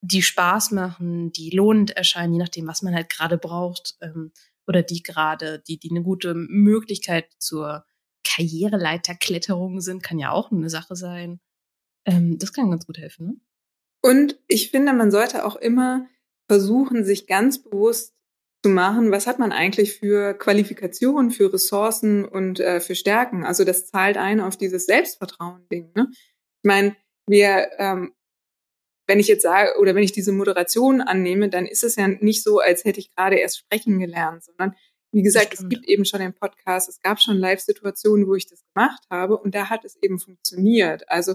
die 0.02 0.22
Spaß 0.22 0.72
machen, 0.72 1.32
die 1.32 1.50
lohnend 1.50 1.92
erscheinen, 1.92 2.34
je 2.34 2.38
nachdem, 2.38 2.66
was 2.66 2.82
man 2.82 2.94
halt 2.94 3.08
gerade 3.08 3.38
braucht, 3.38 3.96
ähm, 4.00 4.32
oder 4.66 4.82
die 4.82 5.02
gerade, 5.02 5.62
die, 5.66 5.78
die 5.78 5.90
eine 5.90 6.02
gute 6.02 6.34
Möglichkeit 6.34 7.26
zur 7.38 7.84
Karriereleiterkletterungen 8.24 9.80
sind, 9.80 10.02
kann 10.02 10.18
ja 10.18 10.30
auch 10.30 10.50
eine 10.50 10.70
Sache 10.70 10.96
sein. 10.96 11.40
Ähm, 12.04 12.38
das 12.38 12.52
kann 12.52 12.70
ganz 12.70 12.86
gut 12.86 12.98
helfen. 12.98 13.26
Ne? 13.26 13.36
Und 14.02 14.38
ich 14.48 14.70
finde, 14.70 14.92
man 14.92 15.10
sollte 15.10 15.44
auch 15.44 15.56
immer 15.56 16.06
versuchen, 16.48 17.04
sich 17.04 17.26
ganz 17.26 17.62
bewusst 17.62 18.14
zu 18.62 18.70
machen, 18.70 19.10
was 19.10 19.26
hat 19.26 19.38
man 19.38 19.52
eigentlich 19.52 19.94
für 19.94 20.34
Qualifikationen, 20.34 21.30
für 21.30 21.52
Ressourcen 21.52 22.24
und 22.24 22.60
äh, 22.60 22.80
für 22.80 22.94
Stärken. 22.94 23.44
Also 23.44 23.64
das 23.64 23.86
zahlt 23.86 24.16
ein 24.16 24.40
auf 24.40 24.56
dieses 24.56 24.86
Selbstvertrauen-Ding. 24.86 25.92
Ne? 25.94 26.08
Ich 26.10 26.64
meine, 26.64 26.96
wir, 27.26 27.70
ähm, 27.78 28.12
wenn 29.12 29.20
ich 29.20 29.28
jetzt 29.28 29.42
sage 29.42 29.78
oder 29.78 29.94
wenn 29.94 30.02
ich 30.02 30.12
diese 30.12 30.32
Moderation 30.32 31.02
annehme, 31.02 31.50
dann 31.50 31.66
ist 31.66 31.84
es 31.84 31.96
ja 31.96 32.08
nicht 32.08 32.42
so, 32.42 32.60
als 32.60 32.86
hätte 32.86 32.98
ich 32.98 33.14
gerade 33.14 33.36
erst 33.36 33.58
sprechen 33.58 33.98
gelernt, 33.98 34.42
sondern 34.42 34.74
wie 35.12 35.20
gesagt, 35.20 35.52
es 35.52 35.68
gibt 35.68 35.86
eben 35.86 36.06
schon 36.06 36.20
den 36.20 36.32
Podcast, 36.32 36.88
es 36.88 36.98
gab 37.02 37.20
schon 37.20 37.36
Live-Situationen, 37.36 38.26
wo 38.26 38.34
ich 38.34 38.46
das 38.46 38.64
gemacht 38.72 39.02
habe 39.10 39.36
und 39.36 39.54
da 39.54 39.68
hat 39.68 39.84
es 39.84 39.98
eben 40.00 40.18
funktioniert. 40.18 41.10
Also 41.10 41.34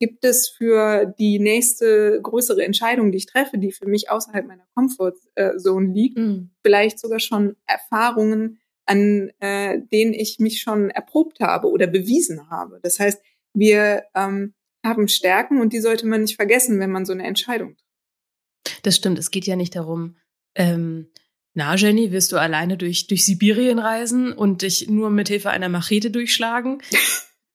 gibt 0.00 0.24
es 0.24 0.48
für 0.48 1.14
die 1.16 1.38
nächste 1.38 2.18
größere 2.20 2.64
Entscheidung, 2.64 3.12
die 3.12 3.18
ich 3.18 3.26
treffe, 3.26 3.58
die 3.58 3.70
für 3.70 3.86
mich 3.86 4.10
außerhalb 4.10 4.48
meiner 4.48 4.66
Comfortzone 4.74 5.92
liegt, 5.92 6.18
mhm. 6.18 6.50
vielleicht 6.64 6.98
sogar 6.98 7.20
schon 7.20 7.54
Erfahrungen, 7.64 8.58
an 8.86 9.30
äh, 9.38 9.78
denen 9.92 10.14
ich 10.14 10.40
mich 10.40 10.60
schon 10.60 10.90
erprobt 10.90 11.38
habe 11.38 11.68
oder 11.68 11.86
bewiesen 11.86 12.50
habe. 12.50 12.80
Das 12.82 12.98
heißt, 12.98 13.22
wir 13.54 14.02
ähm, 14.16 14.54
haben 14.84 15.08
Stärken 15.08 15.60
und 15.60 15.72
die 15.72 15.80
sollte 15.80 16.06
man 16.06 16.22
nicht 16.22 16.36
vergessen, 16.36 16.78
wenn 16.78 16.90
man 16.90 17.04
so 17.04 17.12
eine 17.12 17.26
Entscheidung 17.26 17.76
trifft. 17.76 18.86
Das 18.86 18.96
stimmt. 18.96 19.18
Es 19.18 19.30
geht 19.30 19.46
ja 19.46 19.56
nicht 19.56 19.74
darum, 19.74 20.16
ähm, 20.54 21.08
na, 21.54 21.76
Jenny, 21.76 22.10
wirst 22.10 22.32
du 22.32 22.36
alleine 22.36 22.76
durch, 22.76 23.06
durch 23.06 23.24
Sibirien 23.24 23.78
reisen 23.78 24.32
und 24.32 24.62
dich 24.62 24.88
nur 24.88 25.10
mit 25.10 25.28
Hilfe 25.28 25.50
einer 25.50 25.68
Machete 25.68 26.10
durchschlagen? 26.10 26.82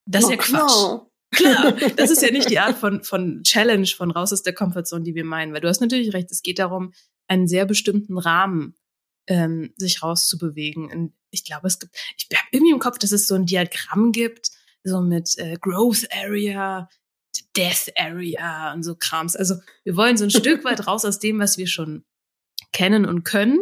Das 0.05 0.23
ist 0.23 0.29
ja 0.29 0.37
oh, 0.37 0.39
Quatsch. 0.39 1.09
Klar, 1.31 1.73
das 1.97 2.09
ist 2.09 2.23
ja 2.23 2.31
nicht 2.31 2.49
die 2.49 2.59
Art 2.59 2.77
von, 2.77 3.03
von 3.03 3.43
Challenge, 3.43 3.85
von 3.85 4.09
raus 4.09 4.33
aus 4.33 4.41
der 4.41 4.53
Comfortzone, 4.53 5.03
die 5.03 5.15
wir 5.15 5.25
meinen. 5.25 5.53
Weil 5.53 5.61
du 5.61 5.67
hast 5.67 5.81
natürlich 5.81 6.13
recht, 6.13 6.31
es 6.31 6.41
geht 6.41 6.59
darum, 6.59 6.93
einen 7.27 7.47
sehr 7.47 7.65
bestimmten 7.65 8.17
Rahmen 8.17 8.75
ähm, 9.27 9.73
sich 9.75 10.01
rauszubewegen. 10.01 10.89
Und 10.91 11.13
ich 11.29 11.43
glaube, 11.43 11.67
es 11.67 11.77
gibt, 11.77 11.95
ich 12.17 12.27
habe 12.35 12.47
irgendwie 12.51 12.73
im 12.73 12.79
Kopf, 12.79 12.97
dass 12.97 13.11
es 13.11 13.27
so 13.27 13.35
ein 13.35 13.45
Diagramm 13.45 14.11
gibt, 14.11 14.49
so 14.83 15.01
mit 15.01 15.37
äh, 15.37 15.57
Growth 15.59 16.07
Area, 16.11 16.89
Death 17.55 17.91
Area 17.97 18.73
und 18.73 18.83
so 18.83 18.95
Krams. 18.95 19.35
Also 19.35 19.55
wir 19.83 19.95
wollen 19.95 20.17
so 20.17 20.25
ein 20.25 20.31
Stück 20.31 20.63
weit 20.63 20.87
raus 20.87 21.05
aus 21.05 21.19
dem, 21.19 21.39
was 21.39 21.57
wir 21.57 21.67
schon 21.67 22.03
kennen 22.71 23.05
und 23.05 23.23
können 23.23 23.59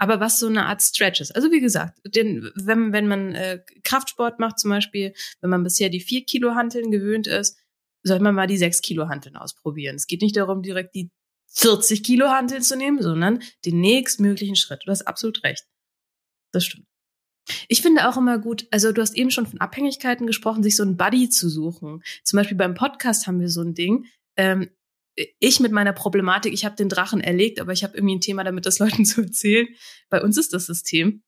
aber 0.00 0.18
was 0.18 0.38
so 0.38 0.46
eine 0.46 0.64
Art 0.64 0.80
Stretch 0.80 1.20
ist. 1.20 1.36
Also 1.36 1.52
wie 1.52 1.60
gesagt, 1.60 1.98
den, 2.06 2.50
wenn, 2.54 2.90
wenn 2.94 3.06
man 3.06 3.34
äh, 3.34 3.60
Kraftsport 3.84 4.38
macht 4.38 4.58
zum 4.58 4.70
Beispiel, 4.70 5.12
wenn 5.42 5.50
man 5.50 5.62
bisher 5.62 5.90
die 5.90 6.00
vier 6.00 6.24
Kilo 6.24 6.54
Hanteln 6.54 6.90
gewöhnt 6.90 7.26
ist, 7.26 7.58
soll 8.02 8.18
man 8.20 8.34
mal 8.34 8.46
die 8.46 8.56
sechs 8.56 8.80
Kilo 8.80 9.08
Hanteln 9.08 9.36
ausprobieren. 9.36 9.96
Es 9.96 10.06
geht 10.06 10.22
nicht 10.22 10.38
darum, 10.38 10.62
direkt 10.62 10.94
die 10.94 11.10
40 11.52 12.02
Kilo 12.02 12.30
Hanteln 12.30 12.62
zu 12.62 12.78
nehmen, 12.78 13.02
sondern 13.02 13.42
den 13.66 13.80
nächstmöglichen 13.82 14.56
Schritt. 14.56 14.80
Du 14.86 14.90
hast 14.90 15.02
absolut 15.02 15.44
recht. 15.44 15.66
Das 16.50 16.64
stimmt. 16.64 16.86
Ich 17.68 17.82
finde 17.82 18.08
auch 18.08 18.16
immer 18.16 18.38
gut, 18.38 18.66
also 18.70 18.92
du 18.92 19.00
hast 19.00 19.16
eben 19.16 19.30
schon 19.30 19.46
von 19.46 19.60
Abhängigkeiten 19.60 20.26
gesprochen, 20.26 20.62
sich 20.62 20.76
so 20.76 20.82
einen 20.82 20.96
Buddy 20.96 21.28
zu 21.28 21.48
suchen. 21.48 22.02
Zum 22.24 22.36
Beispiel 22.36 22.56
beim 22.56 22.74
Podcast 22.74 23.26
haben 23.26 23.40
wir 23.40 23.48
so 23.48 23.62
ein 23.62 23.74
Ding. 23.74 24.06
Ähm, 24.36 24.70
ich 25.38 25.60
mit 25.60 25.72
meiner 25.72 25.92
Problematik, 25.92 26.52
ich 26.52 26.64
habe 26.64 26.76
den 26.76 26.88
Drachen 26.88 27.20
erlegt, 27.20 27.60
aber 27.60 27.72
ich 27.72 27.84
habe 27.84 27.96
irgendwie 27.96 28.16
ein 28.16 28.20
Thema 28.20 28.44
damit, 28.44 28.66
das 28.66 28.78
Leuten 28.78 29.04
zu 29.06 29.22
erzählen. 29.22 29.68
Bei 30.08 30.22
uns 30.22 30.38
ist 30.38 30.52
das 30.52 30.66
System. 30.66 31.22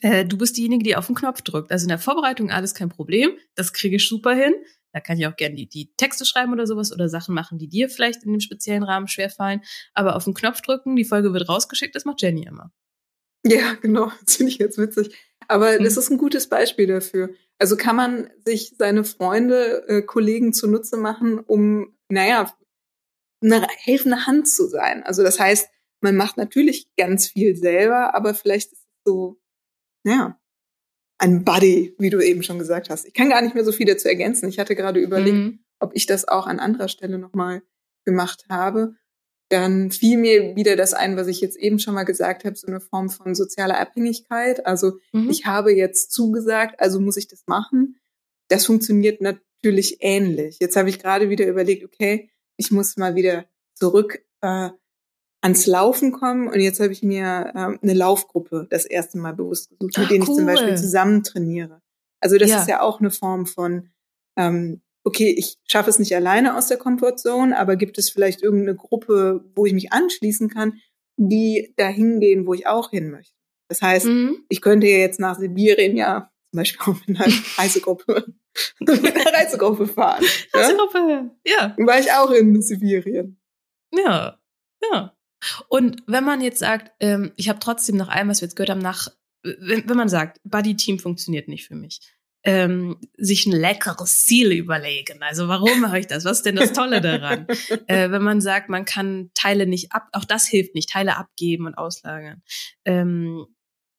Äh, 0.00 0.24
du 0.24 0.38
bist 0.38 0.56
diejenige, 0.56 0.84
die 0.84 0.96
auf 0.96 1.06
den 1.06 1.14
Knopf 1.14 1.42
drückt. 1.42 1.70
Also 1.70 1.84
in 1.84 1.90
der 1.90 1.98
Vorbereitung 1.98 2.50
alles 2.50 2.74
kein 2.74 2.88
Problem. 2.88 3.32
Das 3.54 3.72
kriege 3.72 3.96
ich 3.96 4.08
super 4.08 4.34
hin. 4.34 4.54
Da 4.92 5.00
kann 5.00 5.18
ich 5.18 5.26
auch 5.26 5.36
gerne 5.36 5.54
die, 5.54 5.68
die 5.68 5.92
Texte 5.96 6.24
schreiben 6.24 6.52
oder 6.52 6.66
sowas 6.66 6.92
oder 6.92 7.08
Sachen 7.08 7.34
machen, 7.34 7.58
die 7.58 7.68
dir 7.68 7.88
vielleicht 7.88 8.24
in 8.24 8.32
dem 8.32 8.40
speziellen 8.40 8.82
Rahmen 8.82 9.06
schwerfallen. 9.06 9.60
Aber 9.94 10.16
auf 10.16 10.24
den 10.24 10.34
Knopf 10.34 10.62
drücken, 10.62 10.96
die 10.96 11.04
Folge 11.04 11.32
wird 11.32 11.48
rausgeschickt, 11.48 11.94
das 11.94 12.04
macht 12.04 12.22
Jenny 12.22 12.44
immer. 12.44 12.72
Ja, 13.44 13.74
genau. 13.74 14.12
Das 14.24 14.36
finde 14.36 14.52
ich 14.52 14.58
jetzt 14.58 14.78
witzig. 14.78 15.16
Aber 15.48 15.74
hm. 15.74 15.84
das 15.84 15.96
ist 15.96 16.10
ein 16.10 16.18
gutes 16.18 16.48
Beispiel 16.48 16.86
dafür. 16.86 17.30
Also 17.58 17.76
kann 17.76 17.96
man 17.96 18.30
sich 18.44 18.74
seine 18.78 19.04
Freunde, 19.04 19.86
äh, 19.88 20.02
Kollegen 20.02 20.52
zunutze 20.52 20.96
machen, 20.96 21.38
um, 21.40 21.94
naja, 22.08 22.54
eine 23.42 23.66
helfende 23.78 24.26
Hand 24.26 24.48
zu 24.48 24.66
sein. 24.66 25.02
Also 25.02 25.22
das 25.22 25.38
heißt, 25.38 25.68
man 26.00 26.16
macht 26.16 26.36
natürlich 26.36 26.88
ganz 26.96 27.28
viel 27.28 27.56
selber, 27.56 28.14
aber 28.14 28.34
vielleicht 28.34 28.72
ist 28.72 28.78
es 28.78 28.88
so, 29.04 29.40
ja, 30.04 30.38
ein 31.18 31.44
Buddy, 31.44 31.94
wie 31.98 32.10
du 32.10 32.20
eben 32.20 32.42
schon 32.42 32.58
gesagt 32.58 32.88
hast. 32.88 33.06
Ich 33.06 33.12
kann 33.12 33.28
gar 33.28 33.42
nicht 33.42 33.54
mehr 33.54 33.64
so 33.64 33.72
viel 33.72 33.86
dazu 33.86 34.08
ergänzen. 34.08 34.48
Ich 34.48 34.58
hatte 34.58 34.74
gerade 34.74 35.00
überlegt, 35.00 35.36
mhm. 35.36 35.64
ob 35.78 35.92
ich 35.94 36.06
das 36.06 36.26
auch 36.26 36.46
an 36.46 36.60
anderer 36.60 36.88
Stelle 36.88 37.18
nochmal 37.18 37.62
gemacht 38.06 38.46
habe. 38.48 38.94
Dann 39.50 39.90
fiel 39.90 40.16
mir 40.16 40.54
wieder 40.54 40.76
das 40.76 40.94
ein, 40.94 41.16
was 41.16 41.26
ich 41.26 41.40
jetzt 41.40 41.56
eben 41.56 41.78
schon 41.78 41.94
mal 41.94 42.04
gesagt 42.04 42.44
habe, 42.44 42.56
so 42.56 42.68
eine 42.68 42.80
Form 42.80 43.10
von 43.10 43.34
sozialer 43.34 43.78
Abhängigkeit. 43.78 44.64
Also 44.64 44.92
mhm. 45.12 45.28
ich 45.28 45.44
habe 45.44 45.72
jetzt 45.72 46.12
zugesagt, 46.12 46.80
also 46.80 47.00
muss 47.00 47.16
ich 47.16 47.26
das 47.26 47.42
machen. 47.46 47.96
Das 48.48 48.64
funktioniert 48.64 49.20
natürlich 49.20 49.98
ähnlich. 50.00 50.58
Jetzt 50.60 50.76
habe 50.76 50.88
ich 50.88 51.00
gerade 51.00 51.30
wieder 51.30 51.46
überlegt, 51.46 51.84
okay, 51.84 52.30
ich 52.56 52.70
muss 52.70 52.96
mal 52.96 53.16
wieder 53.16 53.44
zurück 53.74 54.24
äh, 54.40 54.70
ans 55.40 55.66
Laufen 55.66 56.12
kommen. 56.12 56.48
Und 56.48 56.60
jetzt 56.60 56.80
habe 56.80 56.92
ich 56.92 57.02
mir 57.02 57.52
äh, 57.54 57.78
eine 57.82 57.94
Laufgruppe 57.94 58.68
das 58.70 58.84
erste 58.84 59.18
Mal 59.18 59.34
bewusst 59.34 59.70
gesucht, 59.70 59.98
mit 59.98 60.06
Ach, 60.06 60.08
denen 60.08 60.22
cool. 60.22 60.30
ich 60.30 60.36
zum 60.36 60.46
Beispiel 60.46 60.76
zusammen 60.76 61.22
trainiere. 61.24 61.82
Also 62.20 62.38
das 62.38 62.50
ja. 62.50 62.60
ist 62.60 62.68
ja 62.68 62.82
auch 62.82 63.00
eine 63.00 63.10
Form 63.10 63.46
von, 63.46 63.88
ähm, 64.36 64.82
okay, 65.04 65.34
ich 65.36 65.58
schaffe 65.66 65.90
es 65.90 65.98
nicht 65.98 66.14
alleine 66.14 66.56
aus 66.56 66.68
der 66.68 66.76
Comfortzone, 66.76 67.58
aber 67.58 67.76
gibt 67.76 67.98
es 67.98 68.10
vielleicht 68.10 68.42
irgendeine 68.42 68.76
Gruppe, 68.76 69.44
wo 69.54 69.66
ich 69.66 69.72
mich 69.72 69.92
anschließen 69.92 70.48
kann, 70.48 70.80
die 71.16 71.74
dahin 71.76 72.20
gehen, 72.20 72.46
wo 72.46 72.54
ich 72.54 72.66
auch 72.66 72.90
hin 72.90 73.10
möchte. 73.10 73.34
Das 73.68 73.82
heißt, 73.82 74.06
mhm. 74.06 74.44
ich 74.48 74.60
könnte 74.60 74.86
ja 74.86 74.98
jetzt 74.98 75.20
nach 75.20 75.38
Sibirien 75.38 75.96
ja 75.96 76.30
zum 76.50 76.58
Beispiel 76.58 76.80
auch 76.80 77.06
mit 77.06 77.20
einer 77.20 77.32
Reisegruppe 77.58 78.34
mit 78.80 79.16
einer 79.16 79.32
Reisegruppe 79.32 79.86
fahren. 79.86 80.24
Reisegruppe, 80.52 80.98
ja. 81.46 81.74
ja. 81.78 81.86
War 81.86 82.00
ich 82.00 82.12
auch 82.12 82.30
in 82.30 82.60
Sibirien. 82.62 83.40
Ja, 83.92 84.38
ja. 84.90 85.16
Und 85.68 86.02
wenn 86.06 86.24
man 86.24 86.40
jetzt 86.40 86.58
sagt, 86.58 86.92
ähm, 87.00 87.32
ich 87.36 87.48
habe 87.48 87.60
trotzdem 87.60 87.96
nach 87.96 88.08
allem, 88.08 88.28
was 88.28 88.40
wir 88.40 88.46
jetzt 88.46 88.56
gehört 88.56 88.70
haben, 88.70 88.80
nach, 88.80 89.08
wenn, 89.42 89.88
wenn 89.88 89.96
man 89.96 90.08
sagt, 90.08 90.40
Buddy-Team 90.44 90.98
funktioniert 90.98 91.48
nicht 91.48 91.66
für 91.66 91.74
mich, 91.74 92.00
ähm, 92.42 92.96
sich 93.16 93.46
ein 93.46 93.52
leckeres 93.52 94.24
Ziel 94.24 94.52
überlegen. 94.52 95.22
Also 95.22 95.48
warum 95.48 95.80
mache 95.80 95.98
ich 95.98 96.06
das? 96.06 96.24
Was 96.24 96.38
ist 96.38 96.46
denn 96.46 96.56
das 96.56 96.72
Tolle 96.72 97.00
daran? 97.00 97.46
äh, 97.86 98.10
wenn 98.10 98.22
man 98.22 98.40
sagt, 98.40 98.68
man 98.68 98.84
kann 98.84 99.30
Teile 99.34 99.66
nicht 99.66 99.92
ab, 99.92 100.08
auch 100.12 100.24
das 100.24 100.46
hilft 100.46 100.74
nicht, 100.74 100.90
Teile 100.90 101.16
abgeben 101.16 101.66
und 101.66 101.74
auslagern. 101.74 102.42
Ähm, 102.84 103.46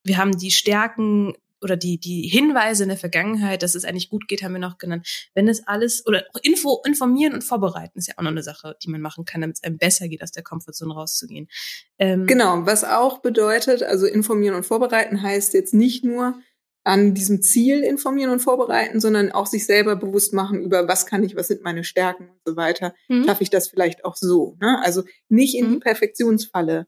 wir 0.03 0.17
haben 0.17 0.37
die 0.37 0.51
Stärken 0.51 1.33
oder 1.61 1.77
die, 1.77 1.99
die 1.99 2.27
Hinweise 2.27 2.83
in 2.83 2.89
der 2.89 2.97
Vergangenheit, 2.97 3.61
dass 3.61 3.75
es 3.75 3.85
eigentlich 3.85 4.09
gut 4.09 4.27
geht, 4.27 4.41
haben 4.41 4.53
wir 4.53 4.59
noch 4.59 4.79
genannt. 4.79 5.29
Wenn 5.35 5.47
es 5.47 5.67
alles, 5.67 6.05
oder 6.07 6.23
auch 6.33 6.39
Info, 6.41 6.81
informieren 6.85 7.33
und 7.33 7.43
vorbereiten 7.43 7.99
ist 7.99 8.07
ja 8.07 8.15
auch 8.17 8.23
noch 8.23 8.31
eine 8.31 8.41
Sache, 8.43 8.75
die 8.83 8.89
man 8.89 9.01
machen 9.01 9.25
kann, 9.25 9.41
damit 9.41 9.57
es 9.57 9.63
einem 9.63 9.77
besser 9.77 10.07
geht, 10.07 10.23
aus 10.23 10.31
der 10.31 10.43
Komfortzone 10.43 10.93
rauszugehen. 10.93 11.47
Ähm, 11.99 12.25
genau, 12.25 12.65
was 12.65 12.83
auch 12.83 13.19
bedeutet, 13.19 13.83
also 13.83 14.07
informieren 14.07 14.55
und 14.55 14.65
vorbereiten 14.65 15.21
heißt 15.21 15.53
jetzt 15.53 15.75
nicht 15.75 16.03
nur, 16.03 16.39
an 16.83 17.13
diesem 17.13 17.41
Ziel 17.41 17.83
informieren 17.83 18.31
und 18.31 18.39
vorbereiten, 18.39 18.99
sondern 18.99 19.31
auch 19.31 19.45
sich 19.45 19.65
selber 19.65 19.95
bewusst 19.95 20.33
machen 20.33 20.61
über, 20.61 20.87
was 20.87 21.05
kann 21.05 21.23
ich, 21.23 21.35
was 21.35 21.47
sind 21.47 21.63
meine 21.63 21.83
Stärken 21.83 22.29
und 22.29 22.41
so 22.45 22.55
weiter. 22.55 22.95
Mhm. 23.07 23.25
Schaffe 23.25 23.43
ich 23.43 23.49
das 23.49 23.67
vielleicht 23.67 24.03
auch 24.03 24.15
so? 24.15 24.57
Ne? 24.59 24.79
Also 24.83 25.03
nicht 25.29 25.55
in 25.55 25.67
mhm. 25.67 25.73
die 25.73 25.79
Perfektionsfalle 25.79 26.87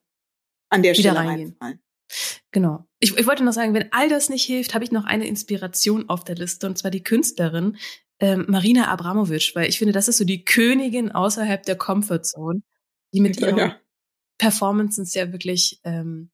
an 0.70 0.82
der 0.82 0.96
Stelle 0.96 1.20
reinfallen. 1.20 1.80
Genau. 2.52 2.86
Ich, 3.00 3.18
ich 3.18 3.28
wollte 3.28 3.44
noch 3.44 3.54
sagen, 3.54 3.74
wenn 3.74 3.92
all 3.92 4.10
das 4.10 4.30
nicht 4.30 4.44
hilft, 4.44 4.74
habe 4.74 4.84
ich 4.84 4.92
noch 4.92 5.06
eine 5.06 5.28
Inspiration 5.28 6.10
auf 6.10 6.24
der 6.24 6.36
Liste 6.36 6.68
und 6.68 6.78
zwar 6.78 6.92
die 6.92 7.04
Künstlerin 7.04 7.78
ähm, 8.20 8.46
Marina 8.48 8.88
Abramovic, 8.88 9.52
weil 9.56 9.70
ich 9.70 9.80
finde, 9.80 9.92
das 9.92 10.08
ist 10.08 10.18
so 10.18 10.26
die 10.26 10.46
Königin 10.46 11.12
außerhalb 11.12 11.64
der 11.64 11.76
Comfortzone, 11.76 12.62
die 13.14 13.22
mit 13.22 13.40
ihren 13.40 13.58
ja. 13.58 13.76
Performances 14.38 15.14
ja 15.14 15.32
wirklich 15.32 15.80
ähm, 15.84 16.32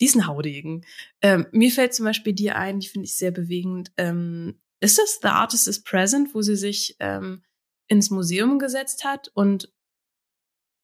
diesen 0.00 0.26
Haudegen. 0.26 0.84
Ähm, 1.22 1.46
mir 1.52 1.70
fällt 1.70 1.94
zum 1.94 2.04
Beispiel 2.04 2.32
dir 2.32 2.56
ein, 2.56 2.80
die 2.80 2.88
finde 2.88 3.06
ich 3.06 3.16
sehr 3.16 3.30
bewegend. 3.30 3.90
Ähm, 3.96 4.60
ist 4.80 4.98
das 4.98 5.18
The 5.22 5.28
Artist 5.28 5.68
is 5.68 5.82
Present, 5.82 6.34
wo 6.34 6.42
sie 6.42 6.56
sich 6.56 6.96
ähm, 7.00 7.42
ins 7.88 8.10
Museum 8.10 8.58
gesetzt 8.58 9.04
hat 9.04 9.30
und 9.34 9.72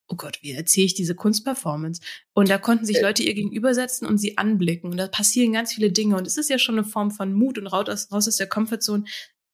oh 0.08 0.16
Gott, 0.16 0.38
wie 0.42 0.52
erzähle 0.52 0.86
ich 0.86 0.94
diese 0.94 1.14
Kunstperformance? 1.14 2.00
Und 2.34 2.50
da 2.50 2.58
konnten 2.58 2.84
sich 2.84 2.98
äh. 2.98 3.02
Leute 3.02 3.22
ihr 3.22 3.34
gegenübersetzen 3.34 4.06
und 4.06 4.18
sie 4.18 4.36
anblicken. 4.36 4.90
Und 4.90 4.96
da 4.96 5.08
passieren 5.08 5.52
ganz 5.52 5.72
viele 5.72 5.90
Dinge. 5.92 6.16
Und 6.16 6.26
es 6.26 6.36
ist 6.36 6.50
ja 6.50 6.58
schon 6.58 6.76
eine 6.76 6.86
Form 6.86 7.10
von 7.10 7.32
Mut 7.32 7.58
und 7.58 7.66
raus 7.66 7.88
aus, 7.88 8.12
raus 8.12 8.28
aus 8.28 8.36
der 8.36 8.48
Komfortzone, 8.48 9.04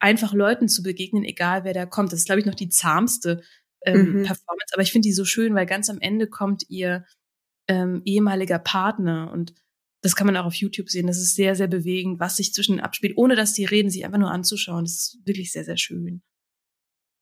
einfach 0.01 0.33
Leuten 0.33 0.69
zu 0.69 0.83
begegnen, 0.83 1.25
egal 1.25 1.65
wer 1.65 1.75
da 1.75 1.87
kommt. 1.87 2.13
Das 2.13 2.21
ist, 2.21 2.27
glaube 2.27 2.41
ich, 2.41 2.47
noch 2.47 2.55
die 2.55 2.69
zahmste 2.69 3.43
ähm, 3.85 4.21
mhm. 4.21 4.23
Performance. 4.25 4.73
Aber 4.73 4.83
ich 4.83 4.93
finde 4.93 5.07
die 5.07 5.13
so 5.13 5.25
schön, 5.25 5.55
weil 5.55 5.67
ganz 5.67 5.89
am 5.89 6.01
Ende 6.01 6.27
kommt 6.27 6.65
ihr 6.69 7.05
ähm, 7.71 8.03
ehemaliger 8.05 8.59
Partner 8.59 9.31
und 9.33 9.55
das 10.03 10.17
kann 10.17 10.27
man 10.27 10.37
auch 10.37 10.47
auf 10.47 10.55
YouTube 10.55 10.89
sehen. 10.91 11.07
Das 11.07 11.19
ist 11.19 11.37
sehr, 11.37 11.55
sehr 11.55 11.69
bewegend, 11.69 12.19
was 12.19 12.37
sich 12.37 12.53
zwischen 12.53 12.81
abspielt, 12.81 13.17
ohne 13.17 13.37
dass 13.37 13.53
die 13.53 13.65
reden, 13.65 13.91
sich 13.91 14.05
einfach 14.05 14.19
nur 14.19 14.31
anzuschauen. 14.31 14.85
Das 14.85 14.93
ist 14.93 15.19
wirklich 15.25 15.53
sehr, 15.53 15.65
sehr 15.65 15.77
schön. 15.77 16.23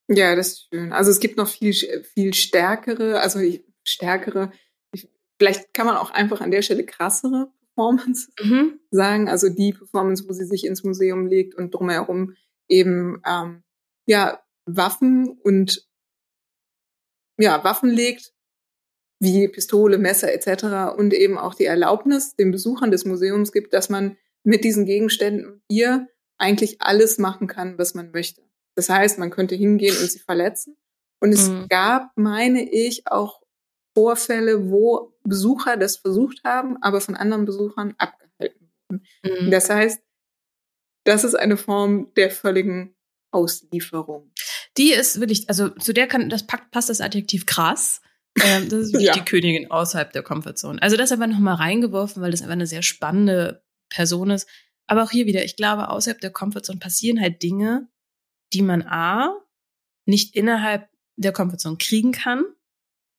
Ja, 0.09 0.35
das 0.35 0.53
ist 0.53 0.69
schön. 0.73 0.93
Also 0.93 1.11
es 1.11 1.21
gibt 1.21 1.37
noch 1.37 1.49
viel, 1.49 1.75
viel 2.15 2.33
stärkere, 2.33 3.21
also 3.21 3.41
stärkere, 3.85 4.53
vielleicht 5.39 5.75
kann 5.75 5.87
man 5.87 5.97
auch 5.97 6.11
einfach 6.11 6.41
an 6.41 6.51
der 6.51 6.63
Stelle 6.63 6.87
krassere 6.87 7.53
Performance 7.75 8.31
mhm. 8.43 8.81
sagen. 8.91 9.29
Also 9.29 9.51
die 9.51 9.73
Performance, 9.73 10.25
wo 10.27 10.33
sie 10.33 10.47
sich 10.47 10.65
ins 10.65 10.83
Museum 10.83 11.27
legt 11.27 11.55
und 11.57 11.75
drumherum 11.75 12.35
eben 12.69 13.21
ähm, 13.27 13.63
ja 14.07 14.41
Waffen 14.65 15.29
und 15.29 15.87
ja 17.39 17.63
Waffen 17.65 17.91
legt 17.91 18.33
wie 19.21 19.49
Pistole, 19.49 19.99
Messer 19.99 20.33
etc. 20.33 20.97
und 20.97 21.13
eben 21.13 21.39
auch 21.39 21.55
die 21.55 21.65
Erlaubnis 21.65 22.37
den 22.37 22.51
Besuchern 22.51 22.91
des 22.91 23.05
Museums 23.05 23.53
gibt, 23.53 23.73
dass 23.73 23.89
man 23.89 24.17
mit 24.45 24.65
diesen 24.65 24.87
Gegenständen 24.87 25.63
ihr 25.69 26.09
eigentlich 26.39 26.81
alles 26.81 27.19
machen 27.19 27.49
kann, 27.49 27.79
was 27.79 27.95
man 27.95 28.13
möchte. 28.13 28.43
Das 28.77 28.89
heißt, 28.89 29.19
man 29.19 29.31
könnte 29.31 29.57
hingehen 29.57 29.97
und 30.01 30.11
sie 30.11 30.21
verletzen. 30.21 30.77
Und 31.21 31.33
es 31.33 31.49
mhm. 31.49 31.67
gab, 31.69 32.13
meine 32.17 32.71
ich, 32.71 33.09
auch 33.09 33.43
Vorfälle, 33.95 34.71
wo 34.71 35.13
Besucher 35.25 35.77
das 35.77 35.97
versucht 35.97 36.45
haben, 36.45 36.77
aber 36.81 37.01
von 37.01 37.17
anderen 37.17 37.45
Besuchern 37.45 37.95
abgehalten 37.99 38.71
wurden. 38.89 39.05
Mhm. 39.25 39.51
Das 39.51 39.69
heißt, 39.69 40.01
das 41.05 41.25
ist 41.25 41.35
eine 41.35 41.57
Form 41.57 42.13
der 42.15 42.31
völligen 42.31 42.95
Auslieferung. 43.33 44.31
Die 44.77 44.93
ist 44.93 45.19
wirklich, 45.19 45.49
also 45.49 45.71
zu 45.71 45.93
der 45.93 46.07
kann, 46.07 46.31
das 46.31 46.47
passt 46.47 46.89
das 46.89 47.01
Adjektiv 47.01 47.47
krass. 47.47 48.01
Ähm, 48.45 48.69
das 48.69 48.81
ist 48.81 48.93
wirklich 48.93 49.09
ja. 49.09 49.15
die 49.15 49.25
Königin 49.25 49.71
außerhalb 49.71 50.13
der 50.13 50.23
Komfortzone. 50.23 50.81
Also 50.83 50.97
das 50.97 51.13
einfach 51.13 51.27
nochmal 51.27 51.57
reingeworfen, 51.57 52.23
weil 52.23 52.31
das 52.31 52.43
einfach 52.43 52.53
eine 52.53 52.67
sehr 52.67 52.83
spannende 52.83 53.63
Person 53.89 54.31
ist. 54.31 54.49
Aber 54.87 55.03
auch 55.03 55.11
hier 55.11 55.27
wieder, 55.27 55.45
ich 55.45 55.57
glaube, 55.57 55.91
außerhalb 55.91 56.21
der 56.21 56.31
Komfortzone 56.31 56.79
passieren 56.79 57.21
halt 57.21 57.43
Dinge, 57.43 57.89
die 58.53 58.63
man 58.63 58.83
A, 58.83 59.35
nicht 60.07 60.35
innerhalb 60.35 60.89
der 61.17 61.33
Komfortzone 61.33 61.77
kriegen 61.77 62.13
kann 62.13 62.45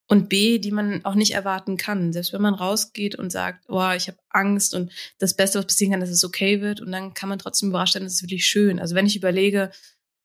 und 0.07 0.27
B, 0.27 0.57
die 0.57 0.71
man 0.71 1.05
auch 1.05 1.13
nicht 1.13 1.33
erwarten 1.35 1.77
kann. 1.77 2.11
Selbst 2.11 2.33
wenn 2.33 2.41
man 2.41 2.55
rausgeht 2.55 3.15
und 3.15 3.31
sagt, 3.31 3.65
oh, 3.69 3.91
ich 3.95 4.07
habe 4.07 4.17
Angst 4.29 4.73
und 4.73 4.91
das 5.19 5.35
Beste, 5.35 5.59
was 5.59 5.67
passieren 5.67 5.91
kann, 5.91 5.99
dass 5.99 6.09
es 6.09 6.25
okay 6.25 6.61
wird 6.61 6.81
und 6.81 6.91
dann 6.91 7.13
kann 7.13 7.29
man 7.29 7.37
trotzdem 7.37 7.69
überrascht 7.69 7.93
sein, 7.93 8.03
das 8.03 8.13
ist 8.13 8.23
wirklich 8.23 8.45
schön. 8.45 8.79
Also 8.79 8.95
wenn 8.95 9.05
ich 9.05 9.15
überlege, 9.15 9.71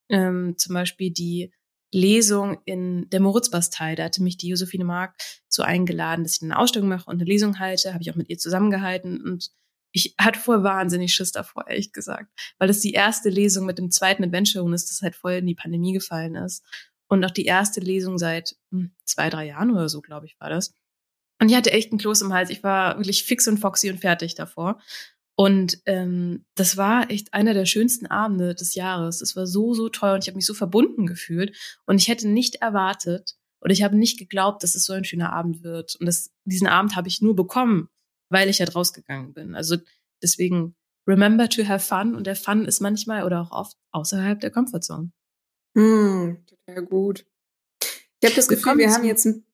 ähm, 0.08 0.54
zum 0.56 0.74
Beispiel 0.74 1.10
die 1.10 1.52
Lesung 1.94 2.58
in 2.64 3.08
der 3.10 3.20
Moritzbastei. 3.20 3.94
Da 3.94 4.04
hatte 4.04 4.22
mich 4.22 4.36
die 4.36 4.48
Josephine 4.48 4.84
Mark 4.84 5.14
so 5.48 5.62
eingeladen, 5.62 6.24
dass 6.24 6.36
ich 6.36 6.42
eine 6.42 6.58
Ausstellung 6.58 6.88
mache 6.88 7.08
und 7.08 7.16
eine 7.16 7.24
Lesung 7.24 7.60
halte. 7.60 7.94
Habe 7.94 8.02
ich 8.02 8.10
auch 8.10 8.16
mit 8.16 8.28
ihr 8.28 8.38
zusammengehalten 8.38 9.22
und 9.22 9.50
ich 9.92 10.16
hatte 10.18 10.40
vorher 10.40 10.64
wahnsinnig 10.64 11.14
Schiss 11.14 11.30
davor, 11.30 11.68
ehrlich 11.68 11.92
gesagt, 11.92 12.28
weil 12.58 12.66
das 12.66 12.80
die 12.80 12.94
erste 12.94 13.28
Lesung 13.28 13.64
mit 13.64 13.78
dem 13.78 13.92
zweiten 13.92 14.24
Adventure 14.24 14.74
ist, 14.74 14.90
das 14.90 15.02
halt 15.02 15.14
voll 15.14 15.34
in 15.34 15.46
die 15.46 15.54
Pandemie 15.54 15.92
gefallen 15.92 16.34
ist. 16.34 16.64
Und 17.06 17.24
auch 17.24 17.30
die 17.30 17.44
erste 17.44 17.80
Lesung 17.80 18.18
seit 18.18 18.56
hm, 18.72 18.90
zwei, 19.04 19.30
drei 19.30 19.46
Jahren 19.46 19.70
oder 19.70 19.88
so, 19.88 20.00
glaube 20.00 20.26
ich, 20.26 20.34
war 20.40 20.50
das. 20.50 20.74
Und 21.40 21.48
ich 21.48 21.56
hatte 21.56 21.70
echt 21.70 21.92
einen 21.92 22.00
Kloß 22.00 22.22
im 22.22 22.32
Hals. 22.32 22.50
Ich 22.50 22.64
war 22.64 22.96
wirklich 22.96 23.24
fix 23.24 23.46
und 23.46 23.58
foxy 23.58 23.88
und 23.90 24.00
fertig 24.00 24.34
davor. 24.34 24.80
Und 25.36 25.80
ähm, 25.86 26.44
das 26.54 26.76
war 26.76 27.10
echt 27.10 27.34
einer 27.34 27.54
der 27.54 27.66
schönsten 27.66 28.06
Abende 28.06 28.54
des 28.54 28.74
Jahres. 28.74 29.20
Es 29.20 29.34
war 29.34 29.46
so, 29.46 29.74
so 29.74 29.88
toll 29.88 30.14
und 30.14 30.22
ich 30.22 30.28
habe 30.28 30.36
mich 30.36 30.46
so 30.46 30.54
verbunden 30.54 31.06
gefühlt. 31.06 31.56
Und 31.86 32.00
ich 32.00 32.08
hätte 32.08 32.28
nicht 32.28 32.56
erwartet 32.56 33.34
oder 33.60 33.72
ich 33.72 33.82
habe 33.82 33.96
nicht 33.96 34.18
geglaubt, 34.18 34.62
dass 34.62 34.74
es 34.74 34.84
so 34.84 34.92
ein 34.92 35.04
schöner 35.04 35.32
Abend 35.32 35.64
wird. 35.64 35.96
Und 35.96 36.06
das, 36.06 36.30
diesen 36.44 36.68
Abend 36.68 36.94
habe 36.94 37.08
ich 37.08 37.20
nur 37.20 37.34
bekommen, 37.34 37.88
weil 38.30 38.48
ich 38.48 38.60
halt 38.60 38.76
rausgegangen 38.76 39.32
bin. 39.32 39.56
Also 39.56 39.76
deswegen 40.22 40.76
remember 41.08 41.48
to 41.48 41.66
have 41.66 41.84
fun 41.84 42.14
und 42.14 42.26
der 42.26 42.36
Fun 42.36 42.64
ist 42.64 42.80
manchmal 42.80 43.24
oder 43.24 43.40
auch 43.40 43.50
oft 43.50 43.76
außerhalb 43.90 44.38
der 44.38 44.50
Comfortzone. 44.50 45.10
Hm, 45.76 46.44
total 46.46 46.86
gut. 46.86 47.26
Ich 48.20 48.28
habe 48.28 48.36
das 48.36 48.46
Gefühl, 48.46 48.78
wir 48.78 48.90
haben 48.90 49.04
jetzt 49.04 49.26
ein 49.26 49.44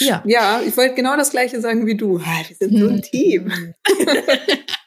ja. 0.00 0.22
Ja, 0.26 0.60
ich 0.62 0.76
wollte 0.76 0.94
genau 0.94 1.16
das 1.16 1.30
gleiche 1.30 1.60
sagen 1.60 1.86
wie 1.86 1.96
du. 1.96 2.18
Wir 2.18 2.56
sind 2.56 2.76
so 2.76 2.88
ein 2.88 2.94
hm. 2.94 3.02
Team. 3.02 3.52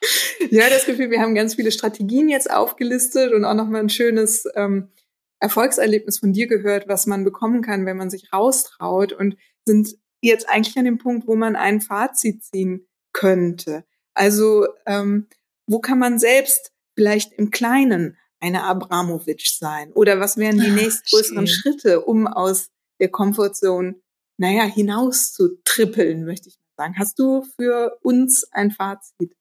ja, 0.50 0.70
das 0.70 0.86
Gefühl, 0.86 1.12
wir 1.12 1.22
haben 1.22 1.36
ganz 1.36 1.56
viele 1.56 1.72
Strategien 1.72 2.30
jetzt 2.30 2.50
aufgelistet 2.50 3.34
und 3.34 3.46
auch 3.46 3.54
nochmal 3.54 3.82
ein 3.82 3.90
schönes 3.90 4.46
ähm, 4.56 4.90
Erfolgserlebnis 5.40 6.20
von 6.20 6.34
dir 6.34 6.48
gehört, 6.48 6.88
was 6.88 7.08
man 7.08 7.24
bekommen 7.24 7.62
kann, 7.62 7.86
wenn 7.86 7.98
man 7.98 8.10
sich 8.10 8.32
raustraut 8.32 9.14
und 9.14 9.38
sind 9.66 9.96
jetzt 10.22 10.50
eigentlich 10.50 10.78
an 10.78 10.86
dem 10.86 10.98
Punkt, 10.98 11.28
wo 11.28 11.36
man 11.36 11.56
ein 11.56 11.82
Fazit 11.82 12.44
ziehen 12.44 12.88
könnte. 13.14 13.86
Also 14.14 14.68
ähm, 14.86 15.28
wo 15.68 15.80
kann 15.80 16.00
man 16.00 16.20
selbst 16.20 16.72
vielleicht 16.96 17.34
im 17.34 17.52
Kleinen 17.52 18.18
eine 18.40 18.64
Abramovic 18.64 19.42
sein? 19.42 19.92
Oder 19.94 20.20
was 20.20 20.38
wären 20.38 20.60
die 20.60 20.72
nächstgrößeren 20.72 21.48
Schritte, 21.48 22.02
um 22.02 22.28
aus 22.28 22.70
der 23.00 23.10
Comfortzone, 23.10 23.96
naja, 24.38 24.64
hinaus 24.64 25.34
zu 25.34 25.62
trippeln, 25.64 26.26
möchte 26.26 26.50
ich 26.50 26.58
mal 26.58 26.86
sagen. 26.86 26.96
Hast 26.98 27.20
du 27.20 27.44
für 27.56 27.98
uns 28.02 28.46
ein 28.52 28.72
Fazit? 28.72 29.36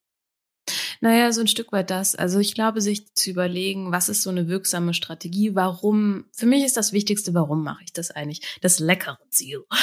Naja, 1.04 1.30
so 1.32 1.42
ein 1.42 1.48
Stück 1.48 1.70
weit 1.70 1.90
das. 1.90 2.14
Also 2.14 2.38
ich 2.38 2.54
glaube, 2.54 2.80
sich 2.80 3.12
zu 3.12 3.28
überlegen, 3.28 3.92
was 3.92 4.08
ist 4.08 4.22
so 4.22 4.30
eine 4.30 4.48
wirksame 4.48 4.94
Strategie, 4.94 5.54
warum, 5.54 6.24
für 6.32 6.46
mich 6.46 6.64
ist 6.64 6.78
das 6.78 6.94
Wichtigste, 6.94 7.34
warum 7.34 7.62
mache 7.62 7.84
ich 7.84 7.92
das 7.92 8.10
eigentlich? 8.10 8.58
Das 8.62 8.78
leckere 8.78 9.18
Ziel. 9.28 9.64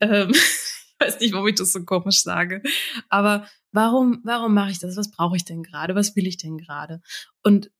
Ähm, 0.00 0.30
ich 0.30 1.06
weiß 1.06 1.18
nicht, 1.20 1.32
warum 1.32 1.48
ich 1.48 1.56
das 1.56 1.72
so 1.72 1.84
komisch 1.84 2.22
sage. 2.22 2.62
Aber 3.08 3.48
warum, 3.72 4.20
warum 4.22 4.54
mache 4.54 4.70
ich 4.70 4.78
das? 4.78 4.96
Was 4.96 5.10
brauche 5.10 5.36
ich 5.36 5.44
denn 5.44 5.64
gerade? 5.64 5.96
Was 5.96 6.14
will 6.14 6.28
ich 6.28 6.36
denn 6.36 6.58
gerade? 6.58 7.00
Und 7.42 7.72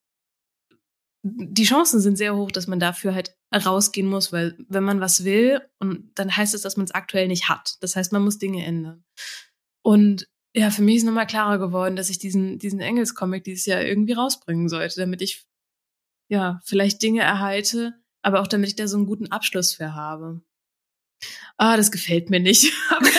die 1.22 1.64
Chancen 1.64 2.00
sind 2.00 2.16
sehr 2.16 2.34
hoch, 2.34 2.50
dass 2.50 2.66
man 2.66 2.80
dafür 2.80 3.14
halt 3.14 3.36
rausgehen 3.54 4.08
muss, 4.08 4.32
weil 4.32 4.56
wenn 4.68 4.82
man 4.82 5.00
was 5.00 5.22
will, 5.22 5.60
und 5.78 6.10
dann 6.16 6.36
heißt 6.36 6.54
es, 6.54 6.62
dass 6.62 6.76
man 6.76 6.84
es 6.84 6.94
aktuell 6.94 7.28
nicht 7.28 7.48
hat. 7.48 7.76
Das 7.80 7.94
heißt, 7.94 8.12
man 8.12 8.22
muss 8.22 8.38
Dinge 8.38 8.64
ändern. 8.64 9.04
Und 9.82 10.26
ja, 10.54 10.70
für 10.70 10.82
mich 10.82 10.96
ist 10.96 11.04
nochmal 11.04 11.26
klarer 11.26 11.58
geworden, 11.58 11.96
dass 11.96 12.10
ich 12.10 12.18
diesen, 12.18 12.58
diesen 12.58 12.80
Engels-Comic 12.80 13.44
dieses 13.44 13.66
Jahr 13.66 13.82
irgendwie 13.82 14.14
rausbringen 14.14 14.68
sollte, 14.68 15.00
damit 15.00 15.22
ich 15.22 15.46
ja 16.28 16.60
vielleicht 16.64 17.02
Dinge 17.02 17.22
erhalte, 17.22 17.94
aber 18.22 18.40
auch 18.40 18.46
damit 18.46 18.68
ich 18.70 18.76
da 18.76 18.88
so 18.88 18.96
einen 18.96 19.06
guten 19.06 19.28
Abschluss 19.28 19.74
für 19.74 19.94
habe. 19.94 20.40
Ah, 21.56 21.76
das 21.76 21.90
gefällt 21.90 22.30
mir 22.30 22.40
nicht. 22.40 22.72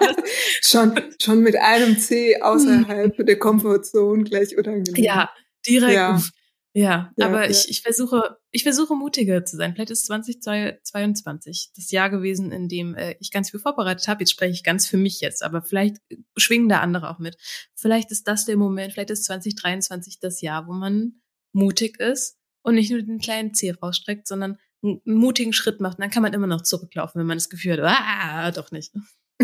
schon, 0.62 1.00
schon 1.20 1.40
mit 1.40 1.56
einem 1.56 1.98
C 1.98 2.40
außerhalb 2.40 3.16
der 3.26 3.38
Komfortzone 3.38 4.24
gleich 4.24 4.56
unangenehm. 4.56 5.02
Ja, 5.02 5.30
direkt. 5.66 5.94
Ja. 5.94 6.22
Ja, 6.72 7.12
ja 7.16 7.26
aber 7.26 7.44
ja. 7.44 7.50
Ich, 7.50 7.68
ich 7.68 7.82
versuche, 7.82 8.38
ich 8.50 8.62
versuche 8.62 8.94
mutiger 8.94 9.44
zu 9.44 9.56
sein. 9.56 9.74
Vielleicht 9.74 9.90
ist 9.90 10.06
2022 10.06 11.72
das 11.74 11.90
Jahr 11.90 12.10
gewesen, 12.10 12.52
in 12.52 12.68
dem 12.68 12.94
äh, 12.94 13.16
ich 13.18 13.32
ganz 13.32 13.50
viel 13.50 13.60
vorbereitet 13.60 14.06
habe. 14.06 14.20
Jetzt 14.20 14.30
spreche 14.30 14.52
ich 14.52 14.62
ganz 14.62 14.86
für 14.86 14.96
mich 14.96 15.20
jetzt, 15.20 15.42
aber 15.42 15.62
vielleicht 15.62 15.96
schwingen 16.36 16.68
da 16.68 16.80
andere 16.80 17.10
auch 17.10 17.18
mit. 17.18 17.36
Vielleicht 17.74 18.10
ist 18.10 18.28
das 18.28 18.44
der 18.44 18.56
Moment, 18.56 18.92
vielleicht 18.92 19.10
ist 19.10 19.24
2023 19.24 20.20
das 20.20 20.40
Jahr, 20.40 20.68
wo 20.68 20.72
man 20.72 21.20
mutig 21.52 21.98
ist 21.98 22.38
und 22.62 22.76
nicht 22.76 22.90
nur 22.90 23.02
den 23.02 23.18
kleinen 23.18 23.54
Zeh 23.54 23.72
rausstreckt, 23.72 24.28
sondern 24.28 24.58
einen 24.82 25.00
mutigen 25.04 25.52
Schritt 25.52 25.80
macht. 25.80 25.98
Und 25.98 26.02
dann 26.02 26.10
kann 26.10 26.22
man 26.22 26.32
immer 26.32 26.46
noch 26.46 26.62
zurücklaufen, 26.62 27.18
wenn 27.18 27.26
man 27.26 27.38
das 27.38 27.50
Gefühl 27.50 27.82
hat, 27.82 27.98
ah, 28.00 28.50
doch 28.52 28.70
nicht. 28.70 28.92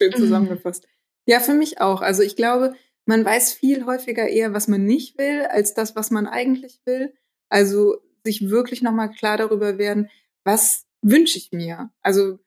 Schön 0.00 0.12
zusammengefasst. 0.16 0.86
Ja, 1.26 1.40
für 1.40 1.54
mich 1.54 1.80
auch. 1.80 2.00
Also 2.00 2.22
ich 2.22 2.36
glaube, 2.36 2.74
man 3.08 3.24
weiß 3.24 3.54
viel 3.54 3.86
häufiger 3.86 4.28
eher, 4.28 4.52
was 4.52 4.68
man 4.68 4.84
nicht 4.84 5.16
will, 5.16 5.46
als 5.46 5.72
das, 5.72 5.96
was 5.96 6.10
man 6.10 6.26
eigentlich 6.26 6.82
will. 6.84 7.14
Also 7.48 8.02
sich 8.22 8.50
wirklich 8.50 8.82
nochmal 8.82 9.10
klar 9.10 9.38
darüber 9.38 9.78
werden, 9.78 10.10
was 10.44 10.84
wünsche 11.00 11.38
ich 11.38 11.50
mir? 11.50 11.90
Also 12.02 12.38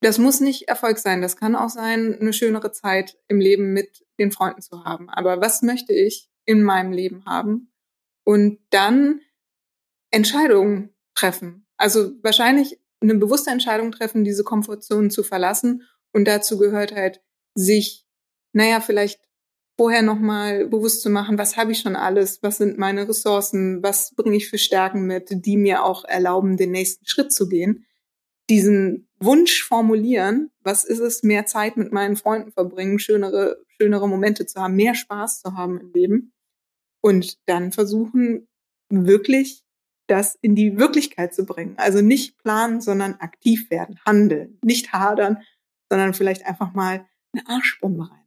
das 0.00 0.18
muss 0.18 0.40
nicht 0.40 0.68
Erfolg 0.68 0.98
sein. 0.98 1.22
Das 1.22 1.36
kann 1.36 1.54
auch 1.54 1.68
sein, 1.68 2.18
eine 2.20 2.32
schönere 2.32 2.72
Zeit 2.72 3.16
im 3.28 3.38
Leben 3.38 3.72
mit 3.72 4.04
den 4.18 4.32
Freunden 4.32 4.60
zu 4.60 4.84
haben. 4.84 5.08
Aber 5.08 5.40
was 5.40 5.62
möchte 5.62 5.92
ich 5.92 6.28
in 6.44 6.64
meinem 6.64 6.90
Leben 6.90 7.24
haben? 7.24 7.72
Und 8.24 8.58
dann 8.70 9.20
Entscheidungen 10.10 10.96
treffen. 11.14 11.64
Also 11.76 12.10
wahrscheinlich 12.24 12.80
eine 13.00 13.14
bewusste 13.14 13.50
Entscheidung 13.50 13.92
treffen, 13.92 14.24
diese 14.24 14.42
Komfortzone 14.42 15.10
zu 15.10 15.22
verlassen. 15.22 15.84
Und 16.12 16.26
dazu 16.26 16.58
gehört 16.58 16.92
halt, 16.92 17.22
sich, 17.54 18.04
naja, 18.52 18.80
vielleicht 18.80 19.27
vorher 19.78 20.02
nochmal 20.02 20.66
bewusst 20.66 21.02
zu 21.02 21.08
machen, 21.08 21.38
was 21.38 21.56
habe 21.56 21.70
ich 21.70 21.78
schon 21.78 21.94
alles, 21.94 22.42
was 22.42 22.58
sind 22.58 22.78
meine 22.78 23.08
Ressourcen, 23.08 23.80
was 23.82 24.12
bringe 24.16 24.36
ich 24.36 24.50
für 24.50 24.58
Stärken 24.58 25.06
mit, 25.06 25.28
die 25.30 25.56
mir 25.56 25.84
auch 25.84 26.04
erlauben, 26.04 26.56
den 26.56 26.72
nächsten 26.72 27.06
Schritt 27.06 27.32
zu 27.32 27.48
gehen. 27.48 27.86
Diesen 28.50 29.08
Wunsch 29.20 29.62
formulieren, 29.62 30.50
was 30.62 30.84
ist 30.84 30.98
es, 30.98 31.22
mehr 31.22 31.46
Zeit 31.46 31.76
mit 31.76 31.92
meinen 31.92 32.16
Freunden 32.16 32.50
verbringen, 32.50 32.98
schönere, 32.98 33.58
schönere 33.80 34.08
Momente 34.08 34.46
zu 34.46 34.60
haben, 34.60 34.74
mehr 34.74 34.94
Spaß 34.96 35.42
zu 35.42 35.56
haben 35.56 35.78
im 35.78 35.92
Leben. 35.92 36.32
Und 37.00 37.38
dann 37.46 37.70
versuchen, 37.70 38.48
wirklich 38.90 39.62
das 40.08 40.36
in 40.40 40.56
die 40.56 40.76
Wirklichkeit 40.78 41.34
zu 41.34 41.44
bringen. 41.44 41.74
Also 41.76 42.00
nicht 42.00 42.38
planen, 42.38 42.80
sondern 42.80 43.14
aktiv 43.14 43.70
werden, 43.70 44.00
handeln, 44.04 44.58
nicht 44.64 44.92
hadern, 44.92 45.38
sondern 45.88 46.14
vielleicht 46.14 46.46
einfach 46.46 46.74
mal 46.74 47.06
eine 47.32 47.46
Arschbombe 47.46 48.10
rein. 48.10 48.17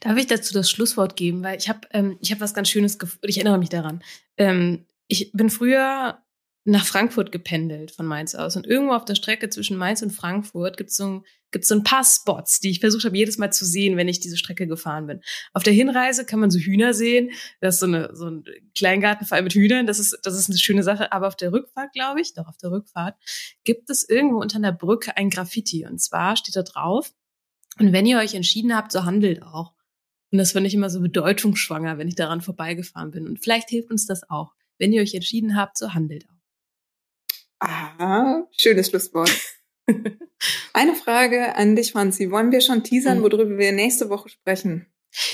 Darf 0.00 0.16
ich 0.18 0.26
dazu 0.26 0.52
das 0.54 0.70
Schlusswort 0.70 1.16
geben? 1.16 1.42
Weil 1.42 1.58
ich 1.58 1.68
habe 1.68 1.80
ähm, 1.92 2.18
ich 2.20 2.32
hab 2.32 2.40
was 2.40 2.54
ganz 2.54 2.68
Schönes, 2.68 2.98
ich 3.22 3.36
erinnere 3.36 3.58
mich 3.58 3.68
daran. 3.68 4.02
Ähm, 4.36 4.86
ich 5.08 5.32
bin 5.32 5.50
früher 5.50 6.22
nach 6.64 6.84
Frankfurt 6.84 7.32
gependelt 7.32 7.90
von 7.90 8.06
Mainz 8.06 8.34
aus. 8.34 8.56
Und 8.56 8.66
irgendwo 8.66 8.92
auf 8.92 9.04
der 9.04 9.14
Strecke 9.14 9.48
zwischen 9.48 9.76
Mainz 9.76 10.02
und 10.02 10.10
Frankfurt 10.10 10.76
gibt 10.76 10.90
es 10.90 10.96
so, 10.96 11.22
gibt's 11.50 11.68
so 11.68 11.74
ein 11.74 11.84
paar 11.84 12.04
Spots, 12.04 12.60
die 12.60 12.70
ich 12.70 12.80
versucht 12.80 13.04
habe, 13.04 13.16
jedes 13.16 13.38
Mal 13.38 13.50
zu 13.50 13.64
sehen, 13.64 13.96
wenn 13.96 14.08
ich 14.08 14.20
diese 14.20 14.36
Strecke 14.36 14.66
gefahren 14.66 15.06
bin. 15.06 15.20
Auf 15.54 15.62
der 15.62 15.72
Hinreise 15.72 16.26
kann 16.26 16.38
man 16.38 16.50
so 16.50 16.58
Hühner 16.58 16.92
sehen. 16.92 17.30
Das 17.60 17.76
ist 17.76 17.80
so, 17.80 17.86
eine, 17.86 18.10
so 18.14 18.26
ein 18.26 18.44
Kleingartenfall 18.76 19.42
mit 19.42 19.54
Hühnern. 19.54 19.86
Das 19.86 19.98
ist, 19.98 20.18
das 20.22 20.34
ist 20.34 20.50
eine 20.50 20.58
schöne 20.58 20.82
Sache. 20.82 21.12
Aber 21.12 21.28
auf 21.28 21.36
der 21.36 21.52
Rückfahrt, 21.52 21.92
glaube 21.92 22.20
ich, 22.20 22.34
doch 22.34 22.46
auf 22.46 22.58
der 22.58 22.70
Rückfahrt, 22.70 23.16
gibt 23.64 23.88
es 23.88 24.06
irgendwo 24.06 24.40
unter 24.40 24.56
einer 24.56 24.72
Brücke 24.72 25.16
ein 25.16 25.30
Graffiti. 25.30 25.86
Und 25.86 25.98
zwar 25.98 26.36
steht 26.36 26.56
da 26.56 26.62
drauf, 26.62 27.10
und 27.78 27.92
wenn 27.92 28.06
ihr 28.06 28.18
euch 28.18 28.34
entschieden 28.34 28.74
habt, 28.74 28.92
so 28.92 29.04
handelt 29.04 29.42
auch. 29.42 29.72
Und 30.32 30.38
das 30.38 30.52
fand 30.52 30.66
ich 30.66 30.74
immer 30.74 30.90
so 30.90 31.00
bedeutungsschwanger, 31.00 31.98
wenn 31.98 32.08
ich 32.08 32.14
daran 32.14 32.40
vorbeigefahren 32.40 33.10
bin. 33.10 33.26
Und 33.26 33.40
vielleicht 33.42 33.68
hilft 33.70 33.90
uns 33.90 34.06
das 34.06 34.28
auch. 34.30 34.54
Wenn 34.78 34.92
ihr 34.92 35.02
euch 35.02 35.14
entschieden 35.14 35.56
habt, 35.56 35.76
so 35.76 35.92
handelt 35.92 36.26
auch. 36.28 36.40
Ah, 37.60 38.44
schönes 38.56 38.88
Schlusswort. 38.88 39.30
Eine 40.72 40.94
Frage 40.94 41.56
an 41.56 41.76
dich, 41.76 41.92
Franzi. 41.92 42.30
Wollen 42.30 42.52
wir 42.52 42.60
schon 42.60 42.84
teasern, 42.84 43.18
mhm. 43.18 43.22
worüber 43.24 43.58
wir 43.58 43.72
nächste 43.72 44.08
Woche 44.08 44.28
sprechen? 44.28 44.86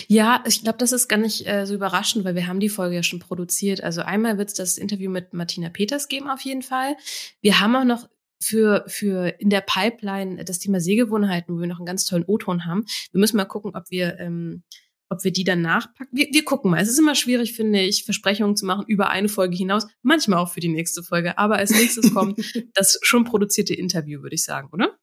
Ja, 0.08 0.42
ich 0.46 0.62
glaube, 0.62 0.78
das 0.78 0.92
ist 0.92 1.06
gar 1.06 1.18
nicht 1.18 1.46
äh, 1.46 1.66
so 1.66 1.74
überraschend, 1.74 2.24
weil 2.24 2.34
wir 2.34 2.46
haben 2.46 2.60
die 2.60 2.70
Folge 2.70 2.96
ja 2.96 3.02
schon 3.02 3.20
produziert. 3.20 3.82
Also 3.82 4.00
einmal 4.00 4.38
wird 4.38 4.48
es 4.48 4.54
das 4.54 4.78
Interview 4.78 5.10
mit 5.10 5.34
Martina 5.34 5.68
Peters 5.68 6.08
geben 6.08 6.30
auf 6.30 6.40
jeden 6.40 6.62
Fall. 6.62 6.96
Wir 7.42 7.60
haben 7.60 7.76
auch 7.76 7.84
noch 7.84 8.08
für, 8.40 8.84
für 8.86 9.34
in 9.38 9.50
der 9.50 9.62
Pipeline 9.62 10.44
das 10.44 10.58
Thema 10.58 10.80
Sehgewohnheiten, 10.80 11.54
wo 11.54 11.60
wir 11.60 11.66
noch 11.66 11.78
einen 11.78 11.86
ganz 11.86 12.04
tollen 12.04 12.24
O-Ton 12.26 12.66
haben. 12.66 12.84
Wir 13.12 13.20
müssen 13.20 13.36
mal 13.36 13.44
gucken, 13.44 13.72
ob 13.74 13.90
wir 13.90 14.18
ähm, 14.18 14.62
ob 15.08 15.22
wir 15.24 15.32
die 15.32 15.44
dann 15.44 15.62
nachpacken. 15.62 16.08
Wir, 16.10 16.28
wir 16.32 16.44
gucken 16.44 16.70
mal. 16.70 16.80
Es 16.80 16.88
ist 16.88 16.98
immer 16.98 17.14
schwierig, 17.14 17.54
finde 17.54 17.80
ich, 17.80 18.04
Versprechungen 18.04 18.56
zu 18.56 18.66
machen 18.66 18.84
über 18.88 19.10
eine 19.10 19.28
Folge 19.28 19.56
hinaus. 19.56 19.86
Manchmal 20.02 20.40
auch 20.40 20.52
für 20.52 20.60
die 20.60 20.68
nächste 20.68 21.02
Folge. 21.02 21.38
Aber 21.38 21.56
als 21.56 21.70
nächstes 21.70 22.12
kommt 22.12 22.38
das 22.74 22.98
schon 23.02 23.24
produzierte 23.24 23.74
Interview, 23.74 24.22
würde 24.22 24.34
ich 24.34 24.42
sagen, 24.42 24.68
oder? 24.72 24.98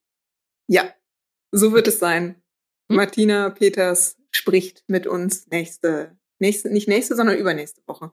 Ja, 0.68 0.94
so 1.52 1.72
wird 1.72 1.88
es 1.88 2.00
sein. 2.00 2.36
Hm? 2.90 2.98
Martina 2.98 3.50
Peters 3.50 4.18
spricht 4.32 4.84
mit 4.88 5.08
uns 5.08 5.48
nächste, 5.48 6.18
nächste, 6.40 6.70
nicht 6.70 6.88
nächste, 6.88 7.16
sondern 7.16 7.38
übernächste 7.38 7.82
Woche. 7.86 8.12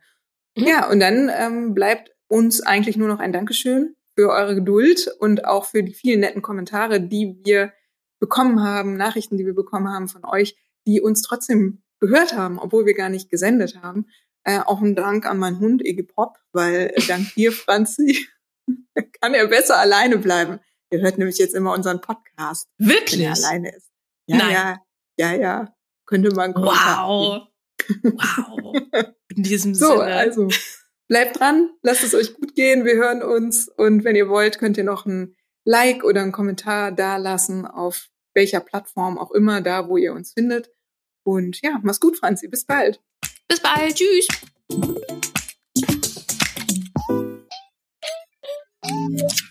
Mhm. 0.56 0.66
Ja, 0.66 0.88
und 0.88 1.00
dann 1.00 1.30
ähm, 1.34 1.74
bleibt 1.74 2.14
uns 2.28 2.60
eigentlich 2.60 2.96
nur 2.96 3.08
noch 3.08 3.18
ein 3.18 3.32
Dankeschön 3.32 3.96
für 4.20 4.28
eure 4.30 4.54
Geduld 4.54 5.08
und 5.18 5.46
auch 5.46 5.64
für 5.64 5.82
die 5.82 5.94
vielen 5.94 6.20
netten 6.20 6.42
Kommentare, 6.42 7.00
die 7.00 7.40
wir 7.42 7.72
bekommen 8.18 8.62
haben, 8.62 8.98
Nachrichten, 8.98 9.38
die 9.38 9.46
wir 9.46 9.54
bekommen 9.54 9.88
haben 9.88 10.08
von 10.08 10.24
euch 10.26 10.56
die 10.86 11.00
uns 11.00 11.22
trotzdem 11.22 11.82
gehört 12.00 12.34
haben, 12.34 12.58
obwohl 12.58 12.86
wir 12.86 12.94
gar 12.94 13.08
nicht 13.08 13.30
gesendet 13.30 13.82
haben. 13.82 14.06
Äh, 14.44 14.60
auch 14.60 14.80
ein 14.80 14.96
Dank 14.96 15.26
an 15.26 15.38
meinen 15.38 15.60
Hund 15.60 15.84
Iggy 15.84 16.02
Pop, 16.04 16.38
weil 16.52 16.92
äh, 16.94 17.02
dank 17.06 17.34
dir, 17.34 17.52
Franzi, 17.52 18.26
kann 19.20 19.34
er 19.34 19.46
besser 19.48 19.78
alleine 19.78 20.18
bleiben. 20.18 20.60
Er 20.90 21.00
hört 21.00 21.18
nämlich 21.18 21.38
jetzt 21.38 21.54
immer 21.54 21.74
unseren 21.74 22.00
Podcast. 22.00 22.68
Wirklich? 22.78 23.20
Wenn 23.20 23.26
er 23.26 23.36
alleine 23.36 23.76
ist. 23.76 23.90
Ja, 24.26 24.36
Nein. 24.38 24.52
ja, 24.52 24.80
ja, 25.18 25.34
ja. 25.34 25.74
Könnte 26.06 26.34
man 26.34 26.54
Wow. 26.54 27.46
wow. 28.02 28.82
In 29.36 29.42
diesem 29.42 29.74
so, 29.74 29.86
Sinne. 29.86 29.98
So, 29.98 30.02
also 30.02 30.48
Bleibt 31.10 31.40
dran, 31.40 31.70
lasst 31.82 32.04
es 32.04 32.14
euch 32.14 32.34
gut 32.34 32.54
gehen. 32.54 32.84
Wir 32.84 32.94
hören 32.94 33.20
uns. 33.20 33.68
Und 33.68 34.04
wenn 34.04 34.14
ihr 34.14 34.28
wollt, 34.28 34.60
könnt 34.60 34.78
ihr 34.78 34.84
noch 34.84 35.06
ein 35.06 35.34
Like 35.64 36.04
oder 36.04 36.22
einen 36.22 36.30
Kommentar 36.30 36.92
da 36.92 37.16
lassen, 37.16 37.66
auf 37.66 38.10
welcher 38.32 38.60
Plattform 38.60 39.18
auch 39.18 39.32
immer, 39.32 39.60
da 39.60 39.88
wo 39.88 39.96
ihr 39.96 40.12
uns 40.12 40.32
findet. 40.32 40.70
Und 41.24 41.60
ja, 41.62 41.80
mach's 41.82 41.98
gut, 41.98 42.16
Franzi. 42.16 42.46
Bis 42.46 42.64
bald. 42.64 43.00
Bis 43.48 43.58
bald. 43.58 43.96
Tschüss. 43.96 44.28
Thank 48.82 49.30
you. 49.32 49.49